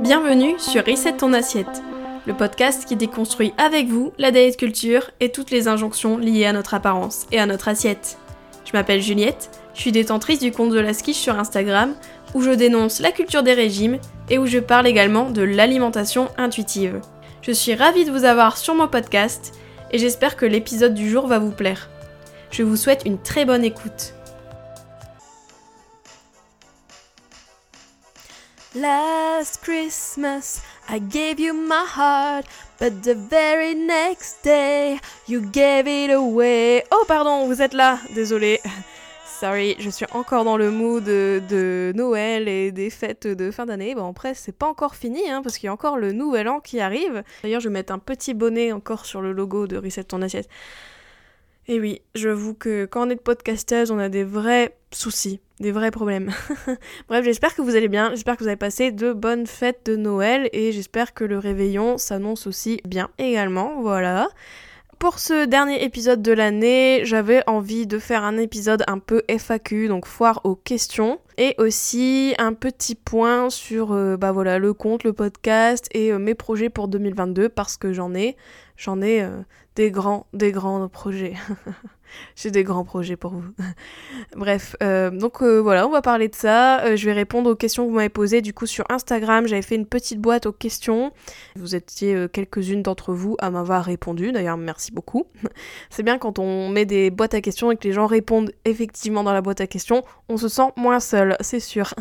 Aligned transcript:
Bienvenue 0.00 0.58
sur 0.58 0.84
Reset 0.84 1.18
ton 1.18 1.32
assiette, 1.32 1.82
le 2.26 2.34
podcast 2.34 2.84
qui 2.86 2.96
déconstruit 2.96 3.52
avec 3.58 3.86
vous 3.88 4.12
la 4.18 4.30
diet 4.30 4.56
culture 4.56 5.10
et 5.20 5.30
toutes 5.30 5.50
les 5.50 5.68
injonctions 5.68 6.16
liées 6.16 6.46
à 6.46 6.52
notre 6.52 6.74
apparence 6.74 7.26
et 7.32 7.38
à 7.38 7.46
notre 7.46 7.68
assiette. 7.68 8.18
Je 8.64 8.72
m'appelle 8.72 9.02
Juliette, 9.02 9.50
je 9.74 9.80
suis 9.80 9.92
détentrice 9.92 10.38
du 10.40 10.52
compte 10.52 10.70
de 10.70 10.80
la 10.80 10.94
skiche 10.94 11.18
sur 11.18 11.38
Instagram 11.38 11.94
où 12.34 12.40
je 12.42 12.50
dénonce 12.50 13.00
la 13.00 13.12
culture 13.12 13.42
des 13.42 13.54
régimes 13.54 13.98
et 14.28 14.38
où 14.38 14.46
je 14.46 14.58
parle 14.58 14.86
également 14.86 15.30
de 15.30 15.42
l'alimentation 15.42 16.28
intuitive. 16.38 17.00
Je 17.42 17.52
suis 17.52 17.74
ravie 17.74 18.04
de 18.04 18.10
vous 18.10 18.24
avoir 18.24 18.56
sur 18.56 18.74
mon 18.74 18.88
podcast 18.88 19.52
et 19.90 19.98
j'espère 19.98 20.36
que 20.36 20.46
l'épisode 20.46 20.94
du 20.94 21.10
jour 21.10 21.26
va 21.26 21.38
vous 21.38 21.50
plaire. 21.50 21.89
Je 22.50 22.64
vous 22.64 22.76
souhaite 22.76 23.02
une 23.06 23.18
très 23.18 23.44
bonne 23.44 23.64
écoute. 23.64 24.12
Last 28.74 29.62
Christmas, 29.62 30.62
I 30.88 31.00
gave 31.00 31.40
you 31.40 31.52
my 31.52 31.84
heart, 31.84 32.46
but 32.78 33.02
the 33.02 33.14
very 33.14 33.74
next 33.74 34.44
day, 34.44 34.98
you 35.28 35.40
gave 35.40 35.88
it 35.88 36.10
away. 36.10 36.84
Oh, 36.92 37.04
pardon, 37.06 37.46
vous 37.46 37.62
êtes 37.62 37.74
là, 37.74 37.98
désolé. 38.14 38.60
Sorry, 39.40 39.74
je 39.78 39.88
suis 39.88 40.06
encore 40.12 40.44
dans 40.44 40.56
le 40.56 40.70
mood 40.70 41.02
de, 41.02 41.92
Noël 41.96 42.46
et 42.46 42.72
des 42.72 42.90
fêtes 42.90 43.26
de 43.26 43.50
fin 43.50 43.66
d'année. 43.66 43.94
Bon, 43.94 44.08
après, 44.10 44.34
c'est 44.34 44.52
pas 44.52 44.66
encore 44.66 44.94
fini, 44.94 45.30
hein, 45.30 45.40
parce 45.42 45.56
qu'il 45.56 45.66
y 45.66 45.68
a 45.68 45.72
encore 45.72 45.96
le 45.96 46.12
nouvel 46.12 46.48
an 46.48 46.60
qui 46.60 46.78
arrive. 46.78 47.22
D'ailleurs, 47.42 47.60
je 47.60 47.68
vais 47.68 47.72
mettre 47.72 47.92
un 47.92 47.98
petit 47.98 48.34
bonnet 48.34 48.70
encore 48.72 49.06
sur 49.06 49.22
le 49.22 49.32
logo 49.32 49.66
de 49.66 49.78
Reset 49.78 50.04
ton 50.04 50.20
assiette. 50.20 50.48
Et 51.68 51.80
oui, 51.80 52.02
j'avoue 52.14 52.54
que 52.54 52.84
quand 52.86 53.06
on 53.06 53.10
est 53.10 53.16
podcasteuse, 53.16 53.90
on 53.90 53.98
a 53.98 54.08
des 54.08 54.24
vrais 54.24 54.76
soucis 54.92 55.40
des 55.60 55.72
vrais 55.72 55.90
problèmes. 55.90 56.32
Bref, 57.08 57.24
j'espère 57.24 57.54
que 57.54 57.62
vous 57.62 57.76
allez 57.76 57.88
bien, 57.88 58.10
j'espère 58.10 58.36
que 58.36 58.42
vous 58.42 58.48
avez 58.48 58.56
passé 58.56 58.90
de 58.90 59.12
bonnes 59.12 59.46
fêtes 59.46 59.82
de 59.84 59.96
Noël 59.96 60.48
et 60.52 60.72
j'espère 60.72 61.14
que 61.14 61.22
le 61.22 61.38
réveillon 61.38 61.98
s'annonce 61.98 62.46
aussi 62.46 62.80
bien 62.84 63.10
également, 63.18 63.82
voilà. 63.82 64.28
Pour 64.98 65.18
ce 65.18 65.46
dernier 65.46 65.82
épisode 65.82 66.20
de 66.20 66.32
l'année, 66.32 67.02
j'avais 67.04 67.42
envie 67.46 67.86
de 67.86 67.98
faire 67.98 68.22
un 68.22 68.36
épisode 68.36 68.84
un 68.86 68.98
peu 68.98 69.22
FAQ, 69.28 69.88
donc 69.88 70.04
foire 70.04 70.42
aux 70.44 70.56
questions, 70.56 71.20
et 71.38 71.54
aussi 71.56 72.34
un 72.38 72.52
petit 72.52 72.94
point 72.94 73.48
sur 73.48 73.92
euh, 73.92 74.18
bah 74.18 74.30
voilà, 74.32 74.58
le 74.58 74.74
compte, 74.74 75.04
le 75.04 75.14
podcast 75.14 75.88
et 75.92 76.12
euh, 76.12 76.18
mes 76.18 76.34
projets 76.34 76.68
pour 76.68 76.88
2022 76.88 77.48
parce 77.48 77.78
que 77.78 77.94
j'en 77.94 78.14
ai, 78.14 78.36
j'en 78.76 79.00
ai 79.00 79.22
euh, 79.22 79.40
des 79.76 79.90
grands, 79.90 80.26
des 80.32 80.52
grands 80.52 80.88
projets. 80.88 81.34
J'ai 82.36 82.50
des 82.50 82.64
grands 82.64 82.84
projets 82.84 83.16
pour 83.16 83.32
vous. 83.32 83.52
Bref, 84.36 84.76
euh, 84.82 85.10
donc 85.10 85.42
euh, 85.42 85.58
voilà, 85.58 85.86
on 85.86 85.90
va 85.90 86.02
parler 86.02 86.28
de 86.28 86.34
ça. 86.34 86.84
Euh, 86.84 86.96
je 86.96 87.06
vais 87.06 87.12
répondre 87.12 87.50
aux 87.50 87.54
questions 87.54 87.84
que 87.84 87.90
vous 87.90 87.96
m'avez 87.96 88.08
posées. 88.08 88.42
Du 88.42 88.52
coup, 88.52 88.66
sur 88.66 88.84
Instagram, 88.90 89.46
j'avais 89.46 89.62
fait 89.62 89.76
une 89.76 89.86
petite 89.86 90.20
boîte 90.20 90.46
aux 90.46 90.52
questions. 90.52 91.12
Vous 91.56 91.74
étiez 91.74 92.26
quelques-unes 92.32 92.82
d'entre 92.82 93.12
vous 93.12 93.36
à 93.38 93.50
m'avoir 93.50 93.84
répondu. 93.84 94.32
D'ailleurs, 94.32 94.56
merci 94.56 94.92
beaucoup. 94.92 95.26
C'est 95.90 96.02
bien 96.02 96.18
quand 96.18 96.38
on 96.38 96.68
met 96.68 96.84
des 96.84 97.10
boîtes 97.10 97.34
à 97.34 97.40
questions 97.40 97.70
et 97.70 97.76
que 97.76 97.86
les 97.86 97.92
gens 97.92 98.06
répondent 98.06 98.52
effectivement 98.64 99.22
dans 99.22 99.32
la 99.32 99.40
boîte 99.40 99.60
à 99.60 99.66
questions, 99.66 100.04
on 100.28 100.36
se 100.36 100.48
sent 100.48 100.72
moins 100.76 101.00
seul, 101.00 101.36
c'est 101.40 101.60
sûr. 101.60 101.94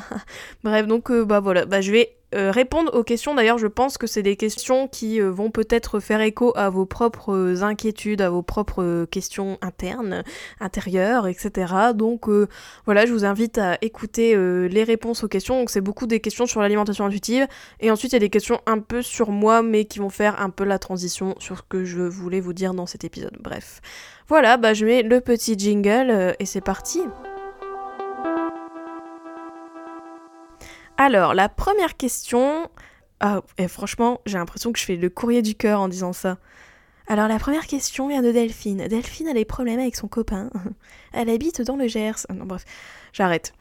Bref, 0.63 0.87
donc 0.87 1.11
bah 1.11 1.39
voilà, 1.39 1.65
bah 1.65 1.81
je 1.81 1.91
vais 1.91 2.18
euh, 2.35 2.51
répondre 2.51 2.93
aux 2.93 3.03
questions. 3.03 3.33
D'ailleurs, 3.33 3.57
je 3.57 3.65
pense 3.65 3.97
que 3.97 4.05
c'est 4.05 4.21
des 4.21 4.35
questions 4.35 4.87
qui 4.87 5.19
euh, 5.19 5.31
vont 5.31 5.49
peut-être 5.49 5.99
faire 5.99 6.21
écho 6.21 6.53
à 6.55 6.69
vos 6.69 6.85
propres 6.85 7.63
inquiétudes, 7.63 8.21
à 8.21 8.29
vos 8.29 8.43
propres 8.43 9.05
questions 9.05 9.57
internes, 9.61 10.23
intérieures, 10.59 11.27
etc. 11.27 11.73
Donc 11.95 12.29
euh, 12.29 12.47
voilà, 12.85 13.07
je 13.07 13.13
vous 13.13 13.25
invite 13.25 13.57
à 13.57 13.77
écouter 13.81 14.35
les 14.69 14.83
réponses 14.83 15.23
aux 15.23 15.27
questions. 15.27 15.59
Donc 15.59 15.69
c'est 15.69 15.81
beaucoup 15.81 16.05
des 16.05 16.19
questions 16.19 16.45
sur 16.45 16.61
l'alimentation 16.61 17.05
intuitive. 17.05 17.47
Et 17.79 17.89
ensuite, 17.89 18.11
il 18.11 18.15
y 18.15 18.17
a 18.17 18.19
des 18.19 18.29
questions 18.29 18.61
un 18.67 18.79
peu 18.79 19.01
sur 19.01 19.31
moi, 19.31 19.61
mais 19.61 19.85
qui 19.85 19.99
vont 19.99 20.09
faire 20.09 20.39
un 20.39 20.49
peu 20.49 20.63
la 20.63 20.77
transition 20.77 21.35
sur 21.39 21.57
ce 21.57 21.63
que 21.67 21.83
je 21.83 22.01
voulais 22.01 22.39
vous 22.39 22.53
dire 22.53 22.73
dans 22.73 22.85
cet 22.85 23.03
épisode. 23.03 23.37
Bref. 23.39 23.81
Voilà, 24.27 24.57
bah 24.57 24.75
je 24.75 24.85
mets 24.85 25.01
le 25.01 25.21
petit 25.21 25.57
jingle 25.57 26.35
et 26.37 26.45
c'est 26.45 26.61
parti. 26.61 27.01
Alors, 30.99 31.33
la 31.33 31.47
première 31.47 31.95
question. 31.95 32.69
Ah, 33.21 33.41
et 33.57 33.69
franchement, 33.69 34.19
j'ai 34.25 34.37
l'impression 34.37 34.73
que 34.73 34.79
je 34.79 34.83
fais 34.83 34.97
le 34.97 35.09
courrier 35.09 35.41
du 35.41 35.55
cœur 35.55 35.79
en 35.79 35.87
disant 35.87 36.11
ça. 36.11 36.37
Alors, 37.07 37.29
la 37.29 37.39
première 37.39 37.67
question 37.67 38.09
vient 38.09 38.21
de 38.21 38.33
Delphine. 38.33 38.85
Delphine 38.85 39.29
a 39.29 39.33
des 39.33 39.45
problèmes 39.45 39.79
avec 39.79 39.95
son 39.95 40.09
copain. 40.09 40.49
Elle 41.13 41.29
habite 41.29 41.61
dans 41.61 41.77
le 41.77 41.87
Gers. 41.87 42.27
Non, 42.29 42.45
bref, 42.45 42.65
j'arrête. 43.13 43.53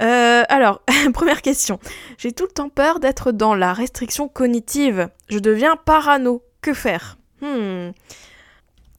Euh, 0.00 0.44
alors, 0.48 0.82
première 1.14 1.42
question. 1.42 1.80
J'ai 2.16 2.30
tout 2.30 2.44
le 2.44 2.52
temps 2.52 2.68
peur 2.68 3.00
d'être 3.00 3.32
dans 3.32 3.56
la 3.56 3.72
restriction 3.72 4.28
cognitive. 4.28 5.08
Je 5.28 5.40
deviens 5.40 5.76
parano. 5.76 6.42
Que 6.62 6.72
faire? 6.72 7.18
Hmm. 7.42 7.90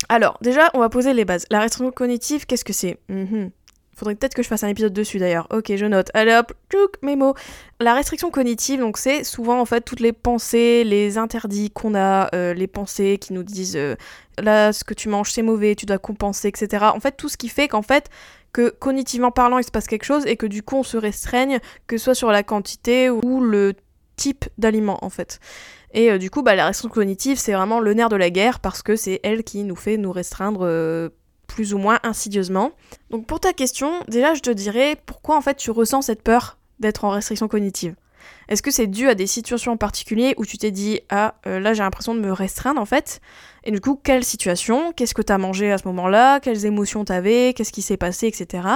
Alors, 0.09 0.37
déjà, 0.41 0.69
on 0.73 0.79
va 0.79 0.89
poser 0.89 1.13
les 1.13 1.23
bases. 1.23 1.45
La 1.49 1.61
restriction 1.61 1.91
cognitive, 1.91 2.45
qu'est-ce 2.45 2.65
que 2.65 2.73
c'est? 2.73 2.99
Mhm. 3.07 3.51
Faudrait 3.95 4.15
peut-être 4.15 4.33
que 4.33 4.43
je 4.43 4.47
fasse 4.47 4.63
un 4.63 4.67
épisode 4.67 4.91
dessus 4.91 5.19
d'ailleurs. 5.19 5.47
Ok, 5.51 5.73
je 5.75 5.85
note. 5.85 6.11
Allez 6.13 6.33
hop, 6.33 6.53
tchouk, 6.69 7.01
mes. 7.01 7.15
La 7.79 7.93
restriction 7.93 8.29
cognitive, 8.29 8.79
donc 8.79 8.97
c'est 8.97 9.23
souvent 9.23 9.59
en 9.59 9.65
fait 9.65 9.81
toutes 9.81 10.01
les 10.01 10.11
pensées, 10.11 10.83
les 10.83 11.17
interdits 11.17 11.71
qu'on 11.71 11.95
a, 11.95 12.29
euh, 12.35 12.53
les 12.53 12.67
pensées 12.67 13.17
qui 13.19 13.31
nous 13.31 13.43
disent 13.43 13.77
euh, 13.77 13.95
là 14.37 14.73
ce 14.73 14.83
que 14.83 14.93
tu 14.93 15.07
manges 15.07 15.31
c'est 15.31 15.41
mauvais, 15.41 15.75
tu 15.75 15.85
dois 15.85 15.97
compenser, 15.97 16.49
etc. 16.49 16.85
En 16.93 16.99
fait 16.99 17.13
tout 17.13 17.29
ce 17.29 17.37
qui 17.37 17.47
fait 17.47 17.69
qu'en 17.69 17.81
fait 17.81 18.09
que 18.51 18.69
cognitivement 18.69 19.31
parlant 19.31 19.59
il 19.59 19.63
se 19.63 19.71
passe 19.71 19.87
quelque 19.87 20.05
chose 20.05 20.25
et 20.25 20.35
que 20.35 20.45
du 20.45 20.61
coup 20.61 20.75
on 20.75 20.83
se 20.83 20.97
restreigne, 20.97 21.59
que 21.87 21.97
ce 21.97 22.05
soit 22.05 22.15
sur 22.15 22.31
la 22.31 22.43
quantité 22.43 23.09
ou 23.09 23.41
le 23.41 23.75
type 24.17 24.45
d'aliment 24.57 24.99
en 25.03 25.09
fait. 25.09 25.39
Et 25.93 26.11
euh, 26.11 26.17
du 26.17 26.29
coup, 26.29 26.43
bah, 26.43 26.55
la 26.55 26.65
restriction 26.65 26.93
cognitive, 26.93 27.37
c'est 27.37 27.53
vraiment 27.53 27.79
le 27.79 27.93
nerf 27.93 28.09
de 28.09 28.17
la 28.17 28.29
guerre 28.29 28.59
parce 28.59 28.83
que 28.83 28.97
c'est 28.97 29.21
elle 29.23 29.45
qui 29.45 29.63
nous 29.63 29.77
fait 29.77 29.95
nous 29.95 30.11
restreindre 30.11 30.67
plus 31.47 31.73
ou 31.73 31.77
moins 31.77 31.99
insidieusement. 32.03 32.71
Donc 33.09 33.25
pour 33.25 33.39
ta 33.39 33.53
question, 33.53 33.91
déjà 34.07 34.33
je 34.33 34.41
te 34.41 34.49
dirais 34.49 34.97
pourquoi 35.05 35.37
en 35.37 35.41
fait 35.41 35.55
tu 35.55 35.71
ressens 35.71 36.03
cette 36.03 36.21
peur 36.21 36.57
d'être 36.79 37.05
en 37.05 37.09
restriction 37.09 37.47
cognitive? 37.47 37.95
Est-ce 38.47 38.61
que 38.61 38.71
c'est 38.71 38.87
dû 38.87 39.09
à 39.09 39.15
des 39.15 39.27
situations 39.27 39.71
en 39.71 39.77
particulier 39.77 40.35
où 40.37 40.45
tu 40.45 40.57
t'es 40.57 40.71
dit 40.71 40.99
ah 41.09 41.35
euh, 41.47 41.59
là 41.59 41.73
j'ai 41.73 41.81
l'impression 41.81 42.13
de 42.13 42.19
me 42.19 42.31
restreindre 42.31 42.79
en 42.79 42.85
fait? 42.85 43.21
Et 43.63 43.71
du 43.71 43.81
coup 43.81 43.99
quelle 44.01 44.23
situation? 44.23 44.93
Qu'est-ce 44.93 45.15
que 45.15 45.23
t'as 45.23 45.39
mangé 45.39 45.71
à 45.71 45.77
ce 45.77 45.87
moment-là? 45.87 46.39
Quelles 46.39 46.65
émotions 46.65 47.03
t'avais? 47.03 47.53
Qu'est-ce 47.55 47.71
qui 47.71 47.81
s'est 47.81 47.97
passé 47.97 48.27
etc. 48.27 48.67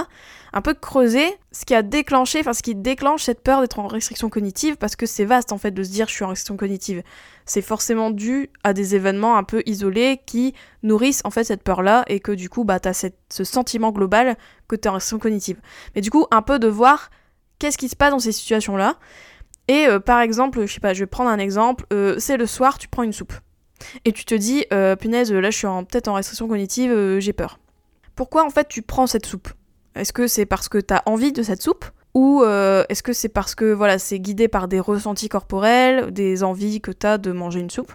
Un 0.52 0.62
peu 0.62 0.74
creuser 0.74 1.28
ce 1.52 1.66
qui 1.66 1.76
a 1.76 1.84
déclenché, 1.84 2.40
enfin 2.40 2.54
ce 2.54 2.64
qui 2.64 2.74
déclenche 2.74 3.24
cette 3.24 3.42
peur 3.42 3.62
d'être 3.62 3.80
en 3.80 3.88
restriction 3.88 4.30
cognitive 4.30 4.78
parce 4.78 4.96
que 4.96 5.06
c'est 5.06 5.26
vaste 5.26 5.52
en 5.52 5.59
fait 5.59 5.72
de 5.72 5.84
se 5.84 5.90
dire 5.90 6.08
je 6.08 6.14
suis 6.14 6.24
en 6.24 6.30
restriction 6.30 6.58
cognitive. 6.58 7.04
C'est 7.46 7.62
forcément 7.62 8.09
dû 8.09 8.50
à 8.64 8.74
des 8.74 8.96
événements 8.96 9.38
un 9.38 9.44
peu 9.44 9.62
isolés 9.66 10.20
qui 10.26 10.56
nourrissent 10.82 11.22
en 11.26 11.32
fait 11.32 11.44
cette 11.44 11.64
peur-là 11.64 12.04
et 12.08 12.20
que 12.20 12.32
du 12.32 12.50
coup 12.50 12.64
bah 12.64 12.80
t'as 12.80 12.94
ce 12.94 13.44
sentiment 13.44 13.92
global 13.92 14.36
que 14.68 14.76
t'es 14.76 14.90
en 14.90 14.94
restriction 14.94 15.20
cognitive. 15.20 15.59
Mais 15.96 16.02
du 16.02 16.09
coup 16.09 16.26
un 16.32 16.42
peu 16.42 16.58
de 16.58 16.68
voir 16.68 17.12
qu'est-ce 17.59 17.78
qui 17.78 17.90
se 17.90 17.96
passe 17.96 18.12
dans 18.12 18.20
ces 18.20 18.32
situations-là 18.32 18.98
et 19.69 19.85
euh, 19.85 20.00
par 20.00 20.19
exemple, 20.19 20.66
je 20.66 20.74
sais 20.74 20.80
pas, 20.80 20.96
je 20.96 21.02
vais 21.02 21.06
prendre 21.06 21.30
un 21.30 21.38
exemple, 21.38 21.85
euh, 21.94 22.16
c'est 22.18 22.38
le 22.38 22.47
soir, 22.47 22.80
tu 22.80 22.88
prends 22.88 23.03
une 23.03 23.13
soupe. 23.13 23.34
Et 24.03 24.12
tu 24.12 24.25
te 24.25 24.34
dis, 24.34 24.66
euh, 24.74 24.96
punaise, 24.96 25.31
là 25.31 25.52
je 25.52 25.57
suis 25.57 25.68
peut-être 25.68 26.07
en 26.07 26.16
restriction 26.16 26.47
cognitive, 26.47 27.19
j'ai 27.19 27.34
peur. 27.34 27.59
Pourquoi 28.16 28.44
en 28.44 28.50
fait 28.50 28.68
tu 28.68 28.81
prends 28.81 29.06
cette 29.06 29.28
soupe? 29.28 29.47
Est-ce 29.94 30.12
que 30.12 30.25
c'est 30.25 30.47
parce 30.47 30.69
que 30.69 30.79
t'as 30.79 31.03
envie 31.06 31.31
de 31.31 31.44
cette 31.44 31.62
soupe? 31.62 31.85
Ou 32.16 32.44
est-ce 32.44 33.03
que 33.03 33.13
c'est 33.13 33.29
parce 33.29 33.53
que 33.53 33.72
voilà, 33.72 34.00
c'est 34.00 34.19
guidé 34.19 34.47
par 34.47 34.68
des 34.68 34.79
ressentis 34.79 35.29
corporels, 35.29 36.12
des 36.12 36.44
envies 36.44 36.81
que 36.81 36.91
t'as 36.91 37.19
de 37.19 37.31
manger 37.31 37.59
une 37.59 37.69
soupe? 37.69 37.94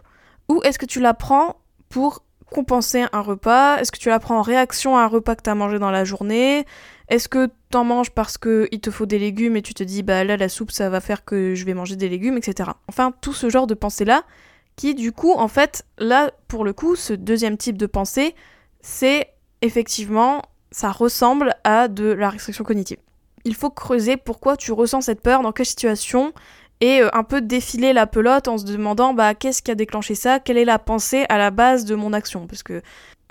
Ou 0.49 0.63
est-ce 0.63 0.79
que 0.79 0.87
tu 0.87 1.01
la 1.01 1.13
prends 1.13 1.57
pour 1.89 2.25
compenser 2.53 3.05
un 3.13 3.21
repas? 3.21 3.79
Est-ce 3.79 3.91
que 3.91 3.99
tu 3.99 4.09
la 4.09 4.21
prends 4.21 4.39
en 4.39 4.43
réaction 4.43 4.97
à 4.97 5.03
un 5.03 5.09
repas 5.09 5.35
que 5.35 5.43
t'as 5.43 5.57
mangé 5.57 5.81
dans 5.81 5.91
la 5.91 6.05
journée? 6.05 6.65
Est-ce 7.09 7.29
que 7.29 7.51
t'en 7.71 7.85
manges 7.85 8.11
parce 8.11 8.39
qu'il 8.39 8.81
te 8.81 8.91
faut 8.91 9.07
des 9.07 9.19
légumes 9.19 9.57
et 9.57 9.63
tu 9.63 9.75
te 9.75 9.83
dis 9.83 10.03
bah 10.03 10.25
là 10.25 10.37
la 10.37 10.49
soupe 10.49 10.71
ça 10.71 10.89
va 10.89 11.01
faire 11.01 11.25
que 11.25 11.55
je 11.55 11.65
vais 11.65 11.75
manger 11.75 11.97
des 11.97 12.09
légumes, 12.09 12.39
etc. 12.39 12.71
Enfin 12.89 13.13
tout 13.21 13.33
ce 13.33 13.51
genre 13.51 13.67
de 13.67 13.75
pensée 13.75 14.05
là 14.05 14.25
qui 14.77 14.95
du 14.95 15.13
coup 15.13 15.33
en 15.33 15.49
fait 15.49 15.85
là 15.99 16.31
pour 16.49 16.65
le 16.65 16.73
coup 16.73 16.97
ce 16.97 17.13
deuxième 17.13 17.57
type 17.57 17.77
de 17.77 17.87
pensée 17.87 18.35
c'est 18.81 19.29
effectivement 19.63 20.43
ça 20.71 20.91
ressemble 20.91 21.55
à 21.63 21.89
de 21.89 22.07
la 22.07 22.31
restriction 22.31 22.65
cognitive. 22.65 22.99
Il 23.45 23.55
faut 23.55 23.71
creuser 23.71 24.17
pourquoi 24.17 24.57
tu 24.57 24.73
ressens 24.73 25.03
cette 25.03 25.21
peur, 25.21 25.43
dans 25.43 25.53
quelle 25.53 25.67
situation, 25.67 26.33
et 26.81 27.01
euh, 27.01 27.09
un 27.13 27.23
peu 27.23 27.41
défiler 27.41 27.93
la 27.93 28.07
pelote 28.07 28.49
en 28.49 28.59
se 28.59 28.65
demandant 28.65 29.15
bah 29.15 29.35
qu'est-ce 29.35 29.63
qui 29.63 29.71
a 29.71 29.77
déclenché 29.77 30.15
ça, 30.15 30.41
quelle 30.41 30.59
est 30.59 30.65
la 30.65 30.79
pensée 30.79 31.27
à 31.29 31.39
la 31.39 31.51
base 31.51 31.85
de 31.85 31.95
mon 31.95 32.13
action, 32.13 32.47
parce 32.47 32.63
que 32.63 32.83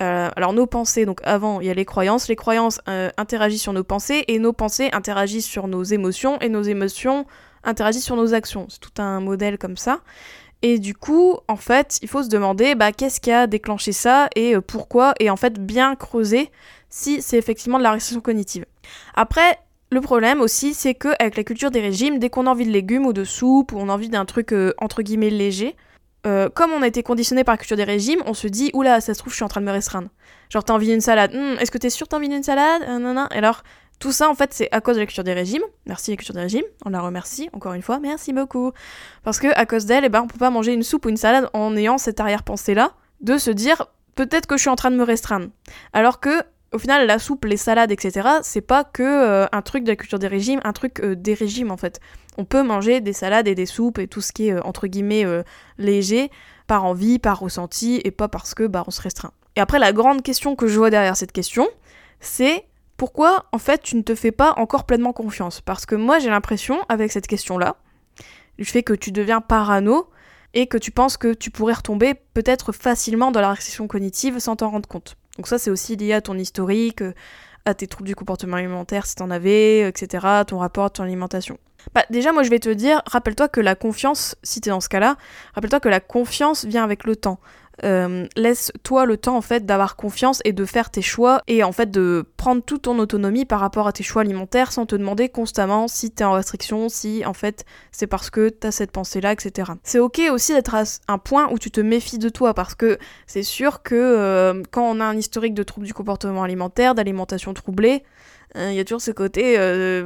euh, 0.02 0.30
alors 0.36 0.54
nos 0.54 0.66
pensées, 0.66 1.06
donc 1.06 1.20
avant 1.24 1.62
il 1.62 1.68
y 1.68 1.70
a 1.70 1.74
les 1.74 1.86
croyances, 1.86 2.28
les 2.28 2.36
croyances 2.36 2.80
euh, 2.88 3.10
interagissent 3.18 3.62
sur 3.62 3.74
nos 3.74 3.84
pensées 3.84 4.26
et 4.28 4.40
nos 4.40 4.54
pensées 4.54 4.90
interagissent 4.92 5.46
sur 5.46 5.68
nos 5.68 5.84
émotions 5.84 6.40
et 6.40 6.50
nos 6.50 6.64
émotions 6.64 7.26
interagissent 7.64 8.06
sur 8.06 8.16
nos 8.16 8.34
actions. 8.34 8.66
C'est 8.70 8.80
tout 8.80 9.02
un 9.02 9.20
modèle 9.20 9.58
comme 9.58 9.78
ça. 9.78 10.00
Et 10.64 10.80
du 10.80 10.96
coup, 10.96 11.38
en 11.48 11.58
fait, 11.58 12.00
il 12.02 12.08
faut 12.08 12.24
se 12.24 12.30
demander 12.30 12.74
bah, 12.74 12.92
qu'est-ce 12.92 13.20
qui 13.20 13.32
a 13.32 13.48
déclenché 13.48 13.92
ça 13.92 14.30
et 14.36 14.56
euh, 14.56 14.62
pourquoi, 14.62 15.14
et 15.20 15.30
en 15.30 15.36
fait 15.36 15.60
bien 15.64 15.96
creuser 15.96 16.50
si 16.90 17.22
c'est 17.22 17.38
effectivement 17.38 17.78
de 17.78 17.84
la 17.84 17.92
restriction 17.92 18.22
cognitive. 18.22 18.66
Après, 19.14 19.60
le 19.92 20.02
problème 20.02 20.42
aussi, 20.42 20.74
c'est 20.74 20.96
que 20.96 21.10
avec 21.20 21.38
la 21.38 21.44
culture 21.44 21.70
des 21.70 21.82
régimes, 21.82 22.18
dès 22.18 22.30
qu'on 22.30 22.48
a 22.48 22.50
envie 22.50 22.66
de 22.66 22.72
légumes 22.72 23.06
ou 23.06 23.14
de 23.14 23.24
soupe 23.24 23.74
ou 23.74 23.78
on 23.78 23.90
a 23.90 23.94
envie 23.94 24.10
d'un 24.10 24.26
truc 24.26 24.56
entre 24.80 25.04
guillemets 25.04 25.30
léger, 25.30 25.76
euh, 26.26 26.50
comme 26.50 26.72
on 26.72 26.82
a 26.82 26.88
été 26.88 27.04
conditionné 27.04 27.44
par 27.44 27.54
la 27.54 27.58
culture 27.58 27.78
des 27.78 27.84
régimes, 27.84 28.22
on 28.26 28.34
se 28.34 28.48
dit 28.48 28.72
oula, 28.74 29.02
ça 29.02 29.14
se 29.14 29.20
trouve, 29.20 29.32
je 29.32 29.38
suis 29.38 29.44
en 29.44 29.50
train 29.50 29.62
de 29.62 29.66
me 29.66 29.72
restreindre. 29.72 30.10
Genre, 30.50 30.64
t'as 30.64 30.74
envie 30.74 30.88
d'une 30.88 31.02
salade. 31.02 31.34
Hum, 31.36 31.58
est-ce 31.60 31.72
que 31.72 31.78
t'es 31.78 31.90
sûr 31.90 32.08
t'as 32.08 32.18
envie 32.18 32.30
d'une 32.30 32.44
salade? 32.44 32.84
Euh, 32.88 33.00
non, 33.00 33.14
non. 33.14 33.28
Et 33.34 33.38
alors, 33.38 33.64
tout 34.00 34.12
ça, 34.12 34.30
en 34.30 34.36
fait, 34.36 34.54
c'est 34.54 34.70
à 34.72 34.82
cause 34.82 34.96
de 34.96 35.02
la 35.02 35.06
culture 35.06 35.24
des 35.24 35.34
régimes. 35.34 35.64
Merci 35.86 36.12
la 36.12 36.18
culture 36.18 36.36
des 36.36 36.42
régimes. 36.42 36.66
On 36.86 36.90
la 36.90 37.02
remercie, 37.02 37.50
encore 37.54 37.74
une 37.74 37.82
fois. 37.82 38.00
Merci 38.00 38.34
beaucoup. 38.34 38.72
Parce 39.24 39.40
que 39.40 39.48
à 39.56 39.66
cause 39.66 39.86
d'elle, 39.86 40.06
eh 40.06 40.10
ben, 40.10 40.22
on 40.22 40.28
peut 40.28 40.38
pas 40.38 40.50
manger 40.50 40.74
une 40.74 40.84
soupe 40.84 41.06
ou 41.06 41.10
une 41.10 41.18
salade 41.18 41.50
en 41.54 41.76
ayant 41.76 41.98
cette 41.98 42.20
arrière-pensée-là 42.20 42.92
de 43.22 43.38
se 43.38 43.52
dire 43.52 43.86
peut-être 44.16 44.46
que 44.48 44.58
je 44.58 44.62
suis 44.62 44.70
en 44.70 44.76
train 44.76 44.92
de 44.92 44.96
me 44.96 45.04
restreindre. 45.04 45.48
Alors 45.94 46.20
que 46.20 46.44
au 46.74 46.80
final, 46.80 47.06
la 47.06 47.20
soupe, 47.20 47.46
les 47.46 47.58
salades, 47.58 47.92
etc., 47.92 48.28
c'est 48.42 48.62
pas 48.62 48.84
que 48.84 49.04
euh, 49.04 49.46
un 49.52 49.62
truc 49.62 49.84
de 49.84 49.90
la 49.90 49.96
culture 49.96 50.20
des 50.20 50.28
régimes, 50.28 50.60
un 50.64 50.74
truc 50.74 51.00
euh, 51.00 51.16
des 51.16 51.36
régimes 51.36 51.72
en 51.72 51.78
fait. 51.78 52.00
On 52.38 52.46
peut 52.46 52.64
manger 52.64 53.00
des 53.00 53.14
salades 53.14 53.48
et 53.48 53.54
des 53.54 53.68
soupes 53.68 54.00
et 54.00 54.08
tout 54.08 54.22
ce 54.22 54.34
qui 54.34 54.48
est 54.48 54.54
euh, 54.54 54.62
entre 54.64 54.88
guillemets 54.88 55.26
léger 55.78 56.32
par 56.68 56.84
envie, 56.86 57.20
par 57.20 57.40
ressenti 57.40 58.02
et 58.04 58.12
pas 58.12 58.28
parce 58.28 58.56
que 58.56 58.66
bah 58.66 58.84
on 58.88 58.92
se 58.92 59.02
restreint. 59.02 59.32
Et 59.56 59.62
après, 59.62 59.78
la 59.78 59.94
grande 59.94 60.24
question 60.24 60.56
que 60.56 60.68
je 60.68 60.78
vois 60.78 60.90
derrière 60.90 61.16
cette 61.16 61.32
question, 61.32 61.68
c'est 62.20 62.66
pourquoi 62.98 63.46
en 63.52 63.60
fait 63.60 63.84
tu 63.84 63.96
ne 63.96 64.02
te 64.02 64.16
fais 64.16 64.32
pas 64.32 64.54
encore 64.58 64.86
pleinement 64.86 65.14
confiance? 65.14 65.62
Parce 65.62 65.86
que 65.86 65.96
moi 65.96 66.18
j'ai 66.18 66.30
l'impression 66.30 66.80
avec 66.90 67.12
cette 67.12 67.28
question-là, 67.28 67.76
du 68.58 68.66
fait 68.66 68.82
que 68.82 68.94
tu 68.94 69.12
deviens 69.12 69.42
parano 69.42 70.10
et 70.56 70.68
que 70.68 70.78
tu 70.78 70.92
penses 70.92 71.18
que 71.18 71.34
tu 71.34 71.52
pourrais 71.52 71.74
retomber 71.74 72.16
peut-être 72.34 72.72
facilement 72.72 73.32
dans 73.32 73.42
la 73.42 73.52
restriction 73.52 73.88
cognitive 73.88 74.40
sans 74.40 74.56
t'en 74.56 74.72
rendre 74.72 74.90
compte. 74.90 75.18
Donc 75.38 75.48
ça 75.48 75.58
c'est 75.58 75.72
aussi 75.72 75.96
lié 75.96 76.14
à 76.14 76.22
ton 76.22 76.38
historique, 76.38 77.02
euh, 77.02 77.14
à 77.66 77.74
tes 77.74 77.88
troubles 77.88 78.08
du 78.08 78.16
comportement 78.16 78.58
alimentaire 78.58 79.06
si 79.06 79.16
t'en 79.16 79.32
avais, 79.32 79.88
etc., 79.88 80.26
ton 80.48 80.58
rapport 80.58 80.86
à 80.86 80.90
ton 80.90 81.04
alimentation. 81.04 81.58
Bah 81.94 82.06
déjà 82.10 82.32
moi 82.32 82.44
je 82.44 82.50
vais 82.50 82.60
te 82.60 82.70
dire, 82.70 83.02
rappelle-toi 83.06 83.50
que 83.50 83.60
la 83.60 83.76
confiance, 83.76 84.36
si 84.44 84.62
t'es 84.62 84.70
dans 84.70 84.82
ce 84.82 84.90
cas-là, 84.90 85.18
rappelle-toi 85.54 85.80
que 85.80 85.90
la 85.90 86.00
confiance 86.00 86.66
vient 86.66 86.84
avec 86.84 87.04
le 87.04 87.16
temps. 87.16 87.40
Euh, 87.84 88.28
laisse-toi 88.36 89.06
le 89.06 89.18
temps 89.18 89.36
en 89.36 89.42
fait 89.42 89.66
d'avoir 89.66 89.96
confiance 89.96 90.42
et 90.46 90.54
de 90.54 90.64
faire 90.64 90.92
tes 90.92 91.02
choix 91.02 91.42
et 91.48 91.64
en 91.64 91.72
fait 91.72 91.90
de 91.90 92.24
prendre 92.38 92.62
toute 92.62 92.84
ton 92.84 93.00
autonomie 93.00 93.46
par 93.46 93.60
rapport 93.60 93.88
à 93.88 93.92
tes 93.92 94.04
choix 94.04 94.22
alimentaires 94.22 94.72
sans 94.72 94.86
te 94.86 94.96
demander 94.96 95.28
constamment 95.28 95.88
si 95.88 96.12
t'es 96.12 96.24
en 96.24 96.34
restriction, 96.34 96.88
si 96.88 97.26
en 97.26 97.34
fait 97.34 97.66
c'est 97.92 98.06
parce 98.06 98.30
que 98.30 98.50
t'as 98.50 98.70
cette 98.70 98.92
pensée 98.92 99.22
là, 99.22 99.32
etc. 99.32 99.72
C'est 99.84 99.98
ok 99.98 100.22
aussi 100.32 100.54
d'être 100.54 100.76
à 100.76 100.84
un 101.08 101.18
point 101.18 101.50
où 101.52 101.58
tu 101.58 101.72
te 101.72 101.82
méfies 101.82 102.20
de 102.20 102.30
toi 102.30 102.54
parce 102.54 102.76
que 102.76 103.00
c'est 103.26 103.44
sûr 103.44 103.82
que 103.82 103.96
euh, 103.96 104.62
quand 104.70 104.84
on 104.84 105.00
a 105.00 105.06
un 105.06 105.18
historique 105.18 105.56
de 105.56 105.64
troubles 105.64 105.88
du 105.88 105.96
comportement 105.96 106.44
alimentaire, 106.44 106.94
d'alimentation 106.94 107.56
troublée, 107.56 108.04
euh, 108.56 108.70
il 108.70 108.76
y 108.76 108.80
a 108.80 108.86
toujours 108.86 109.02
ce 109.02 109.10
côté, 109.10 109.58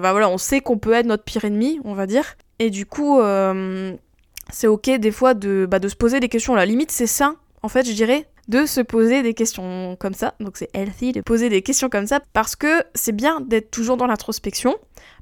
bah 0.01 0.11
voilà, 0.11 0.29
on 0.29 0.37
sait 0.37 0.61
qu'on 0.61 0.77
peut 0.77 0.93
être 0.93 1.05
notre 1.05 1.23
pire 1.25 1.43
ennemi, 1.43 1.81
on 1.83 1.93
va 1.93 2.07
dire. 2.07 2.35
Et 2.59 2.69
du 2.69 2.85
coup, 2.85 3.19
c'est 4.51 4.67
ok 4.67 4.89
des 4.91 5.11
fois 5.11 5.33
de, 5.33 5.67
bah, 5.69 5.79
de 5.79 5.89
se 5.89 5.95
poser 5.97 6.21
des 6.21 6.29
questions. 6.29 6.55
La 6.55 6.65
limite, 6.65 6.91
c'est 6.91 7.07
ça 7.07 7.35
en 7.63 7.69
fait, 7.69 7.87
je 7.87 7.93
dirais, 7.93 8.27
de 8.47 8.65
se 8.65 8.81
poser 8.81 9.23
des 9.23 9.33
questions 9.33 9.95
comme 9.99 10.13
ça. 10.13 10.35
Donc 10.39 10.57
c'est 10.57 10.69
healthy 10.73 11.11
de 11.11 11.21
poser 11.21 11.49
des 11.49 11.61
questions 11.61 11.89
comme 11.89 12.07
ça 12.07 12.19
parce 12.33 12.55
que 12.55 12.83
c'est 12.95 13.11
bien 13.11 13.41
d'être 13.41 13.71
toujours 13.71 13.97
dans 13.97 14.07
l'introspection. 14.07 14.75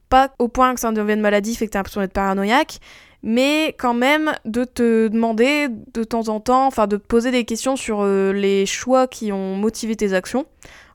Pas 0.10 0.32
au 0.38 0.48
point 0.48 0.74
que 0.76 0.80
ça 0.80 0.90
en 0.90 0.92
devienne 0.92 1.22
maladif 1.22 1.62
et 1.62 1.66
que 1.66 1.72
t'as 1.72 1.80
l'impression 1.80 2.02
d'être 2.02 2.14
paranoïaque, 2.14 2.80
mais 3.24 3.76
quand 3.80 3.96
même 3.96 4.34
de 4.46 4.64
te 4.64 5.08
demander 5.08 5.68
de 5.94 6.04
temps 6.04 6.30
en 6.30 6.40
temps, 6.40 6.68
enfin 6.68 6.86
de 6.86 6.98
poser 6.98 7.32
des 7.32 7.44
questions 7.44 7.76
sur 7.76 8.02
euh, 8.02 8.32
les 8.32 8.68
choix 8.68 9.08
qui 9.08 9.31
ont 9.31 9.56
motivé 9.56 9.96
tes 9.96 10.14
actions. 10.14 10.46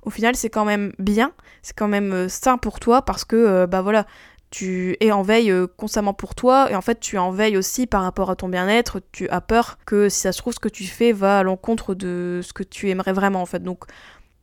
Au 0.03 0.11
final, 0.11 0.37
c'est 0.37 0.49
quand 0.49 0.65
même 0.65 0.93
bien, 0.99 1.33
c'est 1.63 1.77
quand 1.77 1.89
même 1.89 2.13
euh, 2.13 2.29
sain 2.29 2.57
pour 2.57 2.79
toi 2.79 3.03
parce 3.03 3.25
que, 3.25 3.37
euh, 3.37 3.67
bah 3.67 3.83
voilà, 3.83 4.07
tu 4.51 4.97
es 5.01 5.13
en 5.13 5.23
veille 5.23 5.51
euh, 5.51 5.67
constamment 5.67 6.13
pour 6.13 6.35
toi 6.35 6.71
et 6.71 6.75
en 6.75 6.81
fait 6.81 7.01
tu 7.01 7.17
es 7.17 7.19
en 7.19 7.31
veille 7.31 7.57
aussi 7.57 7.87
par 7.87 8.03
rapport 8.03 8.31
à 8.31 8.37
ton 8.37 8.49
bien-être, 8.49 9.01
tu 9.13 9.29
as 9.29 9.41
peur 9.41 9.79
que 9.87 10.09
si 10.09 10.21
ça 10.21 10.33
se 10.33 10.39
trouve 10.39 10.53
ce 10.53 10.61
que 10.61 10.69
tu 10.69 10.85
fais 10.85 11.13
va 11.13 11.39
à 11.39 11.43
l'encontre 11.43 11.95
de 11.95 12.41
ce 12.43 12.53
que 12.53 12.63
tu 12.63 12.91
aimerais 12.91 13.13
vraiment 13.13 13.43
en 13.43 13.47
fait. 13.47 13.63
Donc 13.63 13.85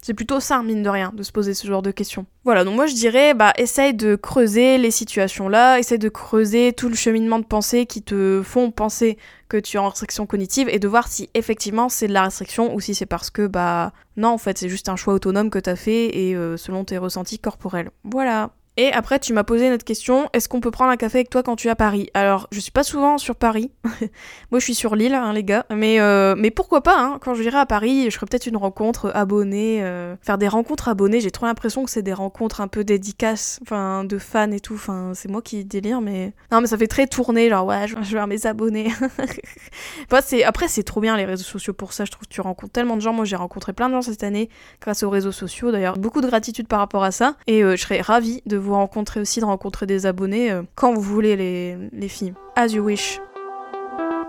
c'est 0.01 0.13
plutôt 0.13 0.39
ça, 0.39 0.62
mine 0.62 0.83
de 0.83 0.89
rien, 0.89 1.12
de 1.13 1.24
se 1.24 1.31
poser 1.31 1.54
ce 1.54 1.68
genre 1.68 1.81
de 1.81 1.92
questions. 1.92 2.27
Voilà, 2.45 2.63
donc 2.63 2.75
moi 2.75 2.86
je 2.86 2.94
dirais, 2.94 3.33
bah, 3.33 3.51
essaye 3.57 3.94
de 3.94 4.15
creuser 4.15 4.77
les 4.77 4.92
situations 4.92 5.50
là, 5.50 5.80
essaye 5.80 6.00
de 6.00 6.07
creuser 6.07 6.71
tout 6.71 6.88
le 6.88 6.95
cheminement 6.95 7.39
de 7.39 7.45
pensée 7.45 7.86
qui 7.86 8.01
te 8.01 8.42
font 8.44 8.71
penser 8.71 9.18
que 9.50 9.57
tu 9.57 9.77
es 9.77 9.80
en 9.80 9.89
restriction 9.89 10.25
cognitive 10.25 10.69
et 10.69 10.80
de 10.80 10.88
voir 10.88 11.07
si 11.07 11.30
effectivement 11.33 11.89
c'est 11.89 12.07
de 12.07 12.13
la 12.13 12.24
restriction 12.24 12.74
ou 12.74 12.80
si 12.80 12.95
c'est 12.95 13.06
parce 13.06 13.30
que, 13.30 13.48
bah, 13.48 13.92
non, 14.15 14.30
en 14.30 14.38
fait, 14.38 14.57
c'est 14.57 14.69
juste 14.69 14.88
un 14.88 14.95
choix 14.95 15.13
autonome 15.13 15.50
que 15.50 15.59
t'as 15.59 15.75
fait 15.75 16.18
et 16.18 16.36
euh, 16.36 16.57
selon 16.57 16.86
tes 16.86 16.98
ressentis 16.98 17.39
corporels. 17.39 17.89
Voilà. 18.04 18.51
Et 18.80 18.94
après, 18.94 19.18
tu 19.18 19.34
m'as 19.34 19.44
posé 19.44 19.66
une 19.66 19.74
autre 19.74 19.84
question 19.84 20.30
est-ce 20.34 20.48
qu'on 20.48 20.62
peut 20.62 20.70
prendre 20.70 20.92
un 20.92 20.98
café 20.98 21.18
avec 21.18 21.32
toi 21.32 21.42
quand 21.42 21.56
tu 21.56 21.68
es 21.68 21.72
à 21.72 21.76
Paris? 21.76 22.12
Alors, 22.14 22.48
je 22.52 22.60
suis 22.60 22.72
pas 22.72 22.84
souvent 22.84 23.18
sur 23.18 23.36
Paris. 23.36 23.72
Moi, 24.52 24.60
je 24.60 24.64
suis 24.64 24.76
sur 24.76 24.96
l'île, 24.96 25.16
hein, 25.16 25.34
les 25.34 25.44
gars. 25.44 25.66
Mais, 25.74 26.00
euh, 26.00 26.36
mais 26.38 26.52
pourquoi 26.52 26.82
pas 26.82 27.00
hein? 27.00 27.18
Quand 27.20 27.34
je 27.34 27.42
virai 27.42 27.58
à 27.58 27.66
Paris, 27.66 28.06
je 28.12 28.16
ferai 28.16 28.28
peut-être 28.28 28.46
une 28.46 28.56
rencontre 28.58 29.12
abonnée. 29.16 29.84
Euh, 29.84 30.16
faire 30.22 30.38
des 30.38 30.48
rencontres 30.48 30.90
abonnées, 30.90 31.22
j'ai 31.22 31.32
trop 31.32 31.48
l'impression 31.48 31.84
que 31.84 31.90
c'est 31.90 32.04
des 32.04 32.14
rencontres 32.14 32.62
un 32.62 32.68
peu 32.68 32.84
dédicaces, 32.84 33.60
enfin, 33.64 34.04
de 34.04 34.20
fans 34.20 34.52
et 34.52 34.60
tout. 34.60 34.76
Enfin, 34.76 35.14
c'est 35.16 35.30
moi 35.30 35.42
qui 35.42 35.66
délire, 35.66 36.00
mais. 36.00 36.34
Non, 36.52 36.62
mais 36.62 36.68
ça 36.68 36.78
fait 36.78 36.86
très 36.86 37.08
tourner, 37.08 37.50
genre, 37.50 37.66
ouais, 37.66 37.88
je 37.88 37.96
vais 37.96 38.14
vers 38.14 38.28
mes 38.28 38.46
abonnés. 38.46 38.92
enfin, 40.12 40.22
c'est... 40.24 40.44
Après, 40.44 40.68
c'est 40.68 40.84
trop 40.84 41.02
bien 41.02 41.18
les 41.18 41.26
réseaux 41.26 41.44
sociaux 41.44 41.74
pour 41.74 41.94
ça. 41.94 42.06
Je 42.06 42.12
trouve 42.12 42.28
que 42.28 42.34
tu 42.34 42.42
rencontres 42.42 42.74
tellement 42.74 42.96
de 42.96 43.02
gens. 43.02 43.14
Moi, 43.14 43.26
j'ai 43.26 43.36
rencontré 43.38 43.74
plein 43.74 43.90
de 43.90 43.96
gens 43.96 44.04
cette 44.04 44.24
année 44.24 44.50
grâce 44.82 45.02
aux 45.02 45.10
réseaux 45.10 45.32
sociaux. 45.32 45.72
D'ailleurs, 45.72 45.98
beaucoup 45.98 46.22
de 46.22 46.28
gratitude 46.28 46.68
par 46.68 46.78
rapport 46.78 47.04
à 47.04 47.10
ça. 47.12 47.38
Et 47.48 47.64
euh, 47.64 47.76
je 47.76 47.82
serais 47.82 48.02
ravie 48.02 48.44
de 48.46 48.58
vous 48.58 48.67
rencontrer 48.75 49.19
aussi, 49.19 49.40
de 49.40 49.46
rencontrer 49.46 49.86
des 49.86 50.06
abonnés 50.06 50.52
euh, 50.52 50.64
quand 50.75 50.94
vous 50.94 51.02
voulez 51.02 51.36
les, 51.36 51.78
les 51.92 52.08
filles. 52.08 52.34
As 52.56 52.68
you 52.68 52.84
wish. 52.84 53.19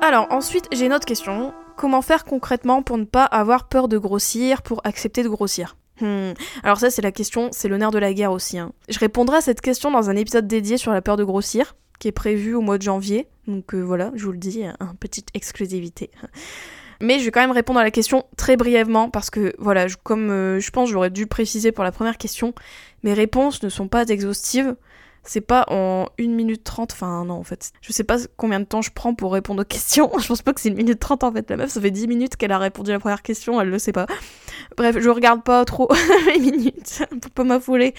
Alors 0.01 0.27
ensuite, 0.31 0.69
j'ai 0.73 0.87
une 0.87 0.93
autre 0.93 1.07
question. 1.07 1.53
Comment 1.77 2.03
faire 2.03 2.25
concrètement 2.25 2.83
pour 2.83 2.99
ne 2.99 3.05
pas 3.05 3.25
avoir 3.25 3.69
peur 3.69 3.89
de 3.89 3.99
grossir, 3.99 4.63
pour 4.63 4.81
accepter 4.85 5.23
de 5.23 5.29
grossir? 5.29 5.77
Hmm. 6.01 6.33
Alors 6.63 6.79
ça 6.79 6.91
c'est 6.91 7.03
la 7.03 7.13
question, 7.13 7.49
c'est 7.53 7.69
le 7.69 7.77
nerf 7.77 7.91
de 7.91 7.99
la 7.99 8.13
guerre 8.13 8.33
aussi. 8.33 8.59
Hein. 8.59 8.73
Je 8.89 8.99
répondrai 8.99 9.39
à 9.39 9.41
cette 9.41 9.61
question 9.61 9.91
dans 9.91 10.11
un 10.11 10.17
épisode 10.17 10.47
dédié 10.47 10.77
sur 10.77 10.93
la 10.93 11.03
peur 11.03 11.17
de 11.17 11.25
grossir, 11.25 11.77
qui 11.99 12.09
est 12.09 12.13
prévu 12.13 12.55
au 12.55 12.61
mois 12.61 12.79
de 12.79 12.83
janvier. 12.83 13.29
Donc 13.47 13.75
euh, 13.75 13.81
voilà, 13.81 14.13
je 14.15 14.25
vous 14.25 14.33
le 14.33 14.39
dis, 14.39 14.63
une 14.63 14.97
petite 14.99 15.29
exclusivité. 15.35 16.11
Mais 17.01 17.21
je 17.21 17.25
vais 17.25 17.31
quand 17.31 17.41
même 17.41 17.53
répondre 17.53 17.79
à 17.79 17.85
la 17.85 17.93
question 17.93 18.25
très 18.37 18.57
brièvement 18.57 19.09
parce 19.09 19.31
que 19.31 19.55
voilà, 19.59 19.87
comme 20.03 20.31
euh, 20.31 20.59
je 20.59 20.71
pense 20.71 20.91
j'aurais 20.91 21.11
dû 21.11 21.27
préciser 21.27 21.71
pour 21.71 21.85
la 21.85 21.93
première 21.93 22.19
question, 22.19 22.55
mes 23.03 23.13
réponses 23.13 23.63
ne 23.63 23.69
sont 23.69 23.89
pas 23.89 24.07
exhaustives. 24.09 24.77
C'est 25.25 25.43
pas 25.43 25.67
en 25.69 26.07
1 26.19 26.29
minute 26.29 26.65
30, 26.65 26.93
enfin 26.93 27.25
non 27.27 27.35
en 27.35 27.43
fait. 27.43 27.73
Je 27.83 27.93
sais 27.93 28.05
pas 28.05 28.17
combien 28.39 28.61
de 28.61 28.65
temps 28.65 28.81
je 28.81 28.91
prends 28.91 29.15
pour 29.15 29.33
répondre 29.33 29.61
aux 29.61 29.65
questions. 29.65 30.11
je 30.19 30.27
pense 30.27 30.41
pas 30.41 30.55
que 30.55 30.61
c'est 30.61 30.71
1 30.71 30.75
minute 30.75 30.99
30 30.99 31.25
en 31.25 31.33
fait. 31.33 31.51
La 31.51 31.57
meuf, 31.57 31.71
ça 31.71 31.81
fait 31.81 31.91
10 31.91 32.07
minutes 32.07 32.37
qu'elle 32.37 32.53
a 32.53 32.59
répondu 32.59 32.91
à 32.91 32.95
la 32.95 33.01
première 33.01 33.23
question, 33.23 33.61
elle 33.61 33.69
le 33.69 33.79
sait 33.79 33.93
pas. 33.93 34.07
Bref, 34.77 34.97
je 34.99 35.11
regarde 35.11 35.43
pas 35.43 35.65
trop 35.65 35.89
les 36.27 36.39
minutes 36.39 37.03
pour 37.21 37.31
pas 37.33 37.45
m'affouler. 37.45 37.95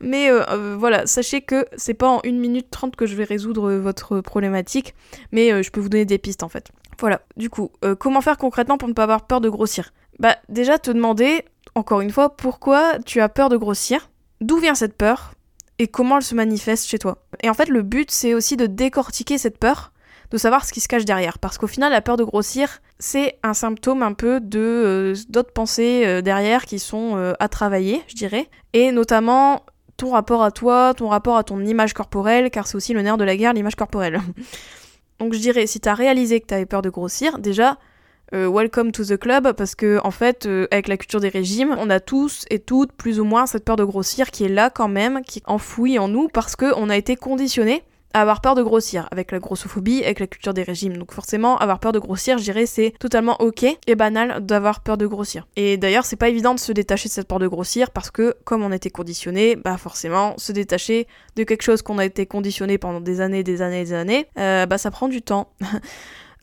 Mais 0.00 0.30
euh, 0.30 0.42
euh, 0.50 0.76
voilà, 0.78 1.06
sachez 1.06 1.40
que 1.40 1.64
c'est 1.76 1.94
pas 1.94 2.08
en 2.08 2.20
1 2.24 2.32
minute 2.32 2.66
30 2.70 2.96
que 2.96 3.06
je 3.06 3.14
vais 3.14 3.24
résoudre 3.24 3.72
votre 3.74 4.20
problématique, 4.20 4.94
mais 5.32 5.62
je 5.62 5.70
peux 5.70 5.80
vous 5.80 5.88
donner 5.88 6.04
des 6.04 6.18
pistes 6.18 6.42
en 6.42 6.48
fait. 6.48 6.70
Voilà, 7.00 7.20
du 7.36 7.50
coup, 7.50 7.70
euh, 7.84 7.94
comment 7.94 8.20
faire 8.20 8.38
concrètement 8.38 8.78
pour 8.78 8.88
ne 8.88 8.94
pas 8.94 9.02
avoir 9.02 9.26
peur 9.26 9.40
de 9.40 9.48
grossir? 9.48 9.92
Bah 10.18 10.36
déjà 10.48 10.78
te 10.78 10.90
demander, 10.90 11.44
encore 11.74 12.00
une 12.00 12.10
fois, 12.10 12.36
pourquoi 12.36 12.98
tu 13.04 13.20
as 13.20 13.28
peur 13.28 13.48
de 13.48 13.56
grossir, 13.56 14.10
d'où 14.46 14.58
vient 14.58 14.74
cette 14.74 14.96
peur, 14.96 15.34
et 15.78 15.88
comment 15.88 16.18
elle 16.18 16.22
se 16.22 16.34
manifeste 16.34 16.86
chez 16.86 16.98
toi. 16.98 17.18
Et 17.42 17.50
en 17.50 17.54
fait 17.54 17.68
le 17.68 17.82
but 17.82 18.10
c'est 18.10 18.34
aussi 18.34 18.56
de 18.56 18.66
décortiquer 18.66 19.38
cette 19.38 19.58
peur, 19.58 19.92
de 20.30 20.38
savoir 20.38 20.64
ce 20.64 20.72
qui 20.72 20.80
se 20.80 20.88
cache 20.88 21.04
derrière, 21.04 21.38
parce 21.38 21.58
qu'au 21.58 21.66
final 21.66 21.92
la 21.92 22.00
peur 22.00 22.16
de 22.16 22.24
grossir 22.24 22.80
c'est 22.98 23.38
un 23.42 23.54
symptôme 23.54 24.02
un 24.02 24.12
peu 24.12 24.40
de 24.40 24.60
euh, 24.60 25.14
d'autres 25.28 25.52
pensées 25.52 26.04
euh, 26.06 26.22
derrière 26.22 26.64
qui 26.64 26.78
sont 26.78 27.34
à 27.38 27.48
travailler, 27.48 28.02
je 28.08 28.14
dirais, 28.14 28.48
et 28.72 28.92
notamment 28.92 29.64
ton 29.96 30.10
rapport 30.10 30.42
à 30.42 30.50
toi, 30.50 30.94
ton 30.94 31.08
rapport 31.08 31.36
à 31.36 31.44
ton 31.44 31.60
image 31.64 31.92
corporelle, 31.94 32.50
car 32.50 32.66
c'est 32.66 32.76
aussi 32.76 32.92
le 32.92 33.02
nerf 33.02 33.16
de 33.16 33.24
la 33.24 33.36
guerre, 33.36 33.52
l'image 33.52 33.76
corporelle. 33.76 34.20
Donc 35.18 35.32
je 35.32 35.38
dirais, 35.38 35.66
si 35.66 35.80
t'as 35.80 35.94
réalisé 35.94 36.40
que 36.40 36.46
t'avais 36.46 36.66
peur 36.66 36.82
de 36.82 36.90
grossir, 36.90 37.38
déjà, 37.38 37.78
euh, 38.32 38.48
welcome 38.48 38.92
to 38.92 39.04
the 39.04 39.16
club, 39.16 39.52
parce 39.52 39.74
que 39.74 40.00
en 40.04 40.10
fait, 40.10 40.46
euh, 40.46 40.66
avec 40.70 40.88
la 40.88 40.96
culture 40.96 41.20
des 41.20 41.28
régimes, 41.28 41.74
on 41.78 41.90
a 41.90 42.00
tous 42.00 42.44
et 42.50 42.58
toutes 42.58 42.92
plus 42.92 43.20
ou 43.20 43.24
moins 43.24 43.46
cette 43.46 43.64
peur 43.64 43.76
de 43.76 43.84
grossir 43.84 44.30
qui 44.30 44.44
est 44.44 44.48
là 44.48 44.70
quand 44.70 44.88
même, 44.88 45.22
qui 45.22 45.40
est 45.40 45.42
enfouie 45.46 45.98
en 45.98 46.08
nous, 46.08 46.28
parce 46.28 46.56
qu'on 46.56 46.88
a 46.88 46.96
été 46.96 47.16
conditionné 47.16 47.82
avoir 48.14 48.40
peur 48.40 48.54
de 48.54 48.62
grossir, 48.62 49.08
avec 49.10 49.32
la 49.32 49.40
grossophobie, 49.40 50.02
avec 50.04 50.20
la 50.20 50.28
culture 50.28 50.54
des 50.54 50.62
régimes. 50.62 50.96
Donc 50.96 51.12
forcément, 51.12 51.58
avoir 51.58 51.80
peur 51.80 51.92
de 51.92 51.98
grossir, 51.98 52.38
je 52.38 52.44
dirais, 52.44 52.64
c'est 52.64 52.94
totalement 52.98 53.36
ok 53.40 53.64
et 53.64 53.94
banal 53.96 54.46
d'avoir 54.46 54.80
peur 54.80 54.96
de 54.96 55.06
grossir. 55.06 55.46
Et 55.56 55.76
d'ailleurs, 55.76 56.04
c'est 56.04 56.16
pas 56.16 56.28
évident 56.28 56.54
de 56.54 56.60
se 56.60 56.72
détacher 56.72 57.08
de 57.08 57.12
cette 57.12 57.26
peur 57.26 57.40
de 57.40 57.48
grossir 57.48 57.90
parce 57.90 58.10
que, 58.10 58.36
comme 58.44 58.62
on 58.62 58.70
a 58.70 58.76
été 58.76 58.88
conditionné, 58.88 59.56
bah 59.56 59.76
forcément, 59.76 60.34
se 60.38 60.52
détacher 60.52 61.08
de 61.34 61.42
quelque 61.42 61.62
chose 61.62 61.82
qu'on 61.82 61.98
a 61.98 62.04
été 62.04 62.24
conditionné 62.24 62.78
pendant 62.78 63.00
des 63.00 63.20
années, 63.20 63.42
des 63.42 63.60
années, 63.62 63.84
des 63.84 63.92
années, 63.92 64.26
euh, 64.38 64.64
bah 64.66 64.78
ça 64.78 64.92
prend 64.92 65.08
du 65.08 65.20
temps. 65.20 65.48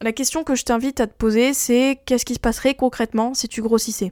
La 0.04 0.14
question 0.14 0.44
que 0.44 0.56
je 0.56 0.64
t'invite 0.64 1.00
à 1.00 1.06
te 1.06 1.14
poser, 1.14 1.54
c'est 1.54 2.02
qu'est-ce 2.08 2.26
qui 2.26 2.34
se 2.34 2.40
passerait 2.40 2.74
concrètement 2.74 3.36
si 3.36 3.48
tu 3.48 3.62
grossissais? 3.62 4.12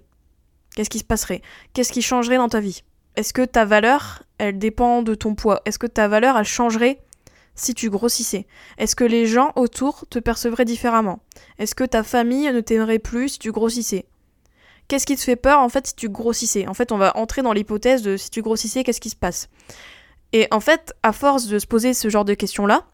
Qu'est-ce 0.75 0.89
qui 0.89 0.99
se 0.99 1.03
passerait? 1.03 1.41
Qu'est-ce 1.73 1.91
qui 1.91 2.03
changerait 2.03 2.37
dans 2.37 2.47
ta 2.47 2.59
vie? 2.59 2.83
Est-ce 3.15 3.33
que 3.33 3.43
ta 3.43 3.65
valeur, 3.65 4.21
elle 4.37 4.59
dépend 4.59 5.01
de 5.01 5.15
ton 5.15 5.33
poids? 5.33 5.63
Est-ce 5.65 5.79
que 5.79 5.87
ta 5.87 6.07
valeur, 6.07 6.37
elle 6.37 6.45
changerait 6.45 7.01
si 7.55 7.73
tu 7.73 7.89
grossissais? 7.89 8.45
Est-ce 8.77 8.95
que 8.95 9.03
les 9.03 9.25
gens 9.25 9.51
autour 9.55 10.05
te 10.11 10.19
percevraient 10.19 10.63
différemment? 10.63 11.21
Est-ce 11.57 11.73
que 11.73 11.85
ta 11.85 12.03
famille 12.03 12.51
ne 12.51 12.61
t'aimerait 12.61 12.99
plus 12.99 13.29
si 13.29 13.39
tu 13.39 13.51
grossissais? 13.51 14.05
Qu'est-ce 14.87 15.07
qui 15.07 15.15
te 15.15 15.23
fait 15.23 15.35
peur 15.35 15.59
en 15.59 15.69
fait 15.69 15.87
si 15.87 15.95
tu 15.95 16.07
grossissais? 16.07 16.67
En 16.67 16.75
fait, 16.75 16.91
on 16.91 16.99
va 16.99 17.17
entrer 17.17 17.41
dans 17.41 17.51
l'hypothèse 17.51 18.03
de 18.03 18.15
si 18.15 18.29
tu 18.29 18.43
grossissais, 18.43 18.83
qu'est-ce 18.83 19.01
qui 19.01 19.09
se 19.09 19.15
passe? 19.15 19.49
Et 20.33 20.47
en 20.51 20.59
fait, 20.59 20.93
à 21.01 21.13
force 21.13 21.47
de 21.47 21.57
se 21.57 21.65
poser 21.65 21.95
ce 21.95 22.09
genre 22.09 22.25
de 22.25 22.35
questions-là, 22.35 22.85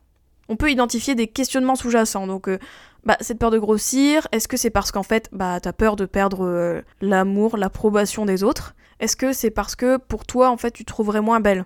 on 0.50 0.56
peut 0.56 0.72
identifier 0.72 1.16
des 1.16 1.28
questionnements 1.28 1.76
sous-jacents. 1.76 2.28
Donc, 2.28 2.48
euh, 2.48 2.60
bah, 3.04 3.18
cette 3.22 3.40
peur 3.40 3.52
de 3.52 3.60
grossir, 3.60 4.28
est-ce 4.32 4.48
que 4.48 4.58
c'est 4.58 4.70
parce 4.70 4.92
qu'en 4.92 5.04
fait, 5.04 5.30
bah, 5.32 5.60
t'as 5.60 5.74
peur 5.74 5.96
de 5.96 6.06
perdre 6.06 6.46
euh, 6.46 6.82
l'amour, 7.02 7.58
l'approbation 7.58 8.26
des 8.26 8.44
autres? 8.44 8.76
Est-ce 9.00 9.16
que 9.16 9.34
c'est 9.34 9.52
parce 9.52 9.76
que 9.76 9.98
pour 9.98 10.26
toi, 10.26 10.50
en 10.50 10.58
fait, 10.58 10.72
tu 10.72 10.86
te 10.86 10.92
trouverais 10.92 11.22
moins 11.22 11.40
belle? 11.40 11.66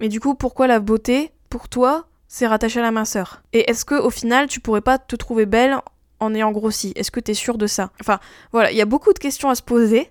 Mais 0.00 0.08
du 0.08 0.18
coup, 0.18 0.34
pourquoi 0.34 0.66
la 0.66 0.80
beauté, 0.80 1.32
pour 1.48 1.68
toi, 1.68 2.06
c'est 2.26 2.46
rattaché 2.46 2.80
à 2.80 2.82
la 2.82 2.90
minceur? 2.90 3.42
Et 3.52 3.70
est-ce 3.70 3.84
que 3.84 3.94
au 3.94 4.10
final, 4.10 4.46
tu 4.48 4.60
pourrais 4.60 4.80
pas 4.80 4.98
te 4.98 5.14
trouver 5.16 5.46
belle 5.46 5.76
en 6.20 6.34
ayant 6.34 6.52
grossi? 6.52 6.92
Est-ce 6.96 7.10
que 7.10 7.20
tu 7.20 7.32
es 7.32 7.34
sûr 7.34 7.58
de 7.58 7.66
ça? 7.66 7.90
Enfin, 8.00 8.18
voilà, 8.52 8.72
il 8.72 8.78
y 8.78 8.82
a 8.82 8.86
beaucoup 8.86 9.12
de 9.12 9.18
questions 9.18 9.50
à 9.50 9.54
se 9.54 9.62
poser 9.62 10.10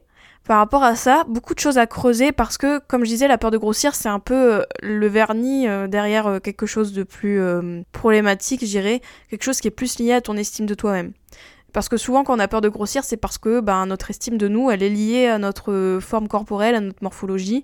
par 0.49 0.57
rapport 0.57 0.81
à 0.81 0.95
ça, 0.95 1.25
beaucoup 1.27 1.53
de 1.53 1.59
choses 1.59 1.77
à 1.77 1.85
creuser 1.85 2.31
parce 2.31 2.57
que, 2.57 2.79
comme 2.79 3.05
je 3.05 3.09
disais, 3.09 3.27
la 3.27 3.37
peur 3.37 3.51
de 3.51 3.59
grossir, 3.59 3.93
c'est 3.93 4.09
un 4.09 4.17
peu 4.17 4.55
euh, 4.55 4.63
le 4.81 5.05
vernis 5.05 5.67
euh, 5.67 5.85
derrière 5.85 6.25
euh, 6.25 6.39
quelque 6.39 6.65
chose 6.65 6.91
de 6.91 7.03
plus 7.03 7.39
problématique, 7.91 8.61
je 8.61 8.65
dirais, 8.65 9.01
quelque 9.29 9.43
chose 9.43 9.61
qui 9.61 9.67
est 9.67 9.71
plus 9.71 9.99
lié 9.99 10.13
à 10.13 10.21
ton 10.21 10.35
estime 10.37 10.65
de 10.65 10.73
toi-même. 10.73 11.11
Parce 11.71 11.87
que 11.87 11.97
souvent, 11.97 12.23
quand 12.23 12.35
on 12.35 12.39
a 12.39 12.47
peur 12.47 12.61
de 12.61 12.69
grossir, 12.69 13.03
c'est 13.03 13.15
parce 13.15 13.37
que 13.37 13.59
ben, 13.59 13.85
notre 13.85 14.09
estime 14.09 14.39
de 14.39 14.47
nous, 14.47 14.71
elle 14.71 14.81
est 14.81 14.89
liée 14.89 15.27
à 15.27 15.37
notre 15.37 15.99
forme 16.01 16.27
corporelle, 16.27 16.73
à 16.73 16.79
notre 16.79 17.03
morphologie, 17.03 17.63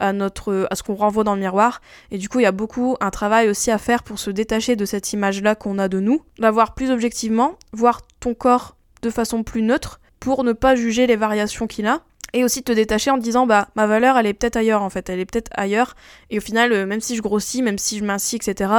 à, 0.00 0.14
notre, 0.14 0.66
à 0.70 0.74
ce 0.74 0.82
qu'on 0.82 0.94
renvoie 0.94 1.24
dans 1.24 1.34
le 1.34 1.40
miroir. 1.42 1.82
Et 2.12 2.16
du 2.16 2.30
coup, 2.30 2.40
il 2.40 2.44
y 2.44 2.46
a 2.46 2.52
beaucoup 2.52 2.96
un 3.02 3.10
travail 3.10 3.50
aussi 3.50 3.70
à 3.70 3.76
faire 3.76 4.02
pour 4.02 4.18
se 4.18 4.30
détacher 4.30 4.74
de 4.74 4.86
cette 4.86 5.12
image-là 5.12 5.54
qu'on 5.54 5.78
a 5.78 5.88
de 5.88 6.00
nous, 6.00 6.22
la 6.38 6.50
voir 6.50 6.72
plus 6.72 6.90
objectivement, 6.90 7.58
voir 7.74 8.00
ton 8.20 8.32
corps 8.32 8.74
de 9.02 9.10
façon 9.10 9.42
plus 9.42 9.60
neutre 9.60 10.00
pour 10.18 10.44
ne 10.44 10.54
pas 10.54 10.76
juger 10.76 11.06
les 11.06 11.16
variations 11.16 11.66
qu'il 11.66 11.86
a. 11.86 12.00
Et 12.34 12.44
aussi 12.44 12.62
te 12.62 12.72
détacher 12.72 13.10
en 13.10 13.18
disant 13.18 13.46
bah 13.46 13.68
ma 13.76 13.86
valeur 13.86 14.16
elle 14.16 14.26
est 14.26 14.32
peut-être 14.32 14.56
ailleurs 14.56 14.82
en 14.82 14.90
fait, 14.90 15.10
elle 15.10 15.20
est 15.20 15.26
peut-être 15.26 15.50
ailleurs 15.54 15.94
et 16.30 16.38
au 16.38 16.40
final 16.40 16.72
euh, 16.72 16.86
même 16.86 17.00
si 17.00 17.14
je 17.14 17.20
grossis, 17.20 17.60
même 17.62 17.76
si 17.76 17.98
je 17.98 18.04
m'incie 18.04 18.36
etc, 18.36 18.70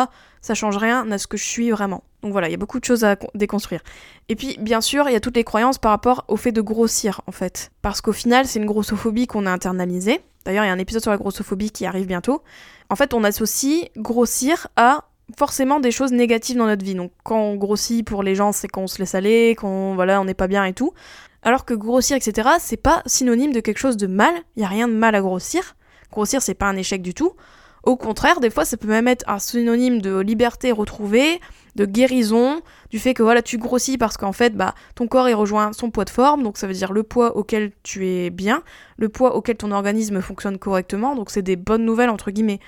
ça 0.42 0.54
change 0.56 0.78
rien 0.78 1.10
à 1.12 1.18
ce 1.18 1.28
que 1.28 1.38
je 1.38 1.44
suis 1.44 1.72
vraiment. 1.72 2.04
Donc 2.24 2.32
voilà, 2.32 2.48
il 2.48 2.52
y 2.52 2.56
a 2.56 2.58
beaucoup 2.58 2.80
de 2.80 2.86
choses 2.86 3.04
à 3.04 3.18
déconstruire. 3.36 3.82
Et 4.30 4.36
puis, 4.36 4.58
bien 4.60 4.82
sûr, 4.82 5.10
il 5.10 5.14
y 5.14 5.16
a 5.16 5.20
toutes 5.20 5.36
les 5.36 5.44
croyances 5.44 5.78
par 5.78 5.92
rapport 5.92 6.26
au 6.30 6.38
fait 6.38 6.54
de 6.54 6.62
grossir, 6.62 7.22
en 7.28 7.32
fait. 7.32 7.72
Parce 7.82 8.02
qu'au 8.02 8.14
final, 8.14 8.46
c'est 8.46 8.60
une 8.60 8.66
grossophobie 8.66 9.28
qu'on 9.28 9.46
a 9.46 9.52
internalisée. 9.52 10.22
D'ailleurs, 10.46 10.64
il 10.64 10.68
y 10.68 10.70
a 10.70 10.74
un 10.74 10.80
épisode 10.80 11.02
sur 11.02 11.12
la 11.12 11.18
grossophobie 11.18 11.72
qui 11.72 11.86
arrive 11.86 12.08
bientôt. 12.08 12.42
En 12.90 12.96
fait, 12.96 13.14
on 13.14 13.24
associe 13.24 13.90
grossir 13.98 14.68
à 14.78 15.06
forcément 15.38 15.80
des 15.80 15.92
choses 15.92 16.12
négatives 16.12 16.58
dans 16.58 16.66
notre 16.66 16.84
vie. 16.84 16.96
Donc, 16.96 17.12
quand 17.24 17.40
on 17.40 17.56
grossit 17.56 18.06
pour 18.06 18.24
les 18.24 18.36
gens, 18.36 18.52
c'est 18.54 18.68
qu'on 18.68 18.88
se 18.88 19.00
laisse 19.00 19.16
aller, 19.16 19.56
qu'on 19.56 19.96
voilà, 19.96 20.20
on 20.22 20.26
n'est 20.26 20.34
pas 20.34 20.48
bien 20.48 20.64
et 20.66 20.74
tout. 20.74 20.94
Alors 21.44 21.66
que 21.66 21.74
grossir, 21.74 22.16
etc., 22.16 22.50
c'est 22.60 22.78
pas 22.78 23.04
synonyme 23.06 23.52
de 23.52 23.60
quelque 23.60 23.78
chose 23.78 23.98
de 23.98 24.08
mal. 24.08 24.34
Il 24.56 24.62
y 24.62 24.66
a 24.66 24.70
rien 24.70 24.88
de 24.88 24.94
mal 24.94 25.14
à 25.14 25.22
grossir. 25.22 25.76
Grossir, 26.12 26.42
c'est 26.42 26.54
pas 26.54 26.68
un 26.68 26.78
échec 26.78 27.02
du 27.02 27.14
tout. 27.14 27.34
Au 27.84 27.98
contraire, 27.98 28.40
des 28.40 28.50
fois, 28.50 28.64
ça 28.64 28.78
peut 28.78 28.88
même 28.88 29.10
être 29.10 29.26
un 29.28 29.40
synonyme 29.40 30.02
de 30.02 30.20
liberté 30.20 30.72
retrouvée, 30.72 31.42
de 31.76 31.86
guérison, 31.86 32.62
du 32.90 32.98
fait 32.98 33.14
que 33.14 33.24
voilà, 33.24 33.42
tu 33.42 33.58
grossis 33.58 33.98
parce 33.98 34.16
qu'en 34.16 34.32
fait, 34.32 34.56
bah, 34.56 34.74
ton 34.96 35.08
corps 35.08 35.28
il 35.28 35.34
rejoint 35.34 35.74
son 35.74 35.92
poids 35.92 36.06
de 36.06 36.10
forme, 36.10 36.44
donc 36.44 36.58
ça 36.58 36.66
veut 36.66 36.74
dire 36.74 36.94
le 36.94 37.04
poids 37.04 37.36
auquel 37.36 37.72
tu 37.84 38.08
es 38.08 38.30
bien, 38.30 38.64
le 38.98 39.10
poids 39.10 39.36
auquel 39.36 39.58
ton 39.58 39.72
organisme 39.72 40.22
fonctionne 40.22 40.58
correctement, 40.58 41.16
donc 41.16 41.30
c'est 41.30 41.42
des 41.42 41.58
bonnes 41.58 41.84
nouvelles 41.84 42.10
entre 42.10 42.32
guillemets. 42.32 42.60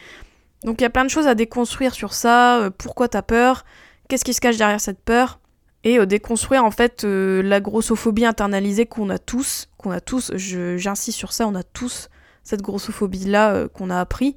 Donc 0.64 0.82
il 0.82 0.84
y 0.84 0.88
a 0.88 0.90
plein 0.90 1.06
de 1.06 1.10
choses 1.10 1.28
à 1.28 1.36
déconstruire 1.36 1.94
sur 1.94 2.14
ça, 2.14 2.60
euh, 2.60 2.70
pourquoi 2.76 3.08
t'as 3.08 3.22
peur, 3.22 3.64
qu'est-ce 4.10 4.26
qui 4.26 4.34
se 4.34 4.42
cache 4.42 4.58
derrière 4.58 4.82
cette 4.82 5.00
peur, 5.00 5.40
et 5.86 5.98
euh, 6.00 6.06
déconstruire 6.06 6.66
en 6.66 6.72
fait 6.72 7.06
euh, 7.06 7.42
la 7.42 7.62
grossophobie 7.62 8.26
internalisée 8.26 8.86
qu'on 8.86 9.10
a 9.10 9.18
tous, 9.18 9.70
qu'on 9.78 9.92
a 9.92 10.02
tous, 10.02 10.36
j'insiste 10.36 11.18
sur 11.18 11.32
ça, 11.32 11.48
on 11.48 11.56
a 11.56 11.64
tous 11.64 12.10
cette 12.44 12.62
grossophobie 12.62 13.26
là 13.26 13.68
qu'on 13.70 13.90
a 13.90 14.00
appris 14.00 14.36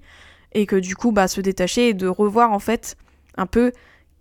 et 0.52 0.66
que 0.66 0.76
du 0.76 0.94
coup 0.94 1.10
bah 1.10 1.26
se 1.26 1.40
détacher 1.40 1.88
et 1.88 1.94
de 1.94 2.06
revoir 2.06 2.52
en 2.52 2.60
fait 2.60 2.96
un 3.36 3.46
peu 3.46 3.72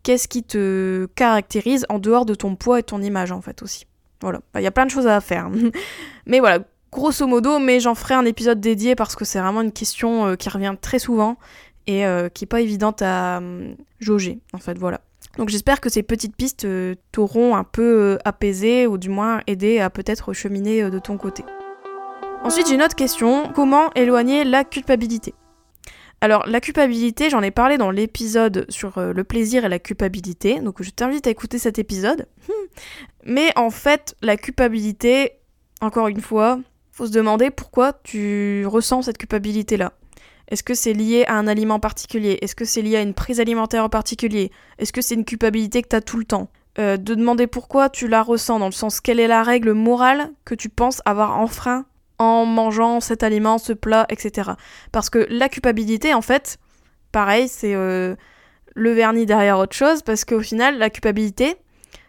qu'est-ce 0.03 0.27
qui 0.27 0.43
te 0.43 1.07
caractérise 1.15 1.85
en 1.89 1.99
dehors 1.99 2.25
de 2.25 2.33
ton 2.33 2.55
poids 2.55 2.79
et 2.79 2.83
ton 2.83 3.01
image 3.01 3.31
en 3.31 3.41
fait 3.41 3.61
aussi. 3.61 3.85
Voilà, 4.21 4.39
bah, 4.53 4.61
il 4.61 4.63
y 4.63 4.67
a 4.67 4.71
plein 4.71 4.85
de 4.85 4.91
choses 4.91 5.07
à 5.07 5.19
faire. 5.21 5.49
mais 6.25 6.39
voilà, 6.39 6.59
grosso 6.91 7.27
modo, 7.27 7.59
mais 7.59 7.79
j'en 7.79 7.95
ferai 7.95 8.13
un 8.13 8.25
épisode 8.25 8.59
dédié 8.59 8.95
parce 8.95 9.15
que 9.15 9.25
c'est 9.25 9.39
vraiment 9.39 9.61
une 9.61 9.71
question 9.71 10.27
euh, 10.27 10.35
qui 10.35 10.49
revient 10.49 10.75
très 10.79 10.99
souvent 10.99 11.37
et 11.85 12.05
euh, 12.05 12.29
qui 12.29 12.45
est 12.45 12.47
pas 12.47 12.61
évidente 12.61 13.01
à 13.01 13.39
euh, 13.39 13.73
jauger 13.99 14.39
en 14.53 14.59
fait, 14.59 14.77
voilà. 14.77 15.01
Donc 15.37 15.49
j'espère 15.49 15.81
que 15.81 15.89
ces 15.89 16.03
petites 16.03 16.35
pistes 16.35 16.67
t'auront 17.11 17.55
un 17.55 17.63
peu 17.63 18.17
apaisé 18.25 18.87
ou 18.87 18.97
du 18.97 19.09
moins 19.09 19.41
aidé 19.47 19.79
à 19.79 19.89
peut-être 19.89 20.33
cheminer 20.33 20.89
de 20.89 20.99
ton 20.99 21.17
côté. 21.17 21.43
Ensuite 22.43 22.67
j'ai 22.67 22.75
une 22.75 22.83
autre 22.83 22.95
question, 22.95 23.51
comment 23.53 23.91
éloigner 23.93 24.43
la 24.43 24.63
culpabilité? 24.63 25.33
Alors, 26.19 26.47
la 26.47 26.59
culpabilité, 26.59 27.29
j'en 27.29 27.43
ai 27.43 27.51
parlé 27.51 27.77
dans 27.77 27.91
l'épisode 27.91 28.65
sur 28.69 28.97
euh, 28.97 29.13
le 29.13 29.23
plaisir 29.23 29.65
et 29.65 29.69
la 29.69 29.77
culpabilité, 29.77 30.59
donc 30.59 30.81
je 30.81 30.89
t'invite 30.89 31.27
à 31.27 31.29
écouter 31.29 31.59
cet 31.59 31.77
épisode. 31.77 32.27
Hmm. 32.47 32.65
Mais 33.23 33.51
en 33.55 33.69
fait, 33.69 34.15
la 34.21 34.35
culpabilité, 34.35 35.33
encore 35.79 36.07
une 36.07 36.21
fois, 36.21 36.59
faut 36.91 37.05
se 37.05 37.11
demander 37.11 37.51
pourquoi 37.51 37.93
tu 37.93 38.65
ressens 38.65 39.03
cette 39.03 39.19
culpabilité-là. 39.19 39.93
Est-ce 40.49 40.63
que 40.63 40.73
c'est 40.73 40.93
lié 40.93 41.25
à 41.27 41.35
un 41.35 41.47
aliment 41.47 41.79
particulier? 41.79 42.37
Est-ce 42.41 42.55
que 42.55 42.65
c'est 42.65 42.81
lié 42.81 42.97
à 42.97 43.01
une 43.01 43.13
prise 43.13 43.39
alimentaire 43.39 43.83
en 43.83 43.89
particulier? 43.89 44.51
Est-ce 44.79 44.93
que 44.93 45.01
c'est 45.01 45.15
une 45.15 45.25
culpabilité 45.25 45.81
que 45.81 45.89
tu 45.89 45.95
as 45.95 46.01
tout 46.01 46.17
le 46.17 46.25
temps? 46.25 46.49
Euh, 46.79 46.97
De 46.97 47.15
demander 47.15 47.47
pourquoi 47.47 47.89
tu 47.89 48.07
la 48.07 48.21
ressens, 48.21 48.59
dans 48.59 48.67
le 48.67 48.71
sens 48.71 49.01
quelle 49.01 49.19
est 49.19 49.27
la 49.27 49.43
règle 49.43 49.73
morale 49.73 50.31
que 50.45 50.55
tu 50.55 50.69
penses 50.69 51.01
avoir 51.05 51.37
enfreint 51.39 51.85
en 52.19 52.45
mangeant 52.45 52.99
cet 52.99 53.23
aliment, 53.23 53.57
ce 53.57 53.73
plat, 53.73 54.05
etc. 54.09 54.51
Parce 54.91 55.09
que 55.09 55.27
la 55.29 55.49
culpabilité, 55.49 56.13
en 56.13 56.21
fait, 56.21 56.57
pareil, 57.11 57.47
c'est 57.47 57.75
euh, 57.75 58.15
le 58.75 58.91
vernis 58.91 59.25
derrière 59.25 59.59
autre 59.59 59.75
chose, 59.75 60.01
parce 60.01 60.25
qu'au 60.25 60.41
final, 60.41 60.77
la 60.77 60.89
culpabilité, 60.89 61.57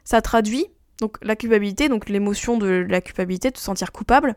ça 0.04 0.22
traduit, 0.22 0.66
donc 1.00 1.16
la 1.22 1.36
culpabilité, 1.36 1.88
donc 1.88 2.08
l'émotion 2.08 2.56
de 2.56 2.86
la 2.88 3.00
culpabilité, 3.00 3.50
de 3.50 3.56
se 3.56 3.62
sentir 3.62 3.92
coupable, 3.92 4.36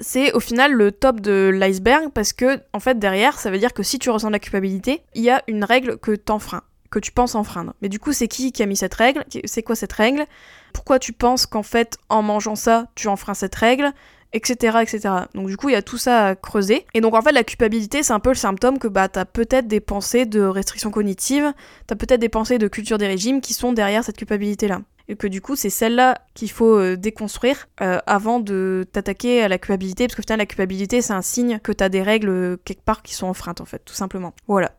c'est 0.00 0.32
au 0.32 0.40
final 0.40 0.72
le 0.72 0.92
top 0.92 1.20
de 1.20 1.50
l'iceberg, 1.52 2.10
parce 2.12 2.32
que, 2.32 2.60
en 2.72 2.80
fait, 2.80 2.98
derrière, 2.98 3.38
ça 3.38 3.50
veut 3.50 3.58
dire 3.58 3.72
que 3.72 3.82
si 3.82 3.98
tu 3.98 4.10
ressens 4.10 4.28
de 4.28 4.32
la 4.32 4.38
culpabilité, 4.38 5.02
il 5.14 5.22
y 5.22 5.30
a 5.30 5.42
une 5.48 5.64
règle 5.64 5.98
que 5.98 6.14
t'enfreins 6.14 6.62
que 6.90 6.98
tu 6.98 7.12
penses 7.12 7.34
enfreindre. 7.34 7.74
Mais 7.82 7.88
du 7.88 7.98
coup, 7.98 8.12
c'est 8.12 8.28
qui 8.28 8.52
qui 8.52 8.62
a 8.62 8.66
mis 8.66 8.76
cette 8.76 8.94
règle? 8.94 9.24
C'est 9.44 9.62
quoi 9.62 9.74
cette 9.74 9.92
règle? 9.92 10.24
Pourquoi 10.72 10.98
tu 10.98 11.12
penses 11.12 11.46
qu'en 11.46 11.62
fait, 11.62 11.98
en 12.08 12.22
mangeant 12.22 12.54
ça, 12.54 12.86
tu 12.94 13.08
enfreins 13.08 13.34
cette 13.34 13.54
règle? 13.54 13.92
Etc., 14.34 14.76
etc. 14.82 15.14
Donc 15.34 15.48
du 15.48 15.56
coup, 15.56 15.70
il 15.70 15.72
y 15.72 15.76
a 15.76 15.82
tout 15.82 15.96
ça 15.96 16.28
à 16.28 16.34
creuser. 16.34 16.84
Et 16.92 17.00
donc 17.00 17.14
en 17.14 17.22
fait, 17.22 17.32
la 17.32 17.44
culpabilité, 17.44 18.02
c'est 18.02 18.12
un 18.12 18.20
peu 18.20 18.30
le 18.30 18.36
symptôme 18.36 18.78
que 18.78 18.88
bah 18.88 19.08
t'as 19.08 19.24
peut-être 19.24 19.66
des 19.66 19.80
pensées 19.80 20.26
de 20.26 20.42
restriction 20.42 20.90
cognitive, 20.90 21.52
t'as 21.86 21.96
peut-être 21.96 22.20
des 22.20 22.28
pensées 22.28 22.58
de 22.58 22.68
culture 22.68 22.98
des 22.98 23.06
régimes 23.06 23.40
qui 23.40 23.54
sont 23.54 23.72
derrière 23.72 24.04
cette 24.04 24.18
culpabilité-là. 24.18 24.80
Et 25.08 25.16
que 25.16 25.26
du 25.26 25.40
coup, 25.40 25.56
c'est 25.56 25.70
celle-là 25.70 26.18
qu'il 26.34 26.50
faut 26.50 26.76
euh, 26.76 26.96
déconstruire 26.96 27.68
euh, 27.80 27.98
avant 28.06 28.40
de 28.40 28.86
t'attaquer 28.92 29.42
à 29.42 29.48
la 29.48 29.56
culpabilité, 29.56 30.06
parce 30.06 30.20
que 30.20 30.34
la 30.34 30.46
culpabilité, 30.46 31.00
c'est 31.00 31.14
un 31.14 31.22
signe 31.22 31.58
que 31.60 31.72
t'as 31.72 31.88
des 31.88 32.02
règles 32.02 32.28
euh, 32.28 32.56
quelque 32.62 32.82
part 32.82 33.02
qui 33.02 33.14
sont 33.14 33.26
enfreintes, 33.26 33.62
en 33.62 33.64
fait, 33.64 33.82
tout 33.84 33.94
simplement. 33.94 34.34
Voilà. 34.46 34.70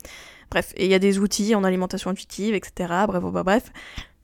Bref, 0.52 0.72
et 0.78 0.86
il 0.86 0.92
y 0.92 0.94
a 0.94 1.00
des 1.00 1.18
outils 1.18 1.56
en 1.56 1.64
alimentation 1.64 2.12
intuitive, 2.12 2.54
etc. 2.54 2.94
Bref, 3.08 3.22
bref, 3.24 3.44
bref. 3.44 3.64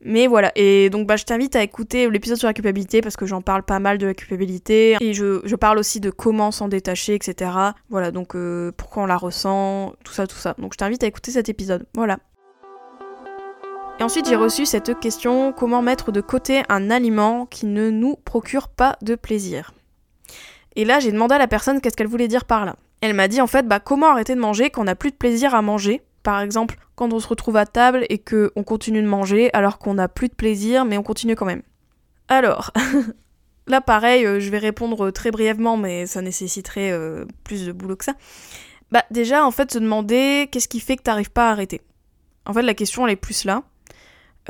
Mais 0.08 0.28
voilà, 0.28 0.52
et 0.56 0.92
donc 0.92 1.08
bah, 1.08 1.16
je 1.16 1.24
t'invite 1.24 1.56
à 1.56 1.64
écouter 1.64 2.08
l'épisode 2.12 2.38
sur 2.38 2.48
la 2.48 2.54
culpabilité 2.54 3.02
parce 3.02 3.16
que 3.16 3.26
j'en 3.26 3.42
parle 3.42 3.64
pas 3.64 3.80
mal 3.80 3.98
de 3.98 4.06
la 4.06 4.14
culpabilité 4.14 4.98
et 5.02 5.14
je, 5.14 5.56
parle 5.56 5.80
aussi 5.80 6.00
de 6.00 6.12
comment 6.12 6.52
s'en 6.52 6.68
détacher, 6.68 7.16
etc. 7.16 7.52
Voilà, 7.90 8.12
donc 8.12 8.36
pourquoi 8.78 9.04
on 9.04 9.06
la 9.08 9.18
ressent, 9.18 9.94
tout 10.04 10.14
ça, 10.14 10.28
tout 10.28 10.36
ça. 10.36 10.54
Donc 10.60 10.74
je 10.74 10.78
t'invite 10.78 11.04
à 11.04 11.08
écouter 11.08 11.32
cet 11.32 11.50
épisode. 11.50 11.88
Voilà. 11.96 12.20
Et 13.98 14.04
ensuite 14.04 14.28
j'ai 14.28 14.36
reçu 14.36 14.66
cette 14.66 15.00
question 15.00 15.54
comment 15.54 15.82
mettre 15.82 16.12
de 16.12 16.20
côté 16.20 16.64
un 16.68 16.92
aliment 16.92 17.46
qui 17.46 17.66
ne 17.66 17.90
nous 17.90 18.18
procure 18.18 18.68
pas 18.68 18.98
de 19.02 19.16
plaisir? 19.16 19.74
Et 20.76 20.84
là 20.84 21.00
j'ai 21.00 21.14
demandé 21.14 21.36
à 21.36 21.38
la 21.38 21.48
personne 21.48 21.80
qu'est-ce 21.80 21.96
qu'elle 21.96 22.08
voulait 22.08 22.28
dire 22.28 22.44
par 22.44 22.66
là. 22.66 22.76
Elle 23.00 23.14
m'a 23.14 23.30
dit 23.30 23.40
en 23.40 23.48
fait 23.48 23.66
bah 23.66 23.80
comment 23.80 24.08
arrêter 24.08 24.36
de 24.36 24.42
manger 24.42 24.70
quand 24.70 24.82
on 24.82 24.86
n'a 24.86 24.96
plus 24.96 25.12
de 25.12 25.16
plaisir 25.16 25.56
à 25.56 25.62
manger? 25.62 26.02
Par 26.24 26.42
exemple, 26.42 26.78
quand 26.96 27.14
on 27.14 27.20
se 27.20 27.28
retrouve 27.28 27.56
à 27.56 27.66
table 27.66 28.06
et 28.10 28.18
qu'on 28.18 28.64
continue 28.64 29.02
de 29.02 29.08
manger 29.08 29.50
alors 29.54 29.78
qu'on 29.78 29.94
n'a 29.94 30.10
plus 30.10 30.28
de 30.28 30.34
plaisir, 30.34 30.84
mais 30.84 30.98
on 30.98 31.04
continue 31.04 31.36
quand 31.36 31.46
même. 31.46 31.62
Alors, 32.28 32.72
là 33.68 33.80
pareil, 33.80 34.26
euh, 34.26 34.40
je 34.40 34.50
vais 34.50 34.58
répondre 34.58 35.12
très 35.12 35.32
brièvement, 35.32 35.78
mais 35.78 36.06
ça 36.06 36.22
nécessiterait 36.22 36.92
euh, 36.92 37.26
plus 37.44 37.66
de 37.66 37.72
boulot 37.72 37.96
que 37.96 38.06
ça. 38.06 38.16
Bah 38.92 39.04
déjà, 39.12 39.46
en 39.46 39.52
fait, 39.52 39.72
se 39.72 39.78
demander 39.78 40.50
qu'est-ce 40.52 40.68
qui 40.68 40.80
fait 40.80 40.98
que 40.98 41.04
t'arrives 41.04 41.32
pas 41.32 41.50
à 41.50 41.52
arrêter? 41.52 41.80
En 42.46 42.54
fait, 42.54 42.64
la 42.64 42.74
question, 42.74 43.06
elle 43.06 43.14
est 43.14 43.18
plus 43.18 43.46
là. 43.46 43.64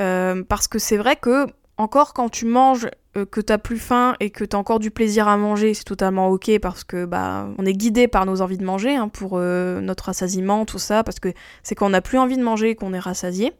Euh, 0.00 0.42
parce 0.46 0.68
que 0.68 0.78
c'est 0.78 0.96
vrai 0.96 1.16
que, 1.16 1.46
encore 1.78 2.14
quand 2.14 2.28
tu 2.28 2.46
manges 2.46 2.88
euh, 3.16 3.24
que 3.24 3.40
t'as 3.40 3.58
plus 3.58 3.78
faim 3.78 4.14
et 4.20 4.30
que 4.30 4.44
t'as 4.44 4.58
encore 4.58 4.78
du 4.78 4.90
plaisir 4.90 5.28
à 5.28 5.36
manger, 5.36 5.74
c'est 5.74 5.84
totalement 5.84 6.28
ok 6.28 6.58
parce 6.60 6.84
que 6.84 7.04
bah 7.04 7.48
on 7.58 7.64
est 7.64 7.72
guidé 7.72 8.08
par 8.08 8.26
nos 8.26 8.42
envies 8.42 8.58
de 8.58 8.64
manger 8.64 8.96
hein, 8.96 9.08
pour 9.08 9.32
euh, 9.34 9.80
notre 9.80 10.04
rassasiement, 10.04 10.64
tout 10.66 10.78
ça, 10.78 11.02
parce 11.02 11.18
que 11.18 11.32
c'est 11.62 11.74
quand 11.74 11.86
on 11.86 11.90
n'a 11.90 12.02
plus 12.02 12.18
envie 12.18 12.36
de 12.36 12.42
manger 12.42 12.74
qu'on 12.74 12.92
est 12.92 12.98
rassasié, 12.98 13.52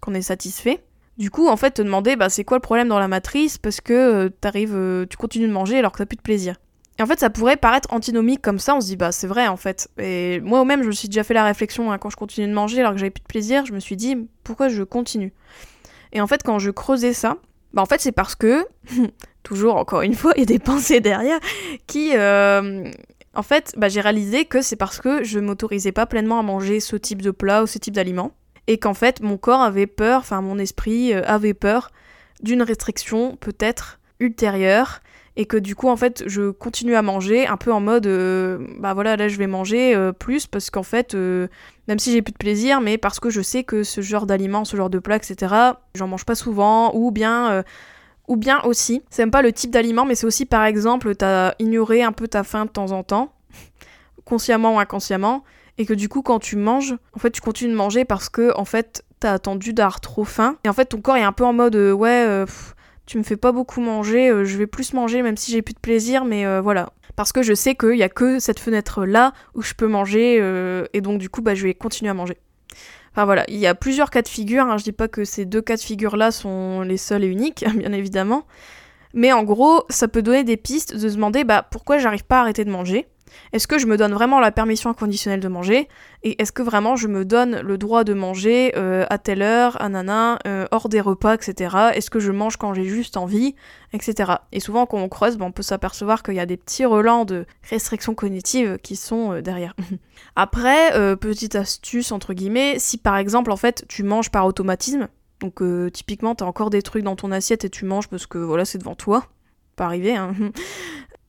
qu'on 0.00 0.14
est 0.14 0.22
satisfait. 0.22 0.84
Du 1.16 1.30
coup, 1.30 1.46
en 1.46 1.56
fait, 1.56 1.72
te 1.72 1.82
demander 1.82 2.16
bah 2.16 2.28
c'est 2.28 2.42
quoi 2.42 2.56
le 2.56 2.62
problème 2.62 2.88
dans 2.88 2.98
la 2.98 3.06
matrice 3.06 3.56
parce 3.58 3.80
que 3.80 3.92
euh, 3.92 4.28
t'arrives, 4.28 5.06
tu 5.08 5.16
continues 5.16 5.46
de 5.46 5.52
manger 5.52 5.78
alors 5.78 5.92
que 5.92 5.98
t'as 5.98 6.06
plus 6.06 6.16
de 6.16 6.22
plaisir. 6.22 6.56
Et 6.98 7.02
en 7.02 7.06
fait, 7.06 7.18
ça 7.18 7.30
pourrait 7.30 7.56
paraître 7.56 7.92
antinomique 7.92 8.40
comme 8.40 8.58
ça, 8.58 8.74
on 8.74 8.80
se 8.80 8.86
dit 8.86 8.96
bah 8.96 9.12
c'est 9.12 9.26
vrai 9.26 9.46
en 9.46 9.56
fait. 9.56 9.88
Et 9.98 10.40
moi 10.40 10.64
même, 10.64 10.82
je 10.82 10.88
me 10.88 10.92
suis 10.92 11.08
déjà 11.08 11.22
fait 11.22 11.34
la 11.34 11.44
réflexion 11.44 11.92
hein, 11.92 11.98
quand 11.98 12.10
je 12.10 12.16
continuais 12.16 12.48
de 12.48 12.54
manger 12.54 12.80
alors 12.80 12.92
que 12.92 12.98
j'avais 12.98 13.10
plus 13.10 13.22
de 13.22 13.28
plaisir, 13.28 13.66
je 13.66 13.72
me 13.72 13.80
suis 13.80 13.96
dit 13.96 14.16
pourquoi 14.42 14.68
je 14.68 14.82
continue? 14.82 15.32
Et 16.14 16.20
en 16.20 16.26
fait, 16.26 16.42
quand 16.42 16.58
je 16.58 16.70
creusais 16.70 17.12
ça, 17.12 17.36
bah 17.72 17.82
en 17.82 17.86
fait 17.86 18.00
c'est 18.00 18.12
parce 18.12 18.34
que, 18.34 18.66
toujours 19.42 19.76
encore 19.76 20.02
une 20.02 20.14
fois, 20.14 20.32
il 20.36 20.40
y 20.40 20.42
a 20.42 20.46
des 20.46 20.58
pensées 20.58 21.00
derrière 21.00 21.38
qui... 21.86 22.16
Euh, 22.16 22.90
en 23.36 23.42
fait, 23.42 23.74
bah, 23.76 23.88
j'ai 23.88 24.00
réalisé 24.00 24.44
que 24.44 24.62
c'est 24.62 24.76
parce 24.76 25.00
que 25.00 25.24
je 25.24 25.40
m'autorisais 25.40 25.90
pas 25.90 26.06
pleinement 26.06 26.38
à 26.38 26.42
manger 26.42 26.78
ce 26.78 26.94
type 26.94 27.20
de 27.20 27.32
plat 27.32 27.64
ou 27.64 27.66
ce 27.66 27.78
type 27.78 27.94
d'aliment. 27.94 28.32
Et 28.68 28.78
qu'en 28.78 28.94
fait, 28.94 29.20
mon 29.20 29.36
corps 29.36 29.60
avait 29.60 29.88
peur, 29.88 30.20
enfin 30.20 30.40
mon 30.40 30.58
esprit 30.58 31.12
euh, 31.12 31.22
avait 31.26 31.52
peur 31.52 31.90
d'une 32.42 32.62
restriction 32.62 33.36
peut-être 33.36 33.98
ultérieure 34.20 35.00
et 35.36 35.46
que 35.46 35.56
du 35.56 35.74
coup 35.74 35.88
en 35.88 35.96
fait 35.96 36.22
je 36.26 36.50
continue 36.50 36.94
à 36.94 37.02
manger 37.02 37.46
un 37.46 37.56
peu 37.56 37.72
en 37.72 37.80
mode 37.80 38.06
euh, 38.06 38.58
bah 38.78 38.94
voilà 38.94 39.16
là 39.16 39.28
je 39.28 39.36
vais 39.36 39.46
manger 39.46 39.94
euh, 39.94 40.12
plus 40.12 40.46
parce 40.46 40.70
qu'en 40.70 40.84
fait 40.84 41.14
euh, 41.14 41.48
même 41.88 41.98
si 41.98 42.12
j'ai 42.12 42.22
plus 42.22 42.32
de 42.32 42.38
plaisir 42.38 42.80
mais 42.80 42.98
parce 42.98 43.18
que 43.18 43.30
je 43.30 43.40
sais 43.40 43.64
que 43.64 43.82
ce 43.82 44.00
genre 44.00 44.26
d'aliment 44.26 44.64
ce 44.64 44.76
genre 44.76 44.90
de 44.90 44.98
plat 44.98 45.16
etc 45.16 45.54
j'en 45.94 46.06
mange 46.06 46.24
pas 46.24 46.36
souvent 46.36 46.94
ou 46.94 47.10
bien 47.10 47.64
ou 48.26 48.36
bien 48.36 48.62
aussi. 48.62 49.02
C'est 49.10 49.20
même 49.20 49.30
pas 49.30 49.42
le 49.42 49.52
type 49.52 49.70
d'aliment 49.70 50.04
mais 50.04 50.14
c'est 50.14 50.26
aussi 50.26 50.46
par 50.46 50.64
exemple 50.64 51.14
t'as 51.16 51.54
ignoré 51.58 52.02
un 52.02 52.12
peu 52.12 52.28
ta 52.28 52.44
faim 52.44 52.66
de 52.66 52.70
temps 52.70 52.92
en 52.92 53.02
temps 53.02 53.34
consciemment 54.24 54.76
ou 54.76 54.78
inconsciemment 54.78 55.42
et 55.78 55.84
que 55.84 55.94
du 55.94 56.08
coup 56.08 56.22
quand 56.22 56.38
tu 56.38 56.56
manges 56.56 56.96
en 57.12 57.18
fait 57.18 57.32
tu 57.32 57.40
continues 57.40 57.72
de 57.72 57.76
manger 57.76 58.04
parce 58.04 58.28
que 58.28 58.56
en 58.56 58.64
fait 58.64 59.04
t'as 59.18 59.32
attendu 59.32 59.72
d'avoir 59.72 60.00
trop 60.00 60.24
faim. 60.24 60.58
Et 60.64 60.68
en 60.68 60.72
fait 60.72 60.86
ton 60.86 61.00
corps 61.00 61.16
est 61.16 61.22
un 61.22 61.32
peu 61.32 61.44
en 61.44 61.52
mode 61.52 61.74
ouais 61.74 62.44
tu 63.06 63.18
me 63.18 63.22
fais 63.22 63.36
pas 63.36 63.52
beaucoup 63.52 63.80
manger, 63.80 64.30
euh, 64.30 64.44
je 64.44 64.56
vais 64.56 64.66
plus 64.66 64.92
manger 64.92 65.22
même 65.22 65.36
si 65.36 65.52
j'ai 65.52 65.62
plus 65.62 65.74
de 65.74 65.78
plaisir, 65.78 66.24
mais 66.24 66.46
euh, 66.46 66.60
voilà. 66.60 66.92
Parce 67.16 67.32
que 67.32 67.42
je 67.42 67.54
sais 67.54 67.74
qu'il 67.74 67.96
y 67.96 68.02
a 68.02 68.08
que 68.08 68.38
cette 68.38 68.58
fenêtre 68.58 69.04
là 69.04 69.32
où 69.54 69.62
je 69.62 69.74
peux 69.74 69.86
manger, 69.86 70.38
euh, 70.40 70.86
et 70.92 71.00
donc 71.00 71.18
du 71.18 71.28
coup 71.28 71.42
bah, 71.42 71.54
je 71.54 71.64
vais 71.64 71.74
continuer 71.74 72.10
à 72.10 72.14
manger. 72.14 72.38
Enfin 73.12 73.26
voilà, 73.26 73.44
il 73.48 73.58
y 73.58 73.66
a 73.66 73.74
plusieurs 73.74 74.10
cas 74.10 74.22
de 74.22 74.28
figure, 74.28 74.64
hein. 74.64 74.78
je 74.78 74.84
dis 74.84 74.92
pas 74.92 75.06
que 75.06 75.24
ces 75.24 75.44
deux 75.44 75.62
cas 75.62 75.76
de 75.76 75.80
figure 75.80 76.16
là 76.16 76.30
sont 76.30 76.80
les 76.80 76.96
seuls 76.96 77.24
et 77.24 77.28
uniques, 77.28 77.64
bien 77.76 77.92
évidemment. 77.92 78.44
Mais 79.12 79.32
en 79.32 79.44
gros, 79.44 79.84
ça 79.90 80.08
peut 80.08 80.22
donner 80.22 80.42
des 80.42 80.56
pistes 80.56 80.94
de 80.94 81.08
se 81.08 81.14
demander 81.14 81.44
bah, 81.44 81.64
pourquoi 81.70 81.98
j'arrive 81.98 82.24
pas 82.24 82.38
à 82.38 82.40
arrêter 82.40 82.64
de 82.64 82.70
manger? 82.70 83.06
Est-ce 83.52 83.66
que 83.66 83.78
je 83.78 83.86
me 83.86 83.96
donne 83.96 84.12
vraiment 84.12 84.40
la 84.40 84.50
permission 84.50 84.90
inconditionnelle 84.90 85.40
de 85.40 85.48
manger 85.48 85.88
Et 86.22 86.40
est-ce 86.40 86.52
que 86.52 86.62
vraiment 86.62 86.96
je 86.96 87.08
me 87.08 87.24
donne 87.24 87.60
le 87.60 87.78
droit 87.78 88.04
de 88.04 88.14
manger 88.14 88.72
euh, 88.76 89.06
à 89.10 89.18
telle 89.18 89.42
heure, 89.42 89.80
à 89.80 89.88
nana, 89.88 90.38
euh, 90.46 90.66
hors 90.70 90.88
des 90.88 91.00
repas, 91.00 91.34
etc. 91.34 91.76
Est-ce 91.94 92.10
que 92.10 92.20
je 92.20 92.32
mange 92.32 92.56
quand 92.56 92.74
j'ai 92.74 92.84
juste 92.84 93.16
envie, 93.16 93.54
etc. 93.92 94.32
Et 94.52 94.60
souvent 94.60 94.86
quand 94.86 94.98
on 94.98 95.08
creuse, 95.08 95.36
ben, 95.36 95.46
on 95.46 95.52
peut 95.52 95.62
s'apercevoir 95.62 96.22
qu'il 96.22 96.34
y 96.34 96.40
a 96.40 96.46
des 96.46 96.56
petits 96.56 96.84
relents 96.84 97.24
de 97.24 97.46
restrictions 97.70 98.14
cognitives 98.14 98.78
qui 98.82 98.96
sont 98.96 99.32
euh, 99.32 99.42
derrière. 99.42 99.74
Après, 100.36 100.92
petite 101.16 101.54
astuce 101.54 102.12
entre 102.12 102.34
guillemets, 102.34 102.76
si 102.78 102.98
par 102.98 103.16
exemple 103.16 103.52
en 103.52 103.56
fait 103.56 103.84
tu 103.88 104.02
manges 104.02 104.30
par 104.30 104.46
automatisme, 104.46 105.08
donc 105.40 105.62
typiquement 105.92 106.34
t'as 106.34 106.44
encore 106.44 106.70
des 106.70 106.82
trucs 106.82 107.04
dans 107.04 107.16
ton 107.16 107.30
assiette 107.30 107.64
et 107.64 107.70
tu 107.70 107.84
manges 107.84 108.08
parce 108.08 108.26
que 108.26 108.38
voilà 108.38 108.64
c'est 108.64 108.78
devant 108.78 108.94
toi, 108.94 109.26
pas 109.76 109.84
arriver, 109.84 110.16
hein. 110.16 110.34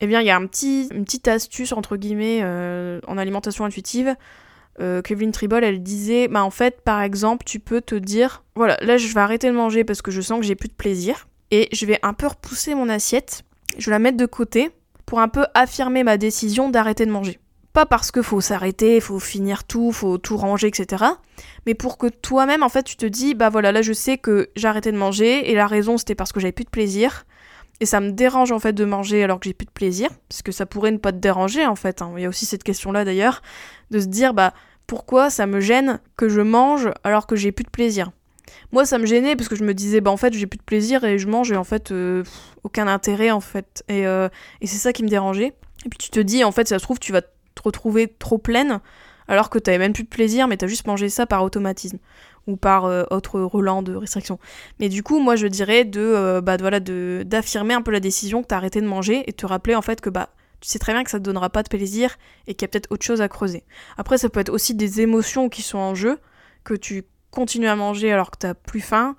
Eh 0.06 0.08
bien, 0.08 0.22
il 0.22 0.28
y 0.28 0.30
a 0.30 0.38
une 0.38 0.48
petite 0.50 1.28
astuce, 1.28 1.72
entre 1.72 1.98
guillemets, 1.98 2.42
euh, 2.44 3.00
en 3.08 3.18
alimentation 3.18 3.66
intuitive. 3.66 4.16
Euh, 4.80 5.02
Kevin 5.02 5.32
Tribol, 5.32 5.64
elle 5.64 5.82
disait, 5.82 6.28
bah 6.28 6.44
en 6.44 6.52
fait, 6.52 6.82
par 6.82 7.02
exemple, 7.02 7.44
tu 7.44 7.60
peux 7.60 7.82
te 7.82 7.96
dire, 7.96 8.44
voilà, 8.54 8.78
là 8.82 8.98
je 8.98 9.12
vais 9.12 9.20
arrêter 9.20 9.48
de 9.48 9.56
manger 9.56 9.84
parce 9.84 10.04
que 10.04 10.12
je 10.12 10.22
sens 10.22 10.40
que 10.40 10.46
j'ai 10.46 10.54
plus 10.54 10.70
de 10.70 10.76
plaisir, 10.76 11.28
et 11.50 11.70
je 11.72 11.88
vais 11.88 11.98
un 12.04 12.14
peu 12.14 12.28
repousser 12.28 12.76
mon 12.76 12.88
assiette, 12.88 13.42
je 13.80 13.86
vais 13.88 13.94
la 13.94 13.98
mettre 13.98 14.18
de 14.18 14.28
côté 14.28 14.70
pour 15.08 15.22
un 15.22 15.28
peu 15.28 15.48
affirmer 15.56 16.04
ma 16.04 16.18
décision 16.18 16.70
d'arrêter 16.70 17.08
de 17.08 17.12
manger. 17.12 17.40
Pas 17.74 17.88
parce 17.88 18.12
que 18.12 18.22
faut 18.22 18.42
s'arrêter, 18.42 19.00
faut 19.00 19.18
finir 19.18 19.64
tout, 19.64 19.92
faut 19.92 20.20
tout 20.20 20.38
ranger, 20.38 20.68
etc. 20.68 21.04
Mais 21.66 21.74
pour 21.74 21.98
que 21.98 22.06
toi-même, 22.06 22.62
en 22.62 22.70
fait, 22.70 22.84
tu 22.84 22.96
te 22.96 23.08
dis, 23.08 23.34
bah 23.34 23.50
voilà, 23.50 23.72
là 23.72 23.82
je 23.82 23.92
sais 23.92 24.20
que 24.20 24.52
j'ai 24.56 24.68
arrêté 24.68 24.92
de 24.92 24.98
manger, 24.98 25.50
et 25.50 25.56
la 25.56 25.66
raison 25.66 25.98
c'était 25.98 26.14
parce 26.14 26.32
que 26.32 26.40
j'avais 26.40 26.52
plus 26.52 26.66
de 26.66 26.70
plaisir, 26.70 27.26
et 27.82 27.86
ça 27.86 28.00
me 28.00 28.12
dérange 28.12 28.52
en 28.52 28.60
fait 28.60 28.74
de 28.74 28.86
manger 28.86 29.24
alors 29.24 29.40
que 29.40 29.46
j'ai 29.46 29.54
plus 29.54 29.66
de 29.66 29.72
plaisir, 29.72 30.10
parce 30.30 30.42
que 30.42 30.52
ça 30.52 30.66
pourrait 30.66 30.92
ne 30.92 30.98
pas 30.98 31.12
te 31.12 31.18
déranger 31.18 31.66
en 31.66 31.76
fait. 31.76 32.02
Hein. 32.02 32.14
Il 32.16 32.24
y 32.24 32.26
a 32.26 32.30
aussi 32.30 32.46
cette 32.46 32.64
question-là 32.64 33.06
d'ailleurs, 33.06 33.42
de 33.92 34.00
se 34.00 34.06
dire 34.06 34.34
bah 34.34 34.54
pourquoi 34.88 35.30
ça 35.30 35.46
me 35.48 35.60
gêne 35.60 36.00
que 36.16 36.30
je 36.30 36.42
mange 36.42 36.90
alors 37.04 37.28
que 37.28 37.36
j'ai 37.36 37.52
plus 37.52 37.66
de 37.66 37.70
plaisir? 37.70 38.12
Moi 38.72 38.86
ça 38.86 38.98
me 38.98 39.06
gênait 39.06 39.36
parce 39.36 39.50
que 39.50 39.56
je 39.56 39.64
me 39.64 39.74
disais 39.74 40.02
bah 40.02 40.12
en 40.12 40.18
fait 40.18 40.34
j'ai 40.34 40.48
plus 40.48 40.58
de 40.58 40.64
plaisir 40.64 41.04
et 41.04 41.18
je 41.18 41.28
mange 41.28 41.52
et 41.52 41.58
en 41.58 41.64
fait 41.64 41.92
euh, 41.92 42.24
aucun 42.64 42.88
intérêt 42.88 43.32
en 43.32 43.42
fait. 43.42 43.84
Et, 43.90 44.08
euh, 44.08 44.30
et 44.62 44.68
c'est 44.68 44.78
ça 44.78 44.94
qui 44.94 45.04
me 45.04 45.10
dérangeait. 45.10 45.54
Et 45.86 45.90
puis 45.90 45.98
tu 45.98 46.10
te 46.10 46.20
dis 46.20 46.44
en 46.44 46.52
fait 46.52 46.68
ça 46.68 46.80
se 46.80 46.84
trouve 46.84 47.00
tu 47.00 47.12
vas 47.12 47.22
te 47.22 47.62
retrouver 47.64 48.08
trop 48.08 48.38
pleine 48.38 48.80
alors 49.28 49.50
que 49.50 49.60
t'avais 49.60 49.80
même 49.80 49.94
plus 49.94 50.04
de 50.04 50.10
plaisir 50.10 50.48
mais 50.48 50.58
t'as 50.58 50.68
juste 50.68 50.88
mangé 50.88 51.10
ça 51.10 51.26
par 51.26 51.44
automatisme 51.44 51.98
ou 52.48 52.58
par 52.58 52.86
euh, 52.86 53.04
autre 53.12 53.40
relan 53.42 53.82
de 53.82 53.96
restriction. 53.96 54.40
Mais 54.80 54.90
du 54.90 55.04
coup, 55.04 55.20
moi 55.20 55.36
je 55.36 55.48
dirais 55.48 55.86
de 55.86 56.02
euh, 56.02 56.42
bah 56.42 56.58
voilà 56.58 56.80
d'affirmer 56.80 57.74
un 57.74 57.82
peu 57.82 57.92
la 57.92 58.00
décision 58.00 58.42
que 58.42 58.48
t'as 58.48 58.58
arrêté 58.58 58.82
de 58.82 58.88
manger 58.88 59.24
et 59.28 59.34
te 59.34 59.46
rappeler 59.46 59.76
en 59.76 59.82
fait 59.82 60.02
que 60.02 60.10
bah 60.10 60.30
tu 60.62 60.70
sais 60.70 60.80
très 60.80 60.94
bien 60.94 61.04
que 61.04 61.12
ça 61.12 61.20
te 61.20 61.24
donnera 61.24 61.50
pas 61.50 61.64
de 61.64 61.70
plaisir 61.70 62.18
et 62.48 62.54
qu'il 62.54 62.64
y 62.64 62.66
a 62.66 62.70
peut-être 62.70 62.92
autre 62.92 63.06
chose 63.06 63.22
à 63.22 63.28
creuser. 63.28 63.64
Après 63.98 64.18
ça 64.18 64.30
peut 64.30 64.40
être 64.40 64.52
aussi 64.52 64.74
des 64.74 65.02
émotions 65.02 65.50
qui 65.50 65.62
sont 65.62 65.78
en 65.78 65.96
jeu, 65.96 66.20
que 66.64 66.74
tu 66.74 67.04
continues 67.32 67.68
à 67.68 67.76
manger 67.76 68.12
alors 68.12 68.32
que 68.32 68.38
t'as 68.38 68.54
plus 68.54 68.82
faim 68.82 69.16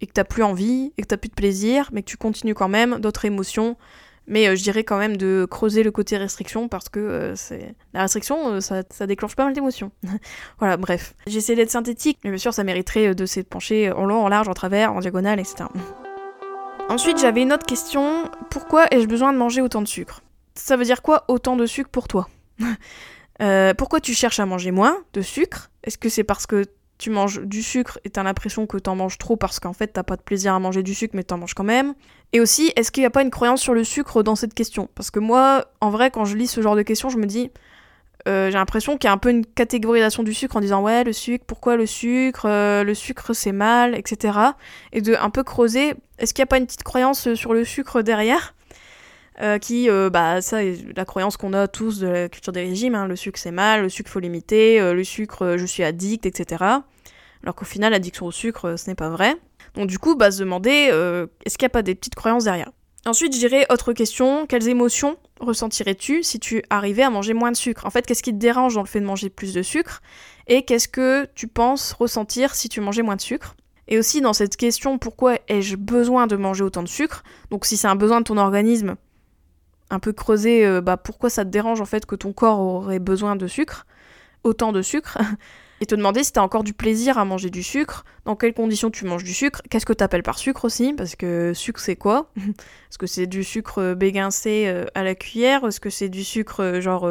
et 0.00 0.06
que 0.06 0.12
t'as 0.12 0.24
plus 0.24 0.42
envie 0.42 0.92
et 0.96 1.02
que 1.02 1.06
t'as 1.06 1.16
plus 1.16 1.28
de 1.28 1.34
plaisir, 1.34 1.88
mais 1.92 2.02
que 2.02 2.08
tu 2.08 2.16
continues 2.16 2.54
quand 2.54 2.68
même, 2.68 2.98
d'autres 3.00 3.24
émotions, 3.24 3.76
mais 4.26 4.48
euh, 4.48 4.56
je 4.56 4.62
dirais 4.62 4.84
quand 4.84 4.98
même 4.98 5.16
de 5.16 5.46
creuser 5.50 5.82
le 5.82 5.90
côté 5.90 6.16
restriction 6.16 6.68
parce 6.68 6.88
que 6.88 7.00
euh, 7.00 7.36
c'est 7.36 7.74
la 7.94 8.02
restriction, 8.02 8.48
euh, 8.48 8.60
ça, 8.60 8.82
ça, 8.90 9.06
déclenche 9.06 9.36
pas 9.36 9.44
mal 9.44 9.54
d'émotions. 9.54 9.92
voilà, 10.58 10.76
bref. 10.76 11.14
J'essaie 11.26 11.54
d'être 11.54 11.70
synthétique, 11.70 12.18
mais 12.24 12.30
bien 12.30 12.38
sûr, 12.38 12.52
ça 12.52 12.64
mériterait 12.64 13.14
de 13.14 13.42
penché 13.42 13.92
en 13.92 14.04
long, 14.06 14.24
en 14.24 14.28
large, 14.28 14.48
en 14.48 14.54
travers, 14.54 14.92
en 14.92 15.00
diagonale, 15.00 15.40
etc. 15.40 15.64
Ensuite, 16.88 17.18
j'avais 17.18 17.42
une 17.42 17.52
autre 17.52 17.66
question. 17.66 18.30
Pourquoi 18.50 18.86
ai-je 18.90 19.06
besoin 19.06 19.32
de 19.32 19.38
manger 19.38 19.60
autant 19.60 19.82
de 19.82 19.88
sucre? 19.88 20.22
Ça 20.54 20.76
veut 20.76 20.84
dire 20.84 21.02
quoi 21.02 21.24
autant 21.28 21.56
de 21.56 21.66
sucre 21.66 21.90
pour 21.90 22.08
toi? 22.08 22.28
Pourquoi 23.76 24.00
tu 24.00 24.14
cherches 24.14 24.40
à 24.40 24.46
manger 24.46 24.70
moins 24.70 24.98
de 25.12 25.20
sucre? 25.20 25.70
Est-ce 25.84 25.98
que 25.98 26.08
c'est 26.08 26.24
parce 26.24 26.46
que 26.46 26.64
tu 26.98 27.10
manges 27.10 27.40
du 27.42 27.62
sucre 27.62 27.98
et 28.04 28.10
t'as 28.10 28.22
l'impression 28.22 28.66
que 28.66 28.78
t'en 28.78 28.96
manges 28.96 29.18
trop 29.18 29.36
parce 29.36 29.60
qu'en 29.60 29.72
fait 29.72 29.88
t'as 29.88 30.02
pas 30.02 30.16
de 30.16 30.22
plaisir 30.22 30.54
à 30.54 30.58
manger 30.58 30.82
du 30.82 30.94
sucre 30.94 31.14
mais 31.14 31.24
t'en 31.24 31.38
manges 31.38 31.54
quand 31.54 31.64
même? 31.64 31.94
Et 32.32 32.40
aussi, 32.40 32.72
est-ce 32.76 32.90
qu'il 32.90 33.02
n'y 33.02 33.06
a 33.06 33.10
pas 33.10 33.22
une 33.22 33.30
croyance 33.30 33.60
sur 33.60 33.74
le 33.74 33.84
sucre 33.84 34.22
dans 34.22 34.36
cette 34.36 34.54
question? 34.54 34.88
Parce 34.94 35.10
que 35.10 35.20
moi, 35.20 35.66
en 35.80 35.90
vrai, 35.90 36.10
quand 36.10 36.24
je 36.24 36.36
lis 36.36 36.48
ce 36.48 36.60
genre 36.60 36.76
de 36.76 36.82
questions, 36.82 37.08
je 37.08 37.18
me 37.18 37.26
dis, 37.26 37.50
euh, 38.26 38.46
j'ai 38.46 38.58
l'impression 38.58 38.96
qu'il 38.96 39.06
y 39.06 39.10
a 39.10 39.12
un 39.12 39.18
peu 39.18 39.30
une 39.30 39.46
catégorisation 39.46 40.22
du 40.22 40.34
sucre 40.34 40.56
en 40.56 40.60
disant 40.60 40.82
ouais 40.82 41.04
le 41.04 41.12
sucre, 41.12 41.44
pourquoi 41.46 41.76
le 41.76 41.86
sucre, 41.86 42.46
euh, 42.46 42.82
le 42.82 42.94
sucre 42.94 43.32
c'est 43.34 43.52
mal, 43.52 43.96
etc. 43.96 44.38
Et 44.92 45.00
de 45.00 45.14
un 45.14 45.30
peu 45.30 45.44
creuser, 45.44 45.94
est-ce 46.18 46.34
qu'il 46.34 46.42
n'y 46.42 46.46
a 46.46 46.48
pas 46.48 46.58
une 46.58 46.66
petite 46.66 46.82
croyance 46.82 47.34
sur 47.34 47.54
le 47.54 47.64
sucre 47.64 48.02
derrière? 48.02 48.54
Euh, 49.42 49.58
qui, 49.58 49.90
bah, 50.10 50.40
ça, 50.40 50.60
la 50.62 51.04
croyance 51.04 51.36
qu'on 51.36 51.52
a 51.52 51.68
tous 51.68 52.00
de 52.00 52.06
la 52.06 52.28
culture 52.30 52.54
des 52.54 52.64
régimes, 52.64 52.94
hein, 52.94 53.06
le 53.06 53.16
sucre 53.16 53.38
c'est 53.38 53.50
mal, 53.50 53.82
le 53.82 53.90
sucre 53.90 54.10
faut 54.10 54.18
limiter, 54.18 54.80
le 54.80 55.04
sucre 55.04 55.56
je 55.58 55.66
suis 55.66 55.82
addict, 55.82 56.24
etc. 56.24 56.64
Alors 57.42 57.54
qu'au 57.54 57.66
final, 57.66 57.92
l'addiction 57.92 58.26
au 58.26 58.32
sucre, 58.32 58.76
ce 58.76 58.88
n'est 58.88 58.94
pas 58.94 59.10
vrai. 59.10 59.36
Donc 59.76 59.88
du 59.88 59.98
coup, 59.98 60.16
bah, 60.16 60.30
se 60.30 60.40
demander, 60.40 60.90
est-ce 61.44 61.58
qu'il 61.58 61.64
n'y 61.64 61.70
a 61.70 61.70
pas 61.70 61.82
des 61.82 61.94
petites 61.94 62.14
croyances 62.14 62.44
derrière? 62.44 62.70
Ensuite, 63.06 63.32
je 63.34 63.38
dirais, 63.38 63.66
autre 63.70 63.92
question, 63.92 64.46
quelles 64.46 64.66
émotions 64.66 65.16
ressentirais-tu 65.38 66.24
si 66.24 66.40
tu 66.40 66.64
arrivais 66.70 67.04
à 67.04 67.10
manger 67.10 67.34
moins 67.34 67.52
de 67.52 67.56
sucre? 67.56 67.86
En 67.86 67.90
fait, 67.90 68.04
qu'est-ce 68.04 68.22
qui 68.22 68.32
te 68.32 68.38
dérange 68.38 68.74
dans 68.74 68.80
le 68.80 68.88
fait 68.88 69.00
de 69.00 69.04
manger 69.04 69.30
plus 69.30 69.54
de 69.54 69.62
sucre? 69.62 70.02
Et 70.48 70.64
qu'est-ce 70.64 70.88
que 70.88 71.28
tu 71.36 71.46
penses 71.46 71.92
ressentir 71.92 72.56
si 72.56 72.68
tu 72.68 72.80
mangeais 72.80 73.02
moins 73.02 73.14
de 73.14 73.20
sucre? 73.20 73.54
Et 73.86 73.98
aussi 73.98 74.20
dans 74.20 74.32
cette 74.32 74.56
question, 74.56 74.98
pourquoi 74.98 75.36
ai-je 75.46 75.76
besoin 75.76 76.26
de 76.26 76.34
manger 76.34 76.64
autant 76.64 76.82
de 76.82 76.88
sucre? 76.88 77.22
Donc 77.50 77.64
si 77.64 77.76
c'est 77.76 77.86
un 77.86 77.94
besoin 77.94 78.20
de 78.20 78.24
ton 78.24 78.38
organisme, 78.38 78.96
un 79.90 80.00
peu 80.00 80.12
creuser 80.12 80.66
euh, 80.66 80.80
bah, 80.80 80.96
pourquoi 80.96 81.30
ça 81.30 81.44
te 81.44 81.50
dérange 81.50 81.80
en 81.80 81.84
fait 81.84 82.06
que 82.06 82.16
ton 82.16 82.32
corps 82.32 82.58
aurait 82.58 82.98
besoin 82.98 83.36
de 83.36 83.46
sucre, 83.46 83.86
autant 84.42 84.72
de 84.72 84.82
sucre, 84.82 85.18
et 85.80 85.86
te 85.86 85.94
demander 85.94 86.24
si 86.24 86.32
tu 86.32 86.38
as 86.38 86.42
encore 86.42 86.64
du 86.64 86.72
plaisir 86.72 87.18
à 87.18 87.24
manger 87.24 87.50
du 87.50 87.62
sucre, 87.62 88.04
dans 88.24 88.36
quelles 88.36 88.54
conditions 88.54 88.90
tu 88.90 89.04
manges 89.04 89.24
du 89.24 89.34
sucre, 89.34 89.62
qu'est-ce 89.70 89.86
que 89.86 89.92
tu 89.92 90.02
appelles 90.02 90.22
par 90.22 90.38
sucre 90.38 90.64
aussi, 90.64 90.94
parce 90.94 91.16
que 91.16 91.52
sucre 91.54 91.80
c'est 91.80 91.96
quoi? 91.96 92.30
Est-ce 92.36 92.98
que 92.98 93.06
c'est 93.06 93.26
du 93.26 93.44
sucre 93.44 93.94
béguincé 93.94 94.64
euh, 94.66 94.86
à 94.94 95.02
la 95.02 95.14
cuillère? 95.14 95.64
Est-ce 95.66 95.80
que 95.80 95.90
c'est 95.90 96.08
du 96.08 96.24
sucre 96.24 96.62
euh, 96.62 96.80
genre 96.80 97.08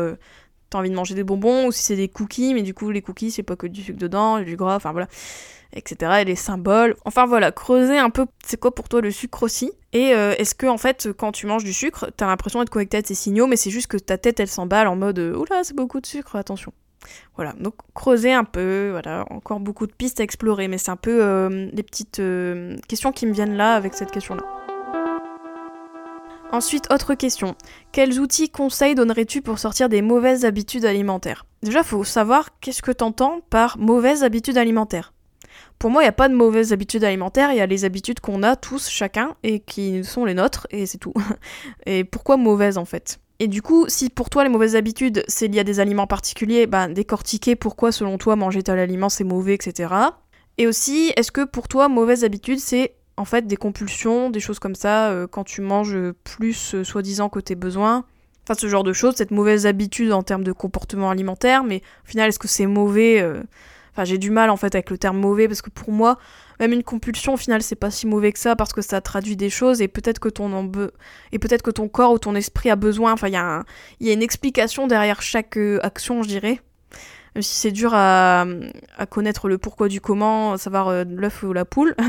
t'as 0.69 0.79
envie 0.79 0.89
de 0.89 0.95
manger 0.95 1.15
des 1.15 1.23
bonbons 1.23 1.67
ou 1.67 1.71
si 1.71 1.83
c'est 1.83 1.95
des 1.95 2.07
cookies, 2.07 2.53
mais 2.53 2.63
du 2.63 2.73
coup 2.73 2.89
les 2.91 3.01
cookies 3.01 3.31
c'est 3.31 3.43
pas 3.43 3.55
que 3.55 3.67
du 3.67 3.83
sucre 3.83 3.99
dedans, 3.99 4.39
du 4.39 4.55
gras, 4.55 4.75
enfin 4.75 4.91
voilà, 4.91 5.07
etc. 5.73 6.21
Et 6.21 6.25
les 6.25 6.35
symboles. 6.35 6.95
Enfin 7.05 7.25
voilà, 7.25 7.51
creuser 7.51 7.97
un 7.97 8.09
peu 8.09 8.25
c'est 8.43 8.59
quoi 8.59 8.73
pour 8.73 8.89
toi 8.89 9.01
le 9.01 9.11
sucre 9.11 9.43
aussi? 9.43 9.71
Et 9.93 10.13
euh, 10.13 10.33
est-ce 10.37 10.55
que 10.55 10.65
en 10.65 10.77
fait 10.77 11.09
quand 11.17 11.31
tu 11.31 11.45
manges 11.45 11.63
du 11.63 11.73
sucre, 11.73 12.09
t'as 12.17 12.27
l'impression 12.27 12.59
d'être 12.59 12.69
connecté 12.69 12.97
à 12.97 13.03
tes 13.03 13.15
signaux, 13.15 13.47
mais 13.47 13.57
c'est 13.57 13.69
juste 13.69 13.87
que 13.87 13.97
ta 13.97 14.17
tête 14.17 14.39
elle 14.39 14.47
s'emballe 14.47 14.87
en 14.87 14.95
mode 14.95 15.19
euh, 15.19 15.35
oula 15.35 15.63
c'est 15.63 15.75
beaucoup 15.75 16.01
de 16.01 16.05
sucre, 16.05 16.35
attention. 16.35 16.73
Voilà, 17.35 17.53
donc 17.59 17.75
creuser 17.93 18.33
un 18.33 18.43
peu, 18.43 18.89
voilà, 18.91 19.25
encore 19.29 19.59
beaucoup 19.59 19.87
de 19.87 19.93
pistes 19.93 20.19
à 20.19 20.23
explorer, 20.23 20.67
mais 20.67 20.77
c'est 20.77 20.91
un 20.91 20.95
peu 20.95 21.19
euh, 21.21 21.69
les 21.71 21.83
petites 21.83 22.21
questions 22.87 23.11
qui 23.11 23.25
me 23.25 23.33
viennent 23.33 23.57
là 23.57 23.75
avec 23.75 23.93
cette 23.93 24.11
question-là. 24.11 24.43
Ensuite, 26.51 26.91
autre 26.91 27.15
question. 27.15 27.55
Quels 27.91 28.19
outils, 28.19 28.49
conseils 28.49 28.95
donnerais-tu 28.95 29.41
pour 29.41 29.59
sortir 29.59 29.89
des 29.89 30.01
mauvaises 30.01 30.45
habitudes 30.45 30.85
alimentaires? 30.85 31.45
Déjà, 31.63 31.83
faut 31.83 32.03
savoir 32.03 32.59
qu'est-ce 32.61 32.81
que 32.81 32.91
t'entends 32.91 33.41
par 33.49 33.77
mauvaises 33.77 34.23
habitudes 34.23 34.57
alimentaires. 34.57 35.11
Pour 35.79 35.89
moi, 35.89 36.01
il 36.01 36.05
n'y 36.05 36.09
a 36.09 36.13
pas 36.13 36.29
de 36.29 36.35
mauvaises 36.35 36.71
habitudes 36.71 37.03
alimentaires, 37.03 37.51
il 37.51 37.57
y 37.57 37.61
a 37.61 37.65
les 37.65 37.83
habitudes 37.83 38.19
qu'on 38.19 38.43
a 38.43 38.55
tous, 38.55 38.87
chacun, 38.87 39.35
et 39.43 39.59
qui 39.59 40.03
sont 40.03 40.23
les 40.23 40.33
nôtres, 40.33 40.67
et 40.69 40.85
c'est 40.85 40.97
tout. 40.97 41.13
et 41.85 42.03
pourquoi 42.03 42.37
mauvaises 42.37 42.77
en 42.77 42.85
fait? 42.85 43.19
Et 43.39 43.47
du 43.47 43.61
coup, 43.61 43.85
si 43.87 44.09
pour 44.09 44.29
toi 44.29 44.43
les 44.43 44.49
mauvaises 44.49 44.75
habitudes, 44.75 45.23
c'est 45.27 45.47
lié 45.47 45.59
à 45.59 45.63
des 45.63 45.79
aliments 45.79 46.07
particuliers, 46.07 46.67
bah 46.67 46.87
décortiquer 46.87 47.55
pourquoi 47.55 47.91
selon 47.91 48.17
toi 48.17 48.35
manger 48.35 48.63
tel 48.63 48.79
aliment 48.79 49.09
c'est 49.09 49.23
mauvais, 49.23 49.53
etc. 49.53 49.93
Et 50.57 50.67
aussi, 50.67 51.11
est-ce 51.17 51.31
que 51.31 51.43
pour 51.43 51.67
toi 51.67 51.89
mauvaise 51.89 52.23
habitude 52.23 52.59
c'est 52.59 52.95
en 53.17 53.25
fait 53.25 53.47
des 53.47 53.57
compulsions, 53.57 54.29
des 54.29 54.39
choses 54.39 54.59
comme 54.59 54.75
ça, 54.75 55.09
euh, 55.09 55.27
quand 55.27 55.43
tu 55.43 55.61
manges 55.61 55.97
plus 56.23 56.75
euh, 56.75 56.83
soi-disant 56.83 57.29
que 57.29 57.39
tes 57.39 57.55
besoins? 57.55 58.05
Enfin, 58.43 58.53
ce 58.59 58.67
genre 58.67 58.83
de 58.83 58.93
choses, 58.93 59.15
cette 59.15 59.31
mauvaise 59.31 59.65
habitude 59.65 60.11
en 60.11 60.21
termes 60.21 60.43
de 60.43 60.51
comportement 60.51 61.09
alimentaire, 61.09 61.63
mais 61.63 61.81
au 62.05 62.07
final, 62.07 62.29
est-ce 62.29 62.39
que 62.39 62.47
c'est 62.47 62.67
mauvais 62.67 63.19
euh, 63.19 63.41
Enfin, 63.95 64.03
j'ai 64.03 64.17
du 64.17 64.29
mal 64.29 64.49
en 64.49 64.57
fait 64.57 64.75
avec 64.75 64.89
le 64.89 64.97
terme 64.97 65.17
mauvais 65.17 65.47
parce 65.47 65.61
que 65.61 65.69
pour 65.69 65.91
moi, 65.93 66.19
même 66.59 66.73
une 66.73 66.83
compulsion, 66.83 67.33
au 67.33 67.37
final, 67.37 67.61
c'est 67.61 67.75
pas 67.75 67.91
si 67.91 68.07
mauvais 68.07 68.31
que 68.31 68.39
ça 68.39 68.55
parce 68.55 68.73
que 68.73 68.81
ça 68.81 69.01
traduit 69.01 69.35
des 69.35 69.49
choses 69.49 69.81
et 69.81 69.87
peut-être 69.87 70.19
que 70.19 70.29
ton 70.29 70.71
et 71.31 71.39
peut-être 71.39 71.61
que 71.61 71.71
ton 71.71 71.87
corps 71.87 72.11
ou 72.11 72.19
ton 72.19 72.35
esprit 72.35 72.69
a 72.69 72.75
besoin. 72.75 73.13
Enfin, 73.13 73.27
il 73.27 73.33
y, 73.33 74.09
a 74.09 74.13
une 74.13 74.23
explication 74.23 74.87
derrière 74.87 75.21
chaque 75.21 75.57
action, 75.81 76.23
je 76.23 76.27
dirais. 76.27 76.61
Même 77.35 77.41
si 77.41 77.55
c'est 77.55 77.71
dur 77.71 77.91
à, 77.93 78.45
à, 78.97 79.05
connaître 79.05 79.49
le 79.49 79.57
pourquoi 79.57 79.89
du 79.89 79.99
comment, 79.99 80.55
savoir 80.55 81.03
l'œuf 81.05 81.43
ou 81.43 81.51
la 81.51 81.65
poule. 81.65 81.95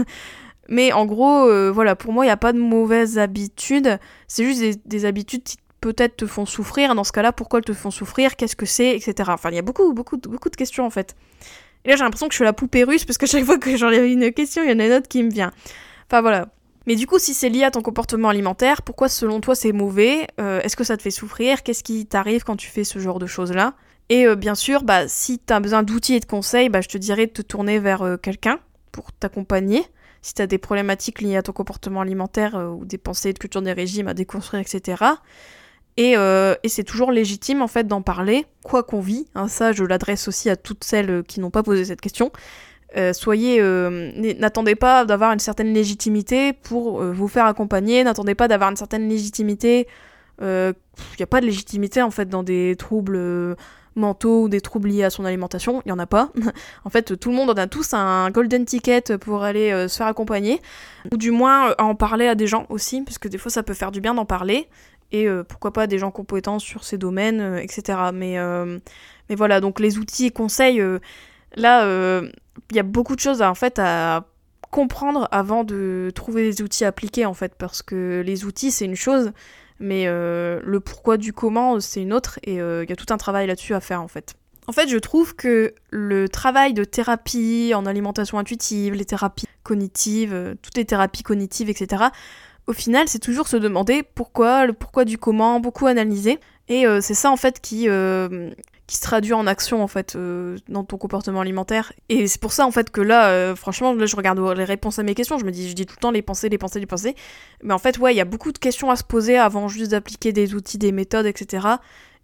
Mais 0.69 0.93
en 0.93 1.07
gros, 1.07 1.49
euh, 1.49 1.71
voilà, 1.71 1.95
pour 1.97 2.13
moi, 2.13 2.25
il 2.25 2.29
n'y 2.29 2.33
a 2.33 2.37
pas 2.37 2.53
de 2.53 2.59
mauvaises 2.59 3.19
habitudes. 3.19 3.99
C'est 4.27 4.45
juste 4.45 4.81
des, 4.87 5.05
habitudes 5.05 5.43
qui 5.45 5.57
peut-être 5.81 6.17
te 6.17 6.27
font 6.27 6.47
souffrir. 6.47 6.95
Dans 6.95 7.05
ce 7.05 7.13
cas-là, 7.13 7.33
pourquoi 7.33 7.61
elles 7.61 7.65
te 7.65 7.73
font 7.73 7.91
souffrir? 7.91 8.37
Qu'est-ce 8.37 8.57
que 8.57 8.67
c'est? 8.67 8.97
Etc. 8.97 9.15
Enfin, 9.29 9.51
il 9.51 9.57
y 9.57 9.59
a 9.59 9.63
beaucoup, 9.63 9.93
beaucoup, 9.93 10.17
beaucoup 10.19 10.51
de 10.51 10.57
questions 10.57 10.85
en 10.85 10.91
fait. 10.91 11.15
Et 11.87 11.91
là, 11.91 11.97
j'ai 11.97 12.05
l'impression 12.05 12.29
que 12.29 12.35
je 12.35 12.37
suis 12.37 12.45
la 12.45 12.53
poupée 12.53 12.85
russe 12.85 13.05
parce 13.05 13.17
que 13.17 13.27
chaque 13.27 13.45
fois 13.45 13.59
que 13.59 13.77
j'en 13.77 13.91
ai 13.91 14.07
une 14.07 14.31
question, 14.33 14.63
il 14.63 14.71
y 14.71 14.73
en 14.75 14.79
a 14.79 14.87
une 14.87 14.93
autre 14.93 15.09
qui 15.09 15.23
me 15.23 15.31
vient. 15.31 15.53
Enfin, 16.11 16.21
voilà. 16.21 16.49
Mais 16.87 16.97
du 16.97 17.07
coup, 17.07 17.19
si 17.19 17.33
c'est 17.33 17.49
lié 17.49 17.65
à 17.65 17.71
ton 17.71 17.81
comportement 17.81 18.29
alimentaire, 18.29 18.83
pourquoi 18.83 19.09
selon 19.09 19.41
toi 19.41 19.55
c'est 19.55 19.73
mauvais? 19.73 20.27
Euh, 20.41 20.61
Est-ce 20.61 20.77
que 20.77 20.85
ça 20.85 20.97
te 20.97 21.03
fait 21.03 21.11
souffrir? 21.11 21.63
Qu'est-ce 21.63 21.83
qui 21.83 22.07
t'arrive 22.07 22.45
quand 22.45 22.57
tu 22.57 22.69
fais 22.69 22.85
ce 22.85 22.99
genre 22.99 23.19
de 23.19 23.27
choses-là? 23.27 23.75
Et 24.09 24.27
euh, 24.27 24.37
bien 24.37 24.55
sûr, 24.55 24.85
bah, 24.85 25.09
si 25.09 25.39
tu 25.39 25.53
as 25.53 25.61
besoin 25.61 25.83
d'outils 25.83 26.15
et 26.15 26.21
de 26.21 26.27
conseils, 26.27 26.69
bah, 26.69 26.81
je 26.81 26.89
te 26.89 26.99
dirais 26.99 27.27
de 27.27 27.33
te 27.33 27.43
tourner 27.43 27.81
vers 27.81 28.19
quelqu'un 28.23 28.61
pour 28.93 29.13
t'accompagner 29.13 29.85
si 30.27 30.35
tu 30.35 30.43
as 30.43 30.49
des 30.49 30.59
problématiques 30.59 31.21
liées 31.21 31.37
à 31.37 31.43
ton 31.43 31.53
comportement 31.53 32.01
alimentaire 32.01 32.57
euh, 32.57 32.69
ou 32.69 32.85
des 32.85 32.99
pensées 32.99 33.33
de 33.33 33.39
culture 33.39 33.63
des 33.63 33.73
régimes 33.73 34.09
à 34.09 34.15
déconstruire, 34.15 34.61
etc. 34.61 35.05
Euh, 35.99 36.55
et, 36.63 36.69
c'est 36.69 36.85
toujours 36.85 37.11
légitime 37.11 37.63
en 37.63 37.69
fait 37.69 37.87
d'en 37.87 38.03
parler, 38.03 38.47
quoi 38.63 38.83
qu'on 38.83 39.01
vit. 39.01 39.27
Hein, 39.35 39.49
ça, 39.49 39.73
je 39.73 39.85
l'adresse 39.85 40.29
aussi 40.29 40.51
à 40.51 40.57
toutes 40.57 40.85
celles 40.85 41.11
euh, 41.11 41.23
qui 41.23 41.41
n'ont 41.41 41.51
pas 41.51 41.63
posé 41.63 41.85
cette 41.87 42.01
question. 42.01 42.31
soyez, 43.13 43.61
n'attendez 44.39 44.75
pas 44.75 45.05
d'avoir 45.05 45.33
une 45.33 45.39
certaine 45.39 45.73
légitimité 45.73 46.53
pour 46.53 47.03
vous 47.03 47.29
faire 47.29 47.47
accompagner. 47.47 48.05
N'attendez 48.05 48.35
pas 48.35 48.49
d'avoir 48.49 48.71
une 48.71 48.77
certaine 48.77 49.09
légitimité. 49.09 49.87
Il 50.41 50.75
n'y 51.19 51.23
a 51.23 51.27
pas 51.27 51.41
de 51.41 51.47
légitimité 51.47 52.03
en 52.03 52.11
fait 52.11 52.29
dans 52.29 52.43
des 52.43 52.75
troubles 52.77 53.57
mentaux 53.97 54.43
ou 54.43 54.49
des 54.49 54.61
troubles 54.61 54.91
liés 54.91 55.05
à 55.05 55.11
son 55.11 55.25
alimentation, 55.25 55.83
il 55.85 55.89
n'y 55.89 55.93
en 55.93 55.99
a 55.99 56.07
pas. 56.07 56.31
en 56.85 56.91
fait, 56.91 57.19
tout 57.19 57.31
le 57.31 57.37
monde 57.37 57.51
en 57.51 57.55
a 57.55 57.67
tous 57.67 57.95
un 57.95 58.31
golden 58.31 58.65
ticket 58.65 59.19
pour 59.19 59.43
aller 59.43 59.73
euh, 59.73 59.89
se 59.89 59.97
faire 59.97 60.07
accompagner, 60.07 60.61
ou 61.13 61.17
du 61.17 61.31
moins 61.31 61.71
euh, 61.71 61.75
en 61.79 61.95
parler 61.95 62.29
à 62.29 62.35
des 62.35 62.47
gens 62.47 62.67
aussi, 62.69 63.03
parce 63.03 63.19
que 63.19 63.29
des 63.29 63.39
fois 63.39 63.51
ça 63.51 63.63
peut 63.63 63.75
faire 63.75 63.91
du 63.91 64.01
bien 64.01 64.15
d'en 64.15 64.27
parler, 64.27 64.69
et 65.13 65.29
euh, 65.29 65.45
pourquoi 65.45 65.73
pas 65.73 65.87
des 65.87 65.99
gens 65.99 66.11
compétents 66.11 66.59
sur 66.59 66.85
ces 66.85 66.99
domaines, 66.99 67.59
etc. 67.59 67.99
Mais, 68.13 68.37
mais 69.29 69.35
voilà, 69.35 69.61
donc 69.61 69.81
les 69.81 69.99
outils 69.99 70.27
et 70.27 70.31
conseils, 70.31 70.83
là, 71.55 72.21
il 72.71 72.77
y 72.77 72.81
a 72.81 72.83
beaucoup 72.83 73.15
de 73.15 73.21
choses 73.21 73.43
en 73.43 73.55
fait 73.55 73.79
à 73.79 74.27
comprendre 74.71 75.29
avant 75.31 75.65
de 75.65 76.11
trouver 76.15 76.51
des 76.51 76.63
outils 76.63 76.85
appliqués 76.85 77.25
en 77.25 77.35
fait, 77.35 77.55
parce 77.57 77.83
que 77.83 78.23
les 78.25 78.45
outils 78.45 78.71
c'est 78.71 78.85
une 78.85 78.97
chose, 78.97 79.33
mais 79.79 80.05
euh, 80.07 80.61
le 80.65 80.81
pourquoi 80.81 81.17
du 81.17 81.33
comment, 81.33 81.81
c'est 81.81 82.03
une 82.03 82.13
autre, 82.13 82.39
et 82.43 82.61
euh, 82.61 82.85
il 82.85 82.91
y 82.91 82.93
a 82.93 82.97
tout 82.97 83.13
un 83.13 83.17
travail 83.17 83.47
là-dessus 83.47 83.75
à 83.75 83.81
faire 83.81 84.03
en 84.03 84.09
fait. 84.09 84.35
En 84.69 84.73
fait, 84.73 84.89
je 84.89 84.99
trouve 84.99 85.37
que 85.37 85.75
le 85.91 86.29
travail 86.29 86.75
de 86.75 86.83
thérapie 86.83 87.73
en 87.75 87.87
alimentation 87.87 88.37
intuitive, 88.39 88.95
les 88.95 89.05
thérapies 89.05 89.47
cognitives, 89.63 90.35
euh, 90.35 90.55
toutes 90.61 90.77
les 90.77 90.85
thérapies 90.85 91.23
cognitives, 91.23 91.71
etc., 91.71 92.05
au 92.67 92.73
final, 92.73 93.09
c'est 93.09 93.19
toujours 93.19 93.49
se 93.49 93.57
demander 93.57 94.03
pourquoi, 94.03 94.67
le 94.67 94.73
pourquoi 94.73 95.05
du 95.05 95.19
comment, 95.19 95.61
beaucoup 95.61 95.87
analyser. 95.87 96.39
Et 96.69 96.85
c'est 97.01 97.15
ça 97.15 97.31
en 97.31 97.37
fait 97.37 97.61
qui, 97.61 97.89
qui 98.87 98.97
se 98.97 99.03
traduit 99.03 99.33
en 99.33 99.47
action 99.47 99.83
en 99.83 99.89
fait 99.89 100.15
euh, 100.15 100.59
dans 100.69 100.85
ton 100.85 100.97
comportement 100.97 101.41
alimentaire. 101.41 101.93
Et 102.09 102.27
c'est 102.29 102.41
pour 102.41 102.53
ça 102.53 102.67
en 102.67 102.71
fait 102.71 102.91
que 102.91 103.01
là, 103.01 103.31
euh, 103.31 103.57
franchement, 103.57 103.93
là 103.95 104.07
je 104.07 104.15
regarde 104.15 104.39
les 104.57 104.65
réponses 104.65 104.99
à 104.99 105.03
mes 105.03 105.15
questions, 105.15 105.39
je 105.39 105.45
me 105.45 105.51
dis, 105.51 105.69
je 105.69 105.75
dis 105.75 105.87
tout 105.87 105.97
le 105.97 106.01
temps 106.01 106.11
les 106.11 106.23
pensées, 106.23 106.49
les 106.49 106.59
pensées, 106.59 106.79
les 106.79 106.87
pensées. 106.87 107.17
Mais 107.63 107.75
en 107.75 107.79
fait, 107.79 107.99
ouais, 107.99 108.15
il 108.15 108.17
y 108.17 108.21
a 108.21 108.25
beaucoup 108.25 108.53
de 108.53 108.59
questions 108.59 108.91
à 108.91 108.97
se 108.97 109.05
poser 109.05 109.37
avant 109.37 109.69
juste 109.69 109.91
d'appliquer 109.91 110.33
des 110.33 110.55
outils, 110.55 110.79
des 110.79 110.93
méthodes, 110.93 111.27
etc. 111.27 111.67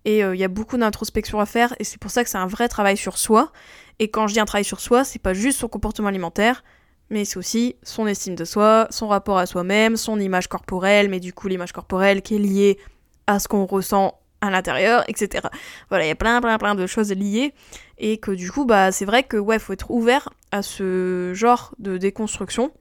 Et 0.04 0.22
euh, 0.22 0.34
il 0.34 0.40
y 0.40 0.44
a 0.44 0.48
beaucoup 0.48 0.76
d'introspection 0.76 1.40
à 1.40 1.46
faire, 1.46 1.74
et 1.78 1.84
c'est 1.84 1.98
pour 1.98 2.10
ça 2.10 2.22
que 2.24 2.30
c'est 2.30 2.38
un 2.38 2.46
vrai 2.46 2.68
travail 2.68 2.96
sur 2.96 3.18
soi. 3.18 3.52
Et 3.98 4.08
quand 4.08 4.26
je 4.26 4.34
dis 4.34 4.40
un 4.40 4.44
travail 4.44 4.64
sur 4.64 4.80
soi, 4.80 5.04
c'est 5.04 5.20
pas 5.20 5.34
juste 5.34 5.58
son 5.58 5.68
comportement 5.68 6.08
alimentaire, 6.08 6.64
mais 7.10 7.24
c'est 7.24 7.36
aussi 7.36 7.76
son 7.82 8.06
estime 8.06 8.34
de 8.34 8.44
soi, 8.44 8.86
son 8.90 9.08
rapport 9.08 9.38
à 9.38 9.46
soi-même, 9.46 9.96
son 9.96 10.18
image 10.18 10.48
corporelle, 10.48 11.08
mais 11.08 11.20
du 11.20 11.32
coup 11.32 11.48
l'image 11.48 11.72
corporelle 11.72 12.22
qui 12.22 12.36
est 12.36 12.38
liée 12.38 12.78
à 13.26 13.38
ce 13.38 13.48
qu'on 13.48 13.66
ressent 13.66 14.18
à 14.42 14.50
l'intérieur, 14.50 15.04
etc. 15.08 15.46
Voilà, 15.88 16.04
il 16.04 16.08
y 16.08 16.10
a 16.10 16.16
plein, 16.16 16.40
plein, 16.40 16.58
plein 16.58 16.74
de 16.74 16.86
choses 16.86 17.12
liées. 17.12 17.54
Et 17.98 18.18
que 18.18 18.32
du 18.32 18.50
coup, 18.50 18.64
bah, 18.64 18.90
c'est 18.90 19.04
vrai 19.04 19.22
que, 19.22 19.36
ouais, 19.36 19.58
faut 19.58 19.72
être 19.72 19.90
ouvert 19.90 20.28
à 20.50 20.62
ce 20.62 21.32
genre 21.32 21.74
de 21.78 21.96
déconstruction 21.96 22.72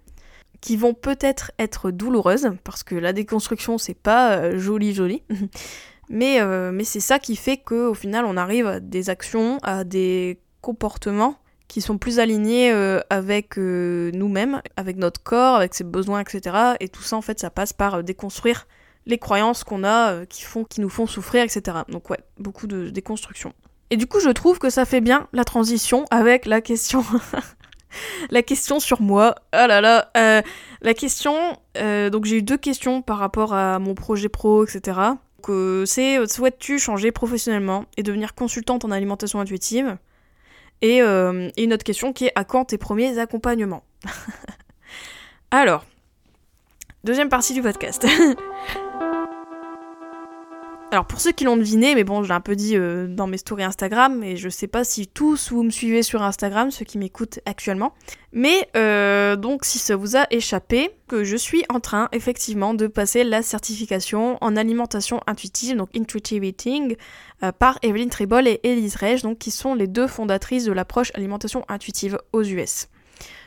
qui 0.60 0.76
vont 0.78 0.94
peut-être 0.94 1.52
être 1.58 1.90
douloureuses, 1.92 2.52
parce 2.64 2.84
que 2.84 2.96
la 2.96 3.14
déconstruction, 3.14 3.78
c'est 3.78 3.96
pas 3.96 4.34
euh, 4.34 4.60
joli, 4.60 4.94
joli. 4.94 5.24
mais 6.10 6.42
euh, 6.42 6.72
mais 6.72 6.84
c'est 6.84 7.00
ça 7.00 7.20
qui 7.20 7.36
fait 7.36 7.58
qu'au 7.58 7.94
final, 7.94 8.26
on 8.26 8.38
arrive 8.38 8.68
à 8.68 8.80
des 8.80 9.10
actions, 9.10 9.58
à 9.64 9.84
des 9.84 10.40
comportements 10.62 11.38
qui 11.72 11.80
sont 11.80 11.98
plus 11.98 12.20
alignés 12.20 12.70
euh, 12.72 13.00
avec 13.10 13.56
nous-mêmes, 13.56 14.62
avec 14.76 14.98
notre 14.98 15.24
corps, 15.24 15.56
avec 15.56 15.74
ses 15.74 15.86
besoins, 15.86 16.20
etc. 16.20 16.76
Et 16.82 16.90
tout 16.90 17.02
ça, 17.02 17.16
en 17.16 17.22
fait, 17.22 17.40
ça 17.40 17.50
passe 17.50 17.72
par 17.72 18.04
déconstruire 18.04 18.68
les 19.06 19.18
croyances 19.18 19.64
qu'on 19.64 19.86
a 19.86 20.12
euh, 20.12 20.26
qui, 20.26 20.44
font, 20.44 20.64
qui 20.64 20.82
nous 20.82 20.90
font 20.90 21.08
souffrir, 21.08 21.44
etc. 21.44 21.80
Donc 21.88 22.10
ouais, 22.10 22.20
beaucoup 22.38 22.68
de 22.68 22.90
déconstruction. 22.90 23.54
Et 23.90 23.98
du 23.98 24.06
coup, 24.06 24.20
je 24.20 24.30
trouve 24.30 24.60
que 24.60 24.70
ça 24.70 24.86
fait 24.86 25.02
bien 25.02 25.28
la 25.34 25.44
transition 25.44 26.06
avec 26.12 26.46
la 26.46 26.60
question. 26.60 27.06
la 28.32 28.42
question 28.42 28.82
sur 28.82 29.02
moi. 29.02 29.36
Oh 29.54 29.66
là 29.68 29.80
là. 29.80 30.12
Euh, 30.18 30.42
la 30.82 30.94
question. 30.94 31.58
Euh, 31.78 32.10
donc 32.10 32.26
j'ai 32.26 32.38
eu 32.38 32.42
deux 32.42 32.58
questions 32.58 33.02
par 33.02 33.18
rapport 33.18 33.54
à 33.54 33.80
mon 33.80 33.96
projet 33.96 34.30
pro, 34.30 34.66
etc. 34.66 35.00
Donc 35.42 35.88
c'est 35.88 36.28
souhaites-tu 36.28 36.80
changer 36.80 37.12
professionnellement 37.12 37.86
et 37.98 38.04
devenir 38.04 38.36
consultante 38.36 38.86
en 38.86 38.92
alimentation 38.92 39.40
intuitive? 39.40 39.98
Et, 40.82 40.98
et 40.98 41.64
une 41.64 41.74
autre 41.74 41.84
question 41.84 42.14
qui 42.14 42.26
est 42.26 42.32
à 42.36 42.44
quand 42.44 42.66
tes 42.66 42.78
premiers 42.78 43.18
accompagnements 43.20 43.84
Alors, 45.52 45.86
deuxième 47.04 47.30
partie 47.30 47.54
du 47.54 47.62
podcast. 47.62 48.08
Alors 50.94 51.06
pour 51.06 51.22
ceux 51.22 51.32
qui 51.32 51.46
l'ont 51.46 51.56
deviné, 51.56 51.96
mais 51.96 52.04
bon, 52.04 52.22
je 52.22 52.28
l'ai 52.28 52.34
un 52.34 52.42
peu 52.42 52.54
dit 52.54 52.76
euh, 52.76 53.08
dans 53.08 53.26
mes 53.26 53.38
stories 53.38 53.64
Instagram, 53.64 54.26
et 54.26 54.36
je 54.36 54.50
sais 54.50 54.68
pas 54.68 54.84
si 54.84 55.08
tous 55.08 55.50
vous 55.54 55.64
me 55.64 55.70
suivez 55.70 56.04
sur 56.04 56.22
Instagram, 56.22 56.70
ceux 56.70 56.84
qui 56.84 56.98
m'écoutent 56.98 57.40
actuellement. 57.46 57.94
Mais 58.34 58.68
euh, 58.76 59.38
donc 59.38 59.64
si 59.64 59.80
ça 59.80 59.96
vous 59.96 60.18
a 60.18 60.28
échappé, 60.32 60.92
que 61.08 61.24
je 61.24 61.38
suis 61.38 61.64
en 61.70 61.80
train 61.80 62.10
effectivement 62.12 62.74
de 62.74 62.88
passer 62.88 63.24
la 63.24 63.42
certification 63.42 64.38
en 64.42 64.58
alimentation 64.58 65.22
intuitive, 65.28 65.78
donc 65.78 65.96
Intuitive 65.96 66.44
Eating, 66.44 66.98
euh, 67.42 67.54
par 67.54 67.80
Evelyn 67.84 68.10
Tribol 68.10 68.46
et 68.46 68.60
Elise 68.64 68.96
Reich, 68.96 69.22
donc 69.22 69.38
qui 69.38 69.52
sont 69.52 69.76
les 69.76 69.88
deux 69.88 70.08
fondatrices 70.08 70.66
de 70.66 70.74
l'approche 70.74 71.14
alimentation 71.16 71.64
intuitive 71.70 72.18
aux 72.34 72.44
US. 72.44 72.90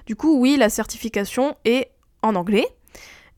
Du 0.06 0.16
coup, 0.16 0.40
oui, 0.40 0.56
la 0.56 0.70
certification 0.70 1.56
est 1.66 1.90
en 2.22 2.36
anglais. 2.36 2.66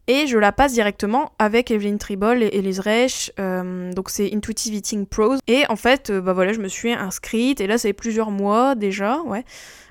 Et 0.09 0.27
je 0.27 0.39
la 0.39 0.53
passe 0.53 0.73
directement 0.73 1.33
avec 1.39 1.71
Evelyn 1.71 1.97
Tribol 1.97 2.43
et 2.43 2.51
Elise 2.53 2.81
Reich. 2.81 3.33
Euh, 3.39 3.93
donc 3.93 4.11
c'est 4.11 4.33
Intuitive 4.33 4.75
Eating 4.75 5.07
Pros. 5.07 5.37
Et 5.47 5.65
en 5.69 5.77
fait, 5.77 6.11
euh, 6.11 6.21
bah 6.21 6.33
voilà, 6.33 6.53
je 6.53 6.61
me 6.61 6.69
suis 6.69 6.93
inscrite 6.93 7.61
et 7.61 7.67
là, 7.67 7.79
ça 7.79 7.89
fait 7.89 7.93
plusieurs 7.93 8.31
mois 8.31 8.75
déjà, 8.75 9.21
ouais, 9.23 9.45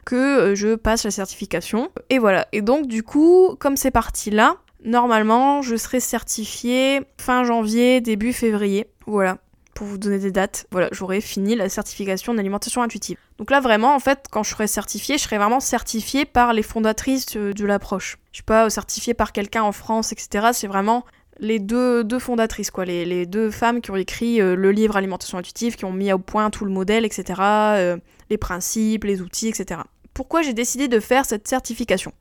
que 0.06 0.16
euh, 0.16 0.56
je 0.56 0.76
passe 0.76 1.04
la 1.04 1.12
certification. 1.12 1.90
Et 2.10 2.20
voilà. 2.20 2.48
Et 2.52 2.62
donc, 2.62 2.88
du 2.88 3.04
coup, 3.04 3.56
comme 3.60 3.76
c'est 3.76 3.92
parti 3.92 4.32
là, 4.32 4.58
normalement, 4.84 5.62
je 5.62 5.76
serai 5.76 6.00
certifiée 6.00 7.02
fin 7.20 7.44
janvier, 7.44 8.02
début 8.02 8.34
février. 8.34 8.88
Voilà 9.08 9.38
pour 9.76 9.86
vous 9.86 9.98
donner 9.98 10.20
des 10.20 10.32
dates, 10.32 10.66
voilà, 10.72 10.88
j'aurai 10.94 11.20
fini 11.20 11.54
la 11.54 11.68
certification 11.68 12.34
d'alimentation 12.34 12.82
intuitive. 12.82 13.18
Donc 13.38 13.52
là, 13.52 13.60
vraiment, 13.60 13.94
en 13.94 14.00
fait, 14.00 14.26
quand 14.32 14.42
je 14.42 14.50
serai 14.52 14.68
certifiée, 14.68 15.18
je 15.18 15.24
serai 15.24 15.38
vraiment 15.38 15.60
certifiée 15.60 16.24
par 16.24 16.54
les 16.54 16.64
fondatrices 16.64 17.26
de, 17.26 17.66
l'approche. 17.66 18.18
Je 18.32 18.38
suis 18.38 18.44
pas 18.44 18.70
certifiée 18.70 19.14
par 19.14 19.34
quelqu'un 19.34 19.64
en 19.64 19.74
France, 19.74 20.14
etc. 20.14 20.48
C'est 20.54 20.68
vraiment 20.68 21.06
les 21.40 21.60
deux, 21.60 22.06
deux 22.06 22.20
fondatrices, 22.20 22.72
quoi, 22.72 22.86
les, 22.86 23.26
deux 23.26 23.52
femmes 23.52 23.82
qui 23.82 23.92
ont 23.92 23.98
écrit 23.98 24.40
euh, 24.40 24.56
le 24.56 24.72
livre 24.72 24.96
Alimentation 24.96 25.38
intuitive, 25.38 25.76
qui 25.76 25.84
ont 25.84 25.92
mis 25.92 26.12
au 26.14 26.20
point 26.20 26.50
tout 26.50 26.64
le 26.64 26.72
modèle, 26.72 27.04
etc., 27.04 27.42
euh, 27.42 27.98
les 28.30 28.38
principes, 28.38 29.04
les 29.04 29.22
outils, 29.22 29.50
etc. 29.50 29.82
Pourquoi 30.14 30.42
j'ai 30.42 30.54
décidé 30.54 30.88
de 30.88 31.02
faire 31.02 31.26
cette 31.26 31.50
certification? 31.50 32.14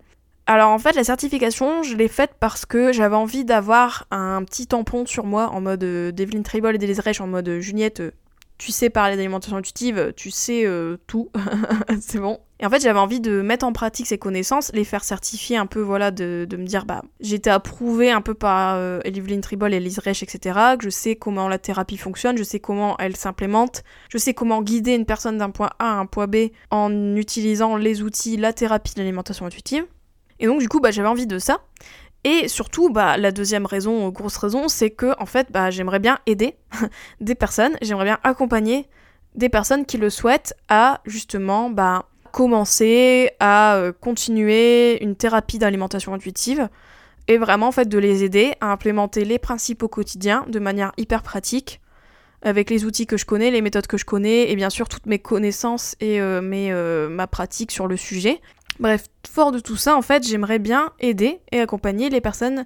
Alors 0.46 0.70
en 0.70 0.78
fait, 0.78 0.94
la 0.94 1.04
certification, 1.04 1.82
je 1.82 1.96
l'ai 1.96 2.08
faite 2.08 2.32
parce 2.38 2.66
que 2.66 2.92
j'avais 2.92 3.16
envie 3.16 3.44
d'avoir 3.44 4.06
un 4.10 4.44
petit 4.44 4.66
tampon 4.66 5.06
sur 5.06 5.24
moi 5.24 5.48
en 5.48 5.60
mode 5.60 5.82
euh, 5.84 6.12
Devlin 6.12 6.42
Tribal 6.42 6.74
et 6.74 6.78
Delis 6.78 7.00
Reich 7.00 7.20
en 7.20 7.26
mode 7.26 7.48
euh, 7.48 7.60
Juliette, 7.60 8.00
euh, 8.00 8.10
tu 8.58 8.70
sais 8.70 8.90
parler 8.90 9.16
d'alimentation 9.16 9.56
intuitive, 9.56 10.12
tu 10.16 10.30
sais 10.30 10.64
tout, 11.06 11.30
c'est 12.00 12.20
bon. 12.20 12.38
Et 12.60 12.66
en 12.66 12.70
fait, 12.70 12.80
j'avais 12.80 12.98
envie 12.98 13.20
de 13.20 13.42
mettre 13.42 13.66
en 13.66 13.72
pratique 13.72 14.06
ces 14.06 14.16
connaissances, 14.16 14.70
les 14.74 14.84
faire 14.84 15.02
certifier 15.02 15.56
un 15.56 15.66
peu, 15.66 15.80
voilà, 15.80 16.10
de, 16.10 16.46
me 16.52 16.64
dire, 16.64 16.86
bah, 16.86 17.02
j'étais 17.20 17.50
approuvée 17.50 18.12
un 18.12 18.20
peu 18.20 18.34
par 18.34 18.76
euh, 18.76 19.00
Evelyn 19.04 19.40
Tribol 19.40 19.74
et 19.74 19.80
Lise 19.80 19.98
Reich, 19.98 20.22
etc., 20.22 20.58
que 20.78 20.84
je 20.84 20.90
sais 20.90 21.16
comment 21.16 21.48
la 21.48 21.58
thérapie 21.58 21.96
fonctionne, 21.96 22.38
je 22.38 22.44
sais 22.44 22.60
comment 22.60 22.96
elle 22.98 23.16
s'implémente, 23.16 23.82
je 24.08 24.18
sais 24.18 24.34
comment 24.34 24.62
guider 24.62 24.94
une 24.94 25.04
personne 25.04 25.36
d'un 25.36 25.50
point 25.50 25.70
A 25.80 25.96
à 25.96 25.98
un 25.98 26.06
point 26.06 26.28
B 26.28 26.36
en 26.70 27.16
utilisant 27.16 27.76
les 27.76 28.02
outils, 28.02 28.36
la 28.36 28.52
thérapie 28.52 28.94
de 28.94 29.00
l'alimentation 29.00 29.46
intuitive. 29.46 29.84
Et 30.40 30.46
donc 30.46 30.60
du 30.60 30.68
coup, 30.68 30.80
bah, 30.80 30.90
j'avais 30.90 31.08
envie 31.08 31.26
de 31.26 31.38
ça. 31.38 31.60
Et 32.24 32.48
surtout, 32.48 32.90
bah, 32.90 33.16
la 33.18 33.32
deuxième 33.32 33.66
raison, 33.66 34.08
grosse 34.08 34.38
raison, 34.38 34.68
c'est 34.68 34.90
que 34.90 35.14
en 35.20 35.26
fait, 35.26 35.48
bah, 35.50 35.70
j'aimerais 35.70 35.98
bien 35.98 36.18
aider 36.26 36.56
des 37.20 37.34
personnes, 37.34 37.76
j'aimerais 37.82 38.04
bien 38.04 38.18
accompagner 38.24 38.88
des 39.34 39.48
personnes 39.48 39.84
qui 39.84 39.98
le 39.98 40.10
souhaitent 40.10 40.54
à 40.68 41.00
justement 41.04 41.68
bah, 41.68 42.08
commencer 42.32 43.30
à 43.40 43.76
euh, 43.76 43.92
continuer 43.92 45.02
une 45.02 45.16
thérapie 45.16 45.58
d'alimentation 45.58 46.14
intuitive. 46.14 46.68
Et 47.26 47.38
vraiment 47.38 47.68
en 47.68 47.72
fait 47.72 47.88
de 47.88 47.98
les 47.98 48.22
aider 48.22 48.52
à 48.60 48.70
implémenter 48.70 49.24
les 49.24 49.38
principes 49.38 49.82
au 49.82 49.88
quotidien 49.88 50.44
de 50.48 50.58
manière 50.58 50.92
hyper 50.98 51.22
pratique 51.22 51.80
avec 52.42 52.68
les 52.68 52.84
outils 52.84 53.06
que 53.06 53.16
je 53.16 53.24
connais, 53.24 53.50
les 53.50 53.62
méthodes 53.62 53.86
que 53.86 53.96
je 53.96 54.04
connais 54.04 54.50
et 54.50 54.56
bien 54.56 54.68
sûr 54.68 54.88
toutes 54.88 55.06
mes 55.06 55.18
connaissances 55.18 55.96
et 56.00 56.20
euh, 56.20 56.42
euh, 56.42 57.08
ma 57.08 57.26
pratique 57.26 57.70
sur 57.72 57.86
le 57.86 57.96
sujet 57.96 58.40
Bref, 58.80 59.06
fort 59.26 59.52
de 59.52 59.60
tout 59.60 59.76
ça, 59.76 59.96
en 59.96 60.02
fait, 60.02 60.26
j'aimerais 60.26 60.58
bien 60.58 60.92
aider 60.98 61.40
et 61.52 61.60
accompagner 61.60 62.10
les 62.10 62.20
personnes 62.20 62.64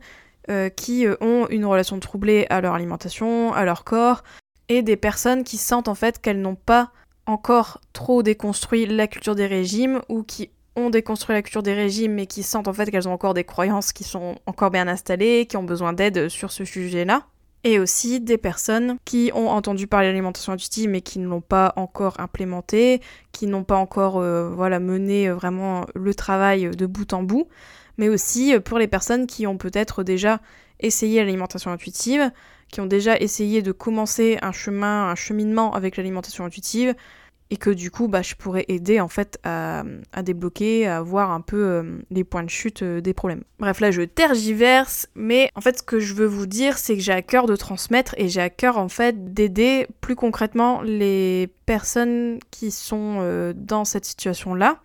euh, 0.51 0.71
qui 0.71 1.07
euh, 1.07 1.17
ont 1.21 1.47
une 1.51 1.67
relation 1.67 2.01
troublée 2.01 2.47
à 2.49 2.61
leur 2.61 2.75
alimentation, 2.75 3.53
à 3.53 3.65
leur 3.65 3.85
corps, 3.85 4.23
et 4.69 4.83
des 4.83 4.97
personnes 4.97 5.45
qui 5.45 5.59
sentent 5.59 5.89
en 5.89 5.95
fait 5.95 6.21
qu'elles 6.21 6.41
n'ont 6.41 6.55
pas 6.55 6.91
encore 7.27 7.81
trop 7.93 8.23
déconstruit 8.23 8.87
la 8.87 9.07
culture 9.07 9.35
des 9.35 9.47
régimes 9.47 10.01
ou 10.09 10.23
qui 10.23 10.51
ont 10.77 10.89
déconstruit 10.89 11.35
la 11.35 11.43
culture 11.43 11.63
des 11.63 11.75
régimes 11.75 12.15
mais 12.15 12.27
qui 12.27 12.43
sentent 12.43 12.69
en 12.69 12.73
fait 12.73 12.91
qu'elles 12.91 13.09
ont 13.09 13.13
encore 13.13 13.35
des 13.35 13.45
croyances 13.45 13.93
qui 13.93 14.05
sont 14.05 14.37
encore 14.47 14.71
bien 14.71 14.89
installées, 14.89 15.47
qui 15.47 15.59
ont 15.59 15.63
besoin 15.63 15.93
d'aide 15.93 16.29
sur 16.29 16.51
ce 16.51 16.65
sujet-là 16.65 17.27
et 17.69 17.79
aussi 17.79 18.21
des 18.21 18.39
personnes 18.39 18.97
qui 19.05 19.31
ont 19.35 19.49
entendu 19.49 19.87
parler 19.87 20.07
de 20.07 20.13
l'alimentation 20.13 20.55
intuitive 20.55 20.89
mais 20.89 21.03
qui 21.03 21.19
ne 21.19 21.29
l'ont 21.29 21.43
pas 21.43 21.75
encore 21.77 22.19
implémentée, 22.19 23.03
qui 23.33 23.47
n'ont 23.47 23.63
pas 23.63 23.77
encore 23.77 24.19
euh, 24.19 24.49
voilà, 24.49 24.81
mené 24.81 25.29
euh, 25.29 25.35
vraiment 25.35 25.85
le 25.95 26.15
travail 26.15 26.71
de 26.71 26.87
bout 26.87 27.13
en 27.13 27.23
bout, 27.23 27.47
mais 27.99 28.09
aussi 28.09 28.55
euh, 28.55 28.61
pour 28.61 28.79
les 28.79 28.89
personnes 28.89 29.27
qui 29.27 29.47
ont 29.47 29.59
peut-être 29.59 30.03
déjà 30.03 30.41
essayé 30.81 31.21
l'alimentation 31.21 31.71
intuitive, 31.71 32.31
qui 32.73 32.81
ont 32.81 32.87
déjà 32.87 33.19
essayé 33.19 33.61
de 33.61 33.73
commencer 33.73 34.39
un 34.41 34.53
chemin, 34.53 35.11
un 35.11 35.15
cheminement 35.15 35.75
avec 35.75 35.99
l'alimentation 35.99 36.47
intuitive, 36.47 36.95
et 37.51 37.57
que 37.57 37.71
du 37.71 37.91
coup 37.91 38.09
bah, 38.09 38.23
je 38.23 38.35
pourrais 38.35 38.65
aider 38.69 39.01
en 39.01 39.09
fait 39.09 39.39
à, 39.45 39.85
débloquer, 40.23 40.87
à 40.87 41.01
voir 41.03 41.31
un 41.31 41.41
peu 41.41 41.57
euh, 41.57 41.99
les 42.11 42.25
points 42.25 42.43
de 42.43 42.51
chute 42.51 42.83
euh, 42.83 43.01
des 43.01 43.15
problèmes. 43.15 43.43
Bref 43.59 43.81
là 43.81 43.91
je 43.91 44.03
tergiverse, 44.03 45.09
mais 45.15 45.51
en 45.55 45.61
fait 45.61 45.79
ce 45.79 45.83
que 45.83 45.99
je 45.99 46.15
veux 46.15 46.27
vous 46.27 46.47
dire 46.47 46.79
c'est 46.79 46.95
que 46.95 47.03
j'ai 47.03 47.13
à 47.13 47.23
cœur 47.23 47.47
de 47.47 47.57
transmettre 47.57 48.15
et 48.19 48.29
j'ai 48.29 48.41
à 48.41 48.51
cœur 48.51 48.79
en 48.79 48.89
fait 48.89 49.33
d'aider 49.33 49.87
plus 50.01 50.17
concrètement 50.17 50.83
les 50.83 51.49
personnes 51.67 52.39
qui 52.51 52.71
sont 52.71 53.19
euh, 53.21 53.53
dans 53.55 53.85
cette 53.85 54.05
situation 54.05 54.55
là. 54.55 54.81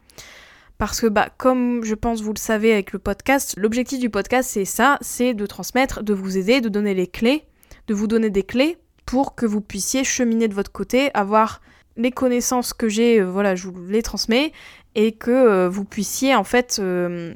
Parce 0.78 1.00
que 1.00 1.08
bah 1.08 1.30
comme 1.38 1.84
je 1.84 1.96
pense 1.96 2.22
vous 2.22 2.34
le 2.34 2.40
savez 2.40 2.74
avec 2.74 2.94
le 2.94 3.00
podcast, 3.00 3.54
l'objectif 3.58 4.00
du 4.00 4.10
podcast 4.10 4.50
c'est 4.52 4.66
ça, 4.66 4.98
c'est 5.02 5.34
de 5.34 5.46
transmettre, 5.46 6.04
de 6.04 6.14
vous 6.14 6.38
aider, 6.38 6.62
de 6.62 6.70
donner 6.70 6.94
les 6.94 7.08
clés, 7.08 7.46
de 7.88 7.94
vous 7.94 8.08
donner 8.08 8.30
des 8.30 8.44
clés 8.44 8.78
pour 9.06 9.36
que 9.36 9.46
vous 9.46 9.62
puissiez 9.62 10.04
cheminer 10.04 10.48
de 10.48 10.54
votre 10.54 10.72
côté, 10.72 11.12
avoir 11.14 11.62
les 11.98 12.12
connaissances 12.12 12.74
que 12.74 12.90
j'ai, 12.90 13.20
euh, 13.20 13.26
voilà, 13.26 13.56
je 13.56 13.68
vous 13.68 13.88
les 13.88 14.02
transmets 14.02 14.52
et 14.96 15.12
que 15.12 15.32
euh, 15.32 15.70
vous 15.70 15.86
puissiez 15.86 16.36
en 16.36 16.44
fait 16.44 16.78
euh, 16.80 17.34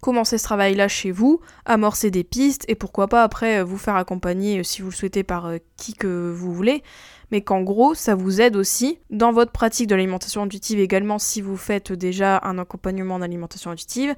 commencer 0.00 0.38
ce 0.38 0.44
travail-là 0.44 0.88
chez 0.88 1.10
vous, 1.10 1.40
amorcer 1.64 2.10
des 2.10 2.24
pistes 2.24 2.64
et 2.68 2.74
pourquoi 2.74 3.08
pas 3.08 3.22
après 3.22 3.62
vous 3.62 3.78
faire 3.78 3.96
accompagner 3.96 4.62
si 4.62 4.82
vous 4.82 4.90
le 4.90 4.94
souhaitez 4.94 5.24
par 5.24 5.52
qui 5.76 5.94
que 5.94 6.32
vous 6.34 6.52
voulez. 6.52 6.82
Mais 7.30 7.42
qu'en 7.42 7.60
gros, 7.60 7.94
ça 7.94 8.14
vous 8.14 8.40
aide 8.40 8.56
aussi 8.56 9.00
dans 9.10 9.32
votre 9.32 9.52
pratique 9.52 9.86
de 9.86 9.94
l'alimentation 9.94 10.42
intuitive 10.42 10.80
également 10.80 11.18
si 11.18 11.42
vous 11.42 11.58
faites 11.58 11.92
déjà 11.92 12.40
un 12.42 12.58
accompagnement 12.58 13.18
d'alimentation 13.18 13.70
intuitive, 13.70 14.14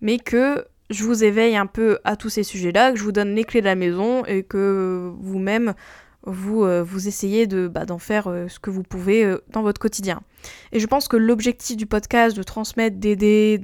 mais 0.00 0.18
que 0.18 0.64
je 0.90 1.04
vous 1.04 1.24
éveille 1.24 1.56
un 1.56 1.66
peu 1.66 1.98
à 2.04 2.16
tous 2.16 2.30
ces 2.30 2.42
sujets-là, 2.42 2.92
que 2.92 2.98
je 2.98 3.04
vous 3.04 3.12
donne 3.12 3.34
les 3.34 3.44
clés 3.44 3.60
de 3.60 3.66
la 3.66 3.74
maison 3.74 4.24
et 4.24 4.42
que 4.42 5.12
vous-même 5.20 5.74
vous, 6.26 6.64
euh, 6.64 6.82
vous 6.82 7.08
essayez 7.08 7.46
de, 7.46 7.68
bah, 7.68 7.84
d'en 7.84 7.98
faire 7.98 8.28
euh, 8.28 8.48
ce 8.48 8.58
que 8.58 8.70
vous 8.70 8.82
pouvez 8.82 9.24
euh, 9.24 9.38
dans 9.50 9.62
votre 9.62 9.80
quotidien. 9.80 10.22
Et 10.72 10.80
je 10.80 10.86
pense 10.86 11.08
que 11.08 11.16
l'objectif 11.16 11.76
du 11.76 11.86
podcast, 11.86 12.36
de 12.36 12.42
transmettre, 12.42 12.96
d'aider, 12.96 13.58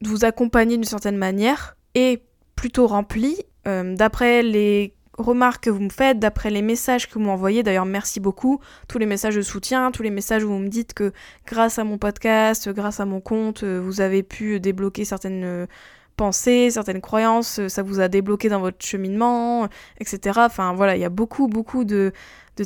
de 0.00 0.08
vous 0.08 0.24
accompagner 0.24 0.76
d'une 0.76 0.84
certaine 0.84 1.16
manière, 1.16 1.76
est 1.94 2.22
plutôt 2.56 2.86
rempli. 2.86 3.36
d'après 3.64 4.42
les 4.42 4.94
remarques 5.16 5.64
que 5.64 5.70
vous 5.70 5.80
me 5.80 5.90
faites, 5.90 6.18
d'après 6.18 6.50
les 6.50 6.62
messages 6.62 7.08
que 7.08 7.14
vous 7.14 7.24
m'envoyez, 7.24 7.62
d'ailleurs 7.62 7.86
merci 7.86 8.20
beaucoup, 8.20 8.60
tous 8.88 8.98
les 8.98 9.06
messages 9.06 9.36
de 9.36 9.42
soutien, 9.42 9.90
tous 9.90 10.02
les 10.02 10.10
messages 10.10 10.44
où 10.44 10.48
vous 10.48 10.58
me 10.58 10.68
dites 10.68 10.92
que 10.92 11.12
grâce 11.46 11.78
à 11.78 11.84
mon 11.84 11.98
podcast, 11.98 12.68
grâce 12.70 13.00
à 13.00 13.04
mon 13.04 13.20
compte, 13.20 13.62
vous 13.64 14.00
avez 14.00 14.22
pu 14.22 14.60
débloquer 14.60 15.04
certaines 15.04 15.66
pensées, 16.16 16.70
certaines 16.70 17.00
croyances, 17.00 17.58
euh, 17.58 17.68
ça 17.68 17.82
vous 17.82 18.00
a 18.00 18.08
débloqué 18.08 18.48
dans 18.48 18.60
votre 18.60 18.84
cheminement, 18.84 19.68
etc. 20.00 20.40
Enfin 20.44 20.74
voilà, 20.74 20.96
il 20.96 21.00
y 21.00 21.04
a 21.04 21.10
beaucoup, 21.10 21.48
beaucoup 21.48 21.84
de, 21.84 22.12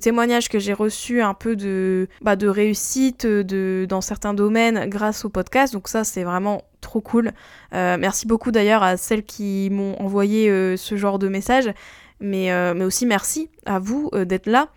témoignages 0.00 0.48
que 0.48 0.58
j'ai 0.58 0.74
reçus 0.74 1.22
un 1.22 1.34
peu 1.34 1.56
de, 1.56 2.08
bah, 2.20 2.36
de 2.36 2.46
réussite 2.46 3.26
de, 3.26 3.86
dans 3.88 4.00
certains 4.00 4.34
domaines 4.34 4.88
grâce 4.88 5.24
au 5.24 5.30
podcast. 5.30 5.72
Donc 5.72 5.88
ça, 5.88 6.04
c'est 6.04 6.24
vraiment 6.24 6.62
trop 6.80 7.00
cool. 7.00 7.32
Euh, 7.74 7.96
merci 7.98 8.26
beaucoup 8.26 8.50
d'ailleurs 8.50 8.82
à 8.82 8.96
celles 8.96 9.24
qui 9.24 9.68
m'ont 9.70 9.96
envoyé 10.00 10.50
euh, 10.50 10.76
ce 10.76 10.96
genre 10.96 11.18
de 11.18 11.28
messages. 11.28 11.72
Mais, 12.20 12.50
mais 12.74 12.84
aussi 12.84 13.06
merci 13.06 13.48
à 13.64 13.78
vous 13.78 14.10
d'être 14.12 14.46
là. 14.46 14.70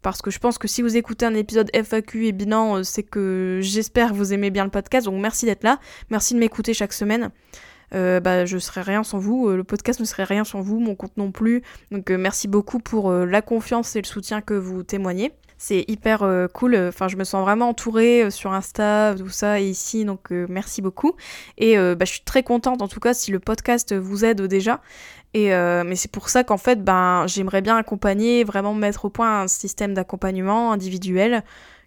Parce 0.00 0.22
que 0.22 0.30
je 0.30 0.38
pense 0.38 0.58
que 0.58 0.68
si 0.68 0.80
vous 0.80 0.96
écoutez 0.96 1.26
un 1.26 1.34
épisode 1.34 1.70
FAQ 1.74 2.26
et 2.26 2.32
bilan, 2.32 2.84
c'est 2.84 3.02
que 3.02 3.58
j'espère 3.60 4.14
vous 4.14 4.32
aimez 4.32 4.50
bien 4.50 4.62
le 4.62 4.70
podcast. 4.70 5.06
Donc 5.06 5.20
merci 5.20 5.44
d'être 5.44 5.64
là. 5.64 5.80
Merci 6.10 6.34
de 6.34 6.38
m'écouter 6.38 6.72
chaque 6.72 6.92
semaine. 6.92 7.32
Euh, 7.94 8.20
bah, 8.20 8.44
je 8.44 8.58
serais 8.58 8.82
rien 8.82 9.02
sans 9.02 9.18
vous, 9.18 9.48
euh, 9.48 9.56
le 9.56 9.64
podcast 9.64 10.00
ne 10.00 10.04
serait 10.04 10.24
rien 10.24 10.44
sans 10.44 10.60
vous, 10.60 10.80
mon 10.80 10.94
compte 10.94 11.16
non 11.16 11.30
plus. 11.30 11.62
Donc 11.90 12.10
euh, 12.10 12.18
merci 12.18 12.48
beaucoup 12.48 12.78
pour 12.78 13.12
la 13.12 13.42
confiance 13.42 13.96
et 13.96 14.00
le 14.00 14.06
soutien 14.06 14.40
que 14.40 14.54
vous 14.54 14.82
témoignez. 14.82 15.32
C'est 15.56 15.84
hyper 15.88 16.28
cool, 16.52 16.76
enfin 16.76 17.08
je 17.08 17.16
me 17.16 17.24
sens 17.24 17.42
vraiment 17.42 17.68
entourée 17.70 18.30
sur 18.30 18.52
Insta, 18.52 19.14
tout 19.16 19.28
ça 19.28 19.60
et 19.60 19.68
ici, 19.68 20.04
donc 20.04 20.30
merci 20.30 20.82
beaucoup. 20.82 21.12
Et 21.58 21.76
bah, 21.76 22.04
je 22.04 22.10
suis 22.12 22.24
très 22.24 22.42
contente 22.42 22.82
en 22.82 22.88
tout 22.88 23.00
cas 23.00 23.14
si 23.14 23.30
le 23.30 23.38
podcast 23.38 23.94
vous 23.94 24.24
aide 24.24 24.42
déjà. 24.42 24.82
Et 25.32 25.50
mais 25.50 25.96
c'est 25.96 26.10
pour 26.10 26.28
ça 26.28 26.44
qu'en 26.44 26.58
fait, 26.58 26.84
ben, 26.84 27.26
j'aimerais 27.28 27.62
bien 27.62 27.76
accompagner, 27.76 28.44
vraiment 28.44 28.74
mettre 28.74 29.06
au 29.06 29.10
point 29.10 29.42
un 29.42 29.48
système 29.48 29.94
d'accompagnement 29.94 30.72
individuel 30.72 31.44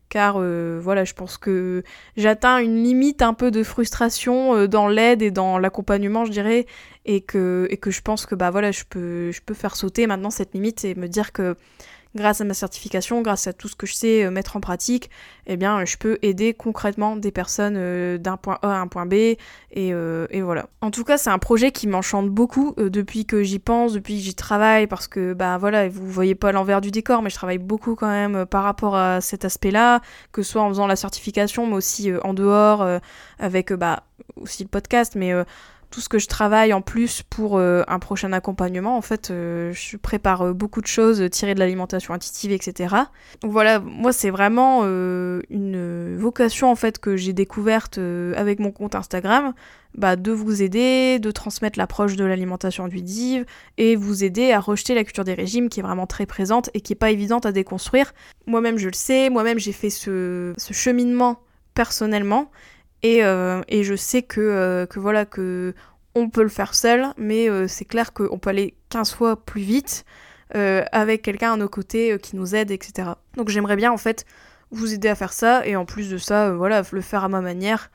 car 0.10 0.36
euh, 0.38 0.80
voilà, 0.82 1.04
je 1.04 1.14
pense 1.14 1.38
que 1.38 1.84
j'atteins 2.16 2.60
une 2.60 2.84
limite 2.84 3.22
un 3.22 3.34
peu 3.34 3.52
de 3.52 3.64
frustration 3.64 4.56
euh, 4.56 4.68
dans 4.68 4.88
l'aide 4.88 5.22
et 5.22 5.32
dans 5.32 5.58
l'accompagnement, 5.58 6.26
je 6.26 6.32
dirais, 6.32 6.66
et 7.06 7.22
que, 7.22 7.68
et 7.70 7.78
que 7.78 7.92
je 7.92 8.02
pense 8.02 8.26
que 8.26 8.36
bah 8.36 8.52
voilà, 8.52 8.72
je 8.72 8.84
peux, 8.90 9.32
je 9.32 9.42
peux 9.42 9.54
faire 9.54 9.76
sauter 9.76 10.08
maintenant 10.08 10.30
cette 10.30 10.54
limite 10.54 10.86
et 10.86 10.96
me 10.96 11.08
dire 11.08 11.32
que 11.32 11.56
grâce 12.16 12.42
à 12.42 12.44
ma 12.44 12.54
certification, 12.54 13.22
grâce 13.22 13.48
à 13.48 13.54
tout 13.54 13.68
ce 13.68 13.76
que 13.76 13.88
je 13.88 13.94
sais 13.94 14.24
euh, 14.24 14.32
mettre 14.32 14.56
en 14.56 14.60
pratique, 14.60 15.10
eh 15.46 15.58
bien, 15.58 15.86
je 15.86 15.98
peux 15.98 16.18
aider 16.22 16.54
concrètement 16.54 17.16
des 17.16 17.32
personnes 17.32 17.76
euh, 17.78 18.18
d'un 18.18 18.38
point 18.38 18.60
A 18.62 18.74
à 18.74 18.78
un 18.80 18.88
point 18.88 19.06
B, 19.06 19.14
et, 19.14 19.38
euh, 19.76 20.28
et 20.30 20.42
voilà. 20.42 20.68
En 20.82 20.92
tout 20.92 21.04
cas, 21.04 21.18
c'est 21.18 21.30
un 21.30 21.40
projet 21.40 21.72
qui 21.72 21.88
m'enchante 21.88 22.30
beaucoup 22.30 22.74
depuis 22.78 23.26
que 23.26 23.44
j'y 23.44 23.60
pense, 23.60 23.94
depuis 23.94 24.18
que 24.18 24.24
j'y 24.24 24.36
travaille, 24.36 24.88
parce 24.88 25.08
que, 25.08 25.34
bah 25.34 25.58
voilà, 25.58 25.88
vous 25.88 26.10
voyez 26.10 26.36
pas 26.36 26.52
l'envers 26.52 26.82
du 26.82 26.92
décor, 26.92 27.22
mais 27.22 27.30
je 27.30 27.36
travaille 27.36 27.58
beaucoup 27.58 27.96
quand 27.96 28.10
même 28.10 28.46
par 28.46 28.64
rapport 28.64 28.96
à 28.96 29.22
cet 29.22 29.46
aspect-là, 29.46 30.02
que 30.32 30.42
ce 30.42 30.54
soit 30.54 30.62
en 30.62 30.70
faisant 30.70 30.88
la 30.88 30.96
certification, 30.96 31.68
mais 31.68 31.76
aussi 31.76 32.12
en 32.24 32.34
dehors, 32.34 32.86
avec, 33.40 33.74
bah, 33.74 34.04
aussi 34.36 34.64
le 34.64 34.70
podcast, 34.70 35.16
mais 35.16 35.34
tout 35.90 36.02
ce 36.02 36.10
que 36.10 36.20
je 36.20 36.28
travaille 36.28 36.74
en 36.74 36.82
plus 36.82 37.24
pour 37.24 37.58
euh, 37.58 37.84
un 37.88 38.00
prochain 38.00 38.34
accompagnement. 38.34 38.98
En 38.98 39.02
fait, 39.02 39.32
euh, 39.32 39.72
je 39.74 39.98
prépare 39.98 40.42
euh, 40.42 40.54
beaucoup 40.54 40.82
de 40.82 40.88
choses 40.88 41.30
tirées 41.30 41.54
de 41.54 41.60
l'alimentation 41.60 42.14
intuitive, 42.14 42.52
etc. 42.52 42.96
Donc 43.42 43.52
voilà, 43.52 43.80
moi 43.80 44.12
c'est 44.12 44.30
vraiment 44.30 44.84
une 44.84 46.18
vocation 46.18 46.70
en 46.72 46.76
fait 46.76 47.00
que 47.00 47.16
j'ai 47.16 47.34
découverte 47.34 48.00
avec 48.36 48.60
mon 48.60 48.72
compte 48.72 48.96
Instagram, 48.96 49.54
bah, 49.96 50.16
de 50.16 50.32
vous 50.32 50.62
aider, 50.62 51.20
de 51.20 51.32
transmettre 51.32 51.80
l'approche 51.80 52.16
de 52.16 52.26
l'alimentation 52.26 52.86
intuitive 52.86 53.46
et 53.78 53.96
vous 53.96 54.24
aider 54.24 54.52
à 54.52 54.60
rejeter 54.60 54.96
la 54.96 55.04
culture 55.04 55.24
des 55.24 55.34
régimes 55.34 55.70
qui 55.70 55.80
est 55.80 55.84
vraiment 55.84 56.08
très 56.08 56.26
présente 56.26 56.70
et 56.74 56.82
qui 56.82 56.94
est 56.94 56.98
pas 56.98 57.12
évidente 57.12 57.46
à 57.46 57.52
déconstruire. 57.52 58.14
Moi-même 58.46 58.78
je 58.78 58.88
le 58.88 58.94
sais, 58.94 59.30
moi-même 59.30 59.60
j'ai 59.60 59.72
fait 59.72 59.90
ce, 59.90 60.54
ce 60.58 60.74
cheminement 60.74 61.40
personnellement 61.74 62.50
euh, 63.06 63.62
et, 63.68 63.84
je 63.84 63.96
sais 63.96 64.22
que, 64.24 64.42
euh, 64.42 64.86
que, 64.86 65.00
voilà, 65.00 65.26
que 65.26 65.74
on 66.16 66.30
peut 66.30 66.44
le 66.44 66.50
faire 66.50 66.74
seul, 66.74 67.08
mais 67.18 67.50
euh, 67.50 67.68
c'est 67.68 67.86
clair 67.86 68.12
qu'on 68.14 68.40
peut 68.40 68.50
aller 68.50 68.76
15 68.90 69.14
fois 69.14 69.46
plus 69.46 69.62
vite 69.62 70.06
avec 70.54 71.24
quelqu'un 71.24 71.54
à 71.54 71.58
nos 71.58 71.68
côtés 71.68 72.18
qui 72.20 72.38
nous 72.38 72.56
aide, 72.56 72.72
etc. 72.72 73.10
Donc 73.36 73.50
j'aimerais 73.50 73.76
bien 73.76 73.92
en 73.92 73.98
fait 73.98 74.26
vous 74.72 74.94
aider 74.94 75.10
à 75.10 75.16
faire 75.16 75.34
ça, 75.34 75.68
et 75.68 75.76
en 75.76 75.86
plus 75.86 76.10
de 76.10 76.18
ça, 76.18 76.54
voilà, 76.54 76.84
le 76.90 77.02
faire 77.02 77.26
à 77.26 77.30
ma 77.30 77.42
manière. 77.42 77.92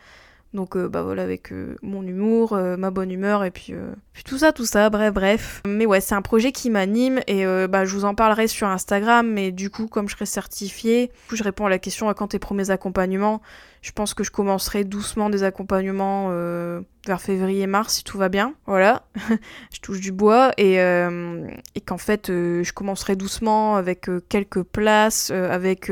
Donc 0.55 0.77
euh, 0.77 0.87
bah 0.87 1.03
voilà 1.03 1.23
avec 1.23 1.51
euh, 1.51 1.77
mon 1.81 2.03
humour, 2.07 2.53
euh, 2.53 2.77
ma 2.77 2.91
bonne 2.91 3.11
humeur 3.11 3.43
et 3.43 3.51
puis, 3.51 3.75
puis, 4.12 4.23
tout 4.23 4.37
ça, 4.37 4.53
tout 4.53 4.67
ça, 4.67 4.91
bref, 4.91 5.12
bref. 5.12 5.62
Mais 5.67 5.87
ouais, 5.87 6.01
c'est 6.03 6.15
un 6.15 6.21
projet 6.21 6.53
qui 6.53 6.69
m'anime 6.69 7.21
et 7.27 7.47
bah 7.69 7.85
je 7.85 7.95
vous 7.95 8.05
en 8.05 8.15
parlerai 8.15 8.49
sur 8.49 8.69
Instagram, 8.69 9.27
mais 9.31 9.51
du 9.51 9.71
coup 9.71 9.87
comme 9.87 10.09
je 10.09 10.15
serai 10.15 10.27
certifiée, 10.27 11.11
je 11.33 11.43
réponds 11.43 11.67
à 11.67 11.71
la 11.71 11.79
question 11.79 12.09
à 12.09 12.15
quand 12.15 12.29
tes 12.29 12.38
premiers 12.38 12.71
accompagnements? 12.71 13.41
Je 13.81 13.91
pense 13.91 14.15
que 14.15 14.23
je 14.23 14.31
commencerai 14.31 14.85
doucement 14.85 15.29
des 15.29 15.43
accompagnements 15.43 16.29
vers 17.07 17.21
février-mars 17.21 17.95
si 17.95 18.05
tout 18.05 18.19
va 18.19 18.29
bien. 18.29 18.55
Voilà, 18.67 19.07
je 19.73 19.81
touche 19.81 20.01
du 20.01 20.12
bois 20.12 20.53
et, 20.59 20.77
et 20.77 21.81
qu'en 21.81 21.99
fait 21.99 22.29
je 22.29 22.73
commencerai 22.73 23.17
doucement 23.17 23.77
avec 23.77 24.11
quelques 24.29 24.62
places, 24.62 25.31
avec 25.31 25.91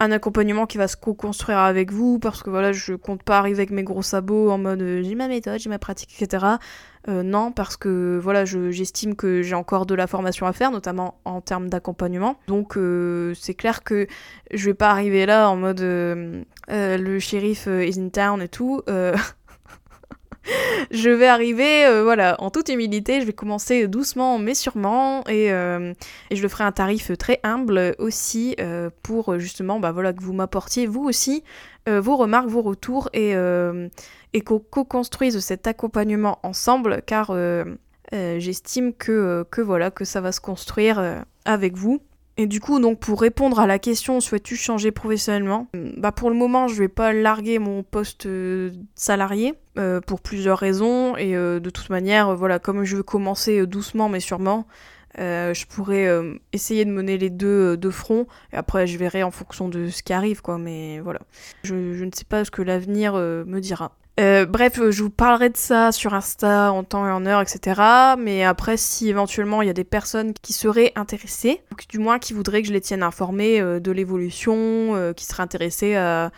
un 0.00 0.10
accompagnement 0.10 0.66
qui 0.66 0.76
va 0.76 0.88
se 0.88 0.96
co-construire 0.96 1.58
avec 1.58 1.92
vous 1.92 2.18
parce 2.18 2.42
que 2.42 2.50
voilà 2.50 2.72
je 2.72 2.94
compte 2.94 3.22
pas 3.22 3.38
arriver 3.38 3.58
avec 3.58 3.70
mes 3.70 3.84
gros 3.84 4.02
sabots 4.02 4.50
en 4.50 4.58
mode 4.58 4.82
euh, 4.82 5.02
j'ai 5.02 5.14
ma 5.14 5.28
méthode 5.28 5.60
j'ai 5.60 5.70
ma 5.70 5.78
pratique 5.78 6.20
etc 6.20 6.44
euh, 7.08 7.22
non 7.22 7.52
parce 7.52 7.76
que 7.76 8.18
voilà 8.20 8.44
j'estime 8.44 9.14
que 9.14 9.42
j'ai 9.42 9.54
encore 9.54 9.86
de 9.86 9.94
la 9.94 10.06
formation 10.06 10.46
à 10.46 10.52
faire 10.52 10.70
notamment 10.70 11.20
en 11.24 11.40
termes 11.42 11.68
d'accompagnement. 11.68 12.38
Donc 12.48 12.76
euh, 12.76 13.34
c'est 13.34 13.54
clair 13.54 13.84
que 13.84 14.06
je 14.52 14.64
vais 14.64 14.74
pas 14.74 14.90
arriver 14.90 15.26
là 15.26 15.50
en 15.50 15.56
mode 15.56 15.80
le 15.80 17.18
shérif 17.18 17.66
is 17.66 18.00
in 18.00 18.08
town 18.08 18.40
et 18.40 18.48
tout 18.48 18.82
je 20.90 21.10
vais 21.10 21.26
arriver, 21.26 21.86
euh, 21.86 22.02
voilà, 22.02 22.36
en 22.40 22.50
toute 22.50 22.68
humilité, 22.68 23.20
je 23.20 23.26
vais 23.26 23.32
commencer 23.32 23.86
doucement 23.88 24.38
mais 24.38 24.54
sûrement 24.54 25.26
et, 25.26 25.52
euh, 25.52 25.92
je 26.30 26.42
le 26.42 26.48
ferai 26.48 26.64
un 26.64 26.72
tarif 26.72 27.16
très 27.18 27.40
humble 27.42 27.94
aussi 27.98 28.54
euh, 28.60 28.90
pour 29.02 29.38
justement, 29.38 29.80
bah 29.80 29.92
voilà, 29.92 30.12
que 30.12 30.22
vous 30.22 30.32
m'apportiez 30.32 30.86
vous 30.86 31.04
aussi 31.04 31.42
vos 31.86 32.16
remarques, 32.16 32.48
vos 32.48 32.62
retours 32.62 33.10
et, 33.12 33.34
et 34.32 34.40
qu'on 34.40 34.58
co-construise 34.58 35.38
cet 35.40 35.66
accompagnement 35.66 36.38
ensemble 36.42 37.02
car 37.04 37.36
j'estime 38.10 38.94
que 38.94 39.44
voilà, 39.58 39.90
que 39.90 40.06
ça 40.06 40.22
va 40.22 40.32
se 40.32 40.40
construire 40.40 41.24
avec 41.44 41.76
vous. 41.76 42.00
Et 42.36 42.46
du 42.46 42.60
coup, 42.60 42.80
donc 42.80 42.98
pour 42.98 43.20
répondre 43.20 43.60
à 43.60 43.66
la 43.66 43.78
question 43.78 44.20
souhaites-tu 44.20 44.56
changer 44.56 44.90
professionnellement? 44.90 45.68
Bah 45.96 46.10
pour 46.10 46.30
le 46.30 46.36
moment, 46.36 46.66
je 46.66 46.74
vais 46.74 46.88
pas 46.88 47.12
larguer 47.12 47.60
mon 47.60 47.84
poste 47.84 48.26
euh, 48.26 48.72
salarié 48.96 49.54
euh, 49.78 50.00
pour 50.00 50.20
plusieurs 50.20 50.58
raisons 50.58 51.16
et 51.16 51.36
euh, 51.36 51.60
de 51.60 51.70
toute 51.70 51.90
manière, 51.90 52.34
voilà, 52.34 52.58
comme 52.58 52.84
je 52.84 52.96
veux 52.96 53.02
commencer 53.04 53.64
doucement 53.66 54.08
mais 54.08 54.18
sûrement, 54.18 54.66
je 55.16 55.66
pourrais 55.66 56.08
essayer 56.52 56.84
de 56.84 56.90
mener 56.90 57.18
les 57.18 57.30
deux 57.30 57.76
de 57.76 57.90
front 57.90 58.26
et 58.52 58.56
après 58.56 58.88
je 58.88 58.98
verrai 58.98 59.22
en 59.22 59.30
fonction 59.30 59.68
de 59.68 59.88
ce 59.88 60.02
qui 60.02 60.12
arrive 60.12 60.42
quoi. 60.42 60.58
Mais 60.58 60.98
voilà, 60.98 61.20
je 61.62 61.74
ne 61.76 62.10
sais 62.12 62.24
pas 62.24 62.44
ce 62.44 62.50
que 62.50 62.62
l'avenir 62.62 63.14
me 63.14 63.60
dira. 63.60 63.92
Euh, 64.20 64.46
bref, 64.46 64.80
je 64.90 65.02
vous 65.02 65.10
parlerai 65.10 65.50
de 65.50 65.56
ça 65.56 65.90
sur 65.90 66.14
Insta 66.14 66.72
en 66.72 66.84
temps 66.84 67.06
et 67.06 67.10
en 67.10 67.26
heure, 67.26 67.40
etc. 67.40 67.80
Mais 68.16 68.44
après, 68.44 68.76
si 68.76 69.08
éventuellement 69.08 69.60
il 69.60 69.66
y 69.66 69.70
a 69.70 69.74
des 69.74 69.84
personnes 69.84 70.32
qui 70.34 70.52
seraient 70.52 70.92
intéressées, 70.94 71.62
ou 71.72 71.74
du 71.88 71.98
moins 71.98 72.20
qui 72.20 72.32
voudraient 72.32 72.62
que 72.62 72.68
je 72.68 72.72
les 72.72 72.80
tienne 72.80 73.02
informées 73.02 73.60
euh, 73.60 73.80
de 73.80 73.90
l'évolution, 73.90 74.54
euh, 74.94 75.12
qui 75.12 75.24
seraient 75.24 75.42
intéressées 75.42 75.96
à, 75.96 76.30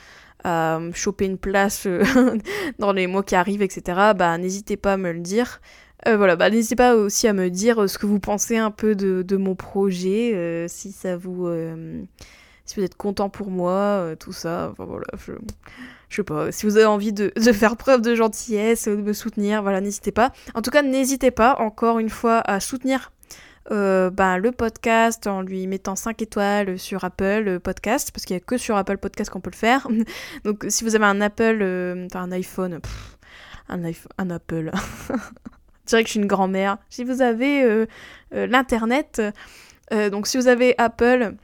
choper 0.95 1.25
une 1.25 1.39
place 1.39 1.89
dans 2.79 2.93
les 2.93 3.09
mois 3.09 3.25
qui 3.25 3.35
arrivent, 3.35 3.62
etc., 3.62 4.12
bah 4.17 4.39
n'hésitez 4.39 4.77
pas 4.77 4.93
à 4.93 4.97
me 4.97 5.11
le 5.11 5.19
dire. 5.19 5.61
voilà, 6.07 6.37
bah 6.37 6.51
n'hésitez 6.51 6.77
pas 6.77 6.95
aussi 6.95 7.27
à 7.27 7.33
me 7.33 7.51
dire 7.51 7.91
ce 7.91 7.99
que 7.99 8.07
vous 8.07 8.21
pensez 8.21 8.57
un 8.57 8.71
peu 8.71 8.95
de, 8.95 9.23
de 9.23 9.37
mon 9.37 9.57
projet, 9.57 10.67
si 10.69 10.93
ça 10.93 11.17
vous... 11.17 11.49
si 12.65 12.77
vous 12.77 12.85
êtes 12.85 12.95
content 12.97 13.29
pour 13.29 13.51
moi, 13.51 14.15
tout 14.21 14.33
ça. 14.33 14.69
Enfin 14.71 14.85
voilà, 14.85 15.09
je 15.19 15.33
je 16.09 16.16
sais 16.16 16.23
pas, 16.23 16.53
si 16.53 16.66
vous 16.66 16.77
avez 16.77 16.87
envie 16.87 17.12
de, 17.12 17.33
faire 17.53 17.77
preuve 17.77 18.01
de 18.01 18.14
gentillesse, 18.14 18.87
de 18.87 18.97
me 18.97 19.12
soutenir, 19.12 19.62
voilà, 19.62 19.81
n'hésitez 19.81 20.12
pas. 20.12 20.33
En 20.55 20.62
tout 20.62 20.71
cas, 20.71 20.83
n'hésitez 20.83 21.31
pas, 21.31 21.57
encore 21.59 21.99
une 21.99 22.11
fois, 22.11 22.40
à 22.40 22.61
soutenir 22.61 23.11
euh, 23.73 24.11
ben, 24.11 24.38
le 24.38 24.53
podcast 24.53 25.27
en 25.27 25.42
lui 25.42 25.66
mettant 25.66 25.97
5 25.97 26.23
étoiles 26.23 26.79
sur 26.79 27.05
Apple 27.05 27.59
Podcast, 27.59 28.12
parce 28.12 28.25
qu'il 28.25 28.37
n'y 28.37 28.42
a 28.42 28.45
que 28.45 28.57
sur 28.57 28.77
Apple 28.77 28.99
Podcast 28.99 29.31
qu'on 29.31 29.40
peut 29.40 29.51
le 29.51 29.57
faire. 29.57 29.88
Donc 30.45 30.64
si 30.69 30.85
vous 30.85 30.95
avez 30.95 31.07
un 31.07 31.21
Apple, 31.21 31.59
euh, 31.61 32.07
enfin 32.07 32.23
un 32.23 32.33
iPhone, 32.33 32.81
un, 33.69 33.83
un 34.19 34.31
Apple, 34.31 34.71
je 35.11 35.87
dirais 35.87 36.03
que 36.03 36.07
je 36.07 36.12
suis 36.12 36.21
une 36.21 36.27
grand-mère. 36.27 36.79
Si 36.90 37.03
vous 37.03 37.23
avez 37.23 37.64
euh, 37.64 37.87
l'Internet, 38.31 39.21
donc 39.90 40.27
si 40.27 40.37
vous 40.37 40.49
avez 40.49 40.75
Apple, 40.79 41.35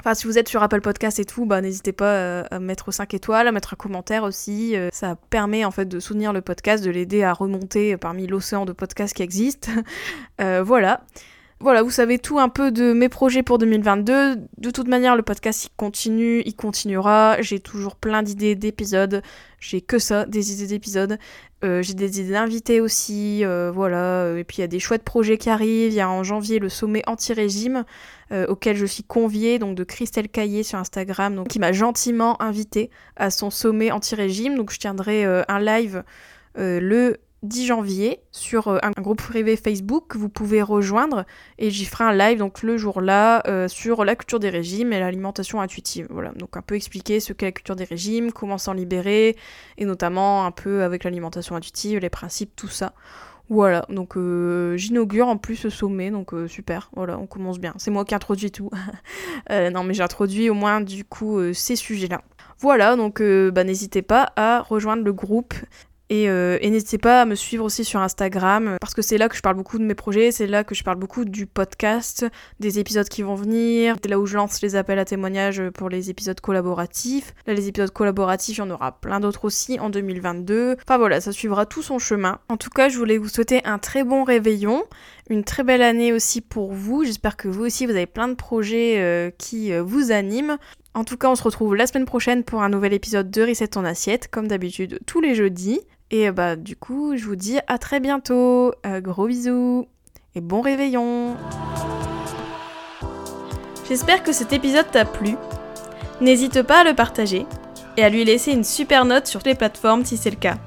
Enfin, 0.00 0.14
si 0.14 0.26
vous 0.26 0.38
êtes 0.38 0.48
sur 0.48 0.62
Apple 0.62 0.80
Podcast 0.80 1.18
et 1.18 1.24
tout, 1.24 1.44
bah, 1.44 1.60
n'hésitez 1.60 1.92
pas 1.92 2.14
euh, 2.14 2.44
à 2.50 2.60
mettre 2.60 2.92
5 2.92 3.14
étoiles, 3.14 3.48
à 3.48 3.52
mettre 3.52 3.74
un 3.74 3.76
commentaire 3.76 4.22
aussi. 4.22 4.76
Euh, 4.76 4.88
ça 4.92 5.16
permet 5.30 5.64
en 5.64 5.70
fait 5.70 5.86
de 5.86 5.98
soutenir 5.98 6.32
le 6.32 6.40
podcast, 6.40 6.84
de 6.84 6.90
l'aider 6.90 7.24
à 7.24 7.32
remonter 7.32 7.96
parmi 7.96 8.26
l'océan 8.26 8.64
de 8.64 8.72
podcasts 8.72 9.14
qui 9.14 9.22
existent. 9.22 9.70
Euh, 10.40 10.62
voilà. 10.62 11.00
Voilà, 11.60 11.82
vous 11.82 11.90
savez 11.90 12.20
tout 12.20 12.38
un 12.38 12.48
peu 12.48 12.70
de 12.70 12.92
mes 12.92 13.08
projets 13.08 13.42
pour 13.42 13.58
2022. 13.58 14.36
De 14.58 14.70
toute 14.70 14.86
manière, 14.86 15.16
le 15.16 15.22
podcast 15.22 15.64
il 15.64 15.70
continue, 15.76 16.40
il 16.46 16.54
continuera. 16.54 17.42
J'ai 17.42 17.58
toujours 17.58 17.96
plein 17.96 18.22
d'idées 18.22 18.54
d'épisodes. 18.54 19.22
J'ai 19.58 19.80
que 19.80 19.98
ça, 19.98 20.24
des 20.24 20.52
idées 20.52 20.68
d'épisodes. 20.68 21.18
Euh, 21.64 21.82
j'ai 21.82 21.94
des 21.94 22.20
idées 22.20 22.34
d'invités 22.34 22.80
aussi, 22.80 23.44
euh, 23.44 23.72
voilà. 23.74 24.38
Et 24.38 24.44
puis 24.44 24.58
il 24.58 24.60
y 24.60 24.64
a 24.64 24.68
des 24.68 24.78
chouettes 24.78 25.02
projets 25.02 25.36
qui 25.36 25.50
arrivent. 25.50 25.90
Il 25.90 25.96
y 25.96 26.00
a 26.00 26.08
en 26.08 26.22
janvier 26.22 26.60
le 26.60 26.68
sommet 26.68 27.02
anti-régime 27.08 27.84
euh, 28.30 28.46
auquel 28.46 28.76
je 28.76 28.86
suis 28.86 29.02
conviée, 29.02 29.58
donc 29.58 29.74
de 29.74 29.82
Christelle 29.82 30.28
Caillé 30.28 30.62
sur 30.62 30.78
Instagram, 30.78 31.34
donc 31.34 31.48
qui 31.48 31.58
m'a 31.58 31.72
gentiment 31.72 32.40
invité 32.40 32.88
à 33.16 33.30
son 33.30 33.50
sommet 33.50 33.90
anti-régime. 33.90 34.56
Donc 34.56 34.70
je 34.70 34.78
tiendrai 34.78 35.24
un 35.24 35.58
live 35.58 36.04
le 36.54 37.16
10 37.42 37.66
janvier 37.66 38.20
sur 38.32 38.68
euh, 38.68 38.78
un 38.82 38.90
groupe 39.00 39.22
privé 39.22 39.56
Facebook 39.56 40.06
que 40.08 40.18
vous 40.18 40.28
pouvez 40.28 40.60
rejoindre 40.60 41.24
et 41.58 41.70
j'y 41.70 41.84
ferai 41.84 42.04
un 42.04 42.12
live 42.12 42.38
donc 42.38 42.62
le 42.62 42.76
jour-là 42.76 43.42
euh, 43.46 43.68
sur 43.68 44.04
la 44.04 44.16
culture 44.16 44.40
des 44.40 44.50
régimes 44.50 44.92
et 44.92 44.98
l'alimentation 44.98 45.60
intuitive. 45.60 46.08
Voilà, 46.10 46.30
donc 46.32 46.56
un 46.56 46.62
peu 46.62 46.74
expliquer 46.74 47.20
ce 47.20 47.32
qu'est 47.32 47.46
la 47.46 47.52
culture 47.52 47.76
des 47.76 47.84
régimes, 47.84 48.32
comment 48.32 48.58
s'en 48.58 48.72
libérer 48.72 49.36
et 49.76 49.84
notamment 49.84 50.46
un 50.46 50.50
peu 50.50 50.82
avec 50.82 51.04
l'alimentation 51.04 51.54
intuitive, 51.54 52.00
les 52.00 52.10
principes, 52.10 52.56
tout 52.56 52.68
ça. 52.68 52.92
Voilà, 53.50 53.86
donc 53.88 54.16
euh, 54.16 54.76
j'inaugure 54.76 55.28
en 55.28 55.38
plus 55.38 55.56
ce 55.56 55.70
sommet, 55.70 56.10
donc 56.10 56.34
super, 56.48 56.90
voilà, 56.94 57.18
on 57.18 57.26
commence 57.26 57.58
bien. 57.58 57.72
C'est 57.78 57.90
moi 57.90 58.04
qui 58.04 58.14
introduis 58.14 58.50
tout. 58.50 58.70
non 59.50 59.84
mais 59.84 59.94
j'introduis 59.94 60.50
au 60.50 60.54
moins 60.54 60.80
du 60.80 61.04
coup 61.04 61.40
ces 61.54 61.76
sujets-là. 61.76 62.20
Voilà, 62.60 62.96
donc 62.96 63.22
bah, 63.22 63.64
n'hésitez 63.64 64.02
pas 64.02 64.32
à 64.36 64.60
rejoindre 64.60 65.04
le 65.04 65.12
groupe 65.12 65.54
Euh, 66.10 66.58
et, 66.60 66.70
n'hésitez 66.70 66.98
pas 66.98 67.22
à 67.22 67.24
me 67.26 67.34
suivre 67.34 67.64
aussi 67.64 67.84
sur 67.84 68.00
Instagram, 68.00 68.76
parce 68.80 68.94
que 68.94 69.02
c'est 69.02 69.18
là 69.18 69.28
que 69.28 69.36
je 69.36 69.42
parle 69.42 69.56
beaucoup 69.56 69.78
de 69.78 69.84
mes 69.84 69.94
projets, 69.94 70.32
c'est 70.32 70.46
là 70.46 70.64
que 70.64 70.74
je 70.74 70.82
parle 70.82 70.96
beaucoup 70.96 71.24
du 71.24 71.46
podcast, 71.46 72.26
des 72.60 72.78
épisodes 72.78 73.08
qui 73.08 73.22
vont 73.22 73.34
venir, 73.34 73.96
c'est 74.02 74.08
là 74.08 74.18
où 74.18 74.26
je 74.26 74.36
lance 74.36 74.62
les 74.62 74.76
appels 74.76 74.98
à 74.98 75.04
témoignages 75.04 75.62
pour 75.70 75.88
les 75.88 76.10
épisodes 76.10 76.40
collaboratifs. 76.40 77.34
Là, 77.46 77.54
les 77.54 77.68
épisodes 77.68 77.90
collaboratifs, 77.90 78.56
il 78.56 78.60
y 78.60 78.62
en 78.62 78.70
aura 78.70 78.92
plein 78.92 79.20
d'autres 79.20 79.44
aussi 79.44 79.78
en 79.80 79.90
2022. 79.90 80.76
Enfin 80.82 80.98
voilà, 80.98 81.20
ça 81.20 81.32
suivra 81.32 81.66
tout 81.66 81.82
son 81.82 81.98
chemin. 81.98 82.38
En 82.48 82.56
tout 82.56 82.70
cas, 82.70 82.88
je 82.88 82.98
voulais 82.98 83.18
vous 83.18 83.28
souhaiter 83.28 83.64
un 83.64 83.78
très 83.78 84.04
bon 84.04 84.24
réveillon, 84.24 84.84
une 85.28 85.44
très 85.44 85.62
belle 85.62 85.82
année 85.82 86.12
aussi 86.12 86.40
pour 86.40 86.72
vous. 86.72 87.04
J'espère 87.04 87.36
que 87.36 87.48
vous 87.48 87.64
aussi, 87.64 87.86
vous 87.86 87.92
avez 87.92 88.06
plein 88.06 88.28
de 88.28 88.34
projets 88.34 88.96
euh, 88.98 89.30
qui 89.36 89.72
euh, 89.72 89.82
vous 89.82 90.10
animent. 90.10 90.56
En 90.94 91.04
tout 91.04 91.16
cas, 91.16 91.28
on 91.28 91.36
se 91.36 91.42
retrouve 91.42 91.76
la 91.76 91.86
semaine 91.86 92.06
prochaine 92.06 92.44
pour 92.44 92.62
un 92.62 92.68
nouvel 92.70 92.92
épisode 92.92 93.30
de 93.30 93.42
Reset 93.42 93.68
ton 93.68 93.84
assiette, 93.84 94.28
comme 94.28 94.48
d'habitude 94.48 94.98
tous 95.06 95.20
les 95.20 95.34
jeudis. 95.34 95.80
Et 96.10 96.30
bah 96.30 96.56
du 96.56 96.74
coup, 96.76 97.16
je 97.16 97.24
vous 97.24 97.36
dis 97.36 97.58
à 97.66 97.78
très 97.78 98.00
bientôt. 98.00 98.72
Euh, 98.86 99.00
gros 99.00 99.26
bisous 99.26 99.86
et 100.34 100.40
bon 100.40 100.60
réveillon. 100.60 101.36
J'espère 103.88 104.22
que 104.22 104.32
cet 104.32 104.52
épisode 104.52 104.90
t'a 104.90 105.04
plu. 105.04 105.36
N'hésite 106.20 106.62
pas 106.62 106.80
à 106.80 106.84
le 106.84 106.94
partager 106.94 107.46
et 107.96 108.04
à 108.04 108.08
lui 108.08 108.24
laisser 108.24 108.52
une 108.52 108.64
super 108.64 109.04
note 109.04 109.26
sur 109.26 109.40
les 109.44 109.54
plateformes 109.54 110.04
si 110.04 110.16
c'est 110.16 110.30
le 110.30 110.36
cas. 110.36 110.58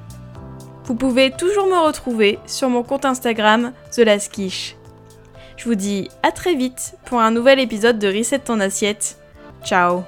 Vous 0.84 0.94
pouvez 0.94 1.30
toujours 1.30 1.66
me 1.66 1.86
retrouver 1.86 2.38
sur 2.46 2.68
mon 2.68 2.82
compte 2.82 3.04
Instagram 3.04 3.72
The 3.92 4.02
Je 5.56 5.64
vous 5.64 5.74
dis 5.74 6.08
à 6.22 6.32
très 6.32 6.54
vite 6.54 6.96
pour 7.04 7.20
un 7.20 7.30
nouvel 7.30 7.60
épisode 7.60 7.98
de 7.98 8.08
Reset 8.08 8.40
ton 8.40 8.60
assiette. 8.60 9.18
Ciao 9.64 10.02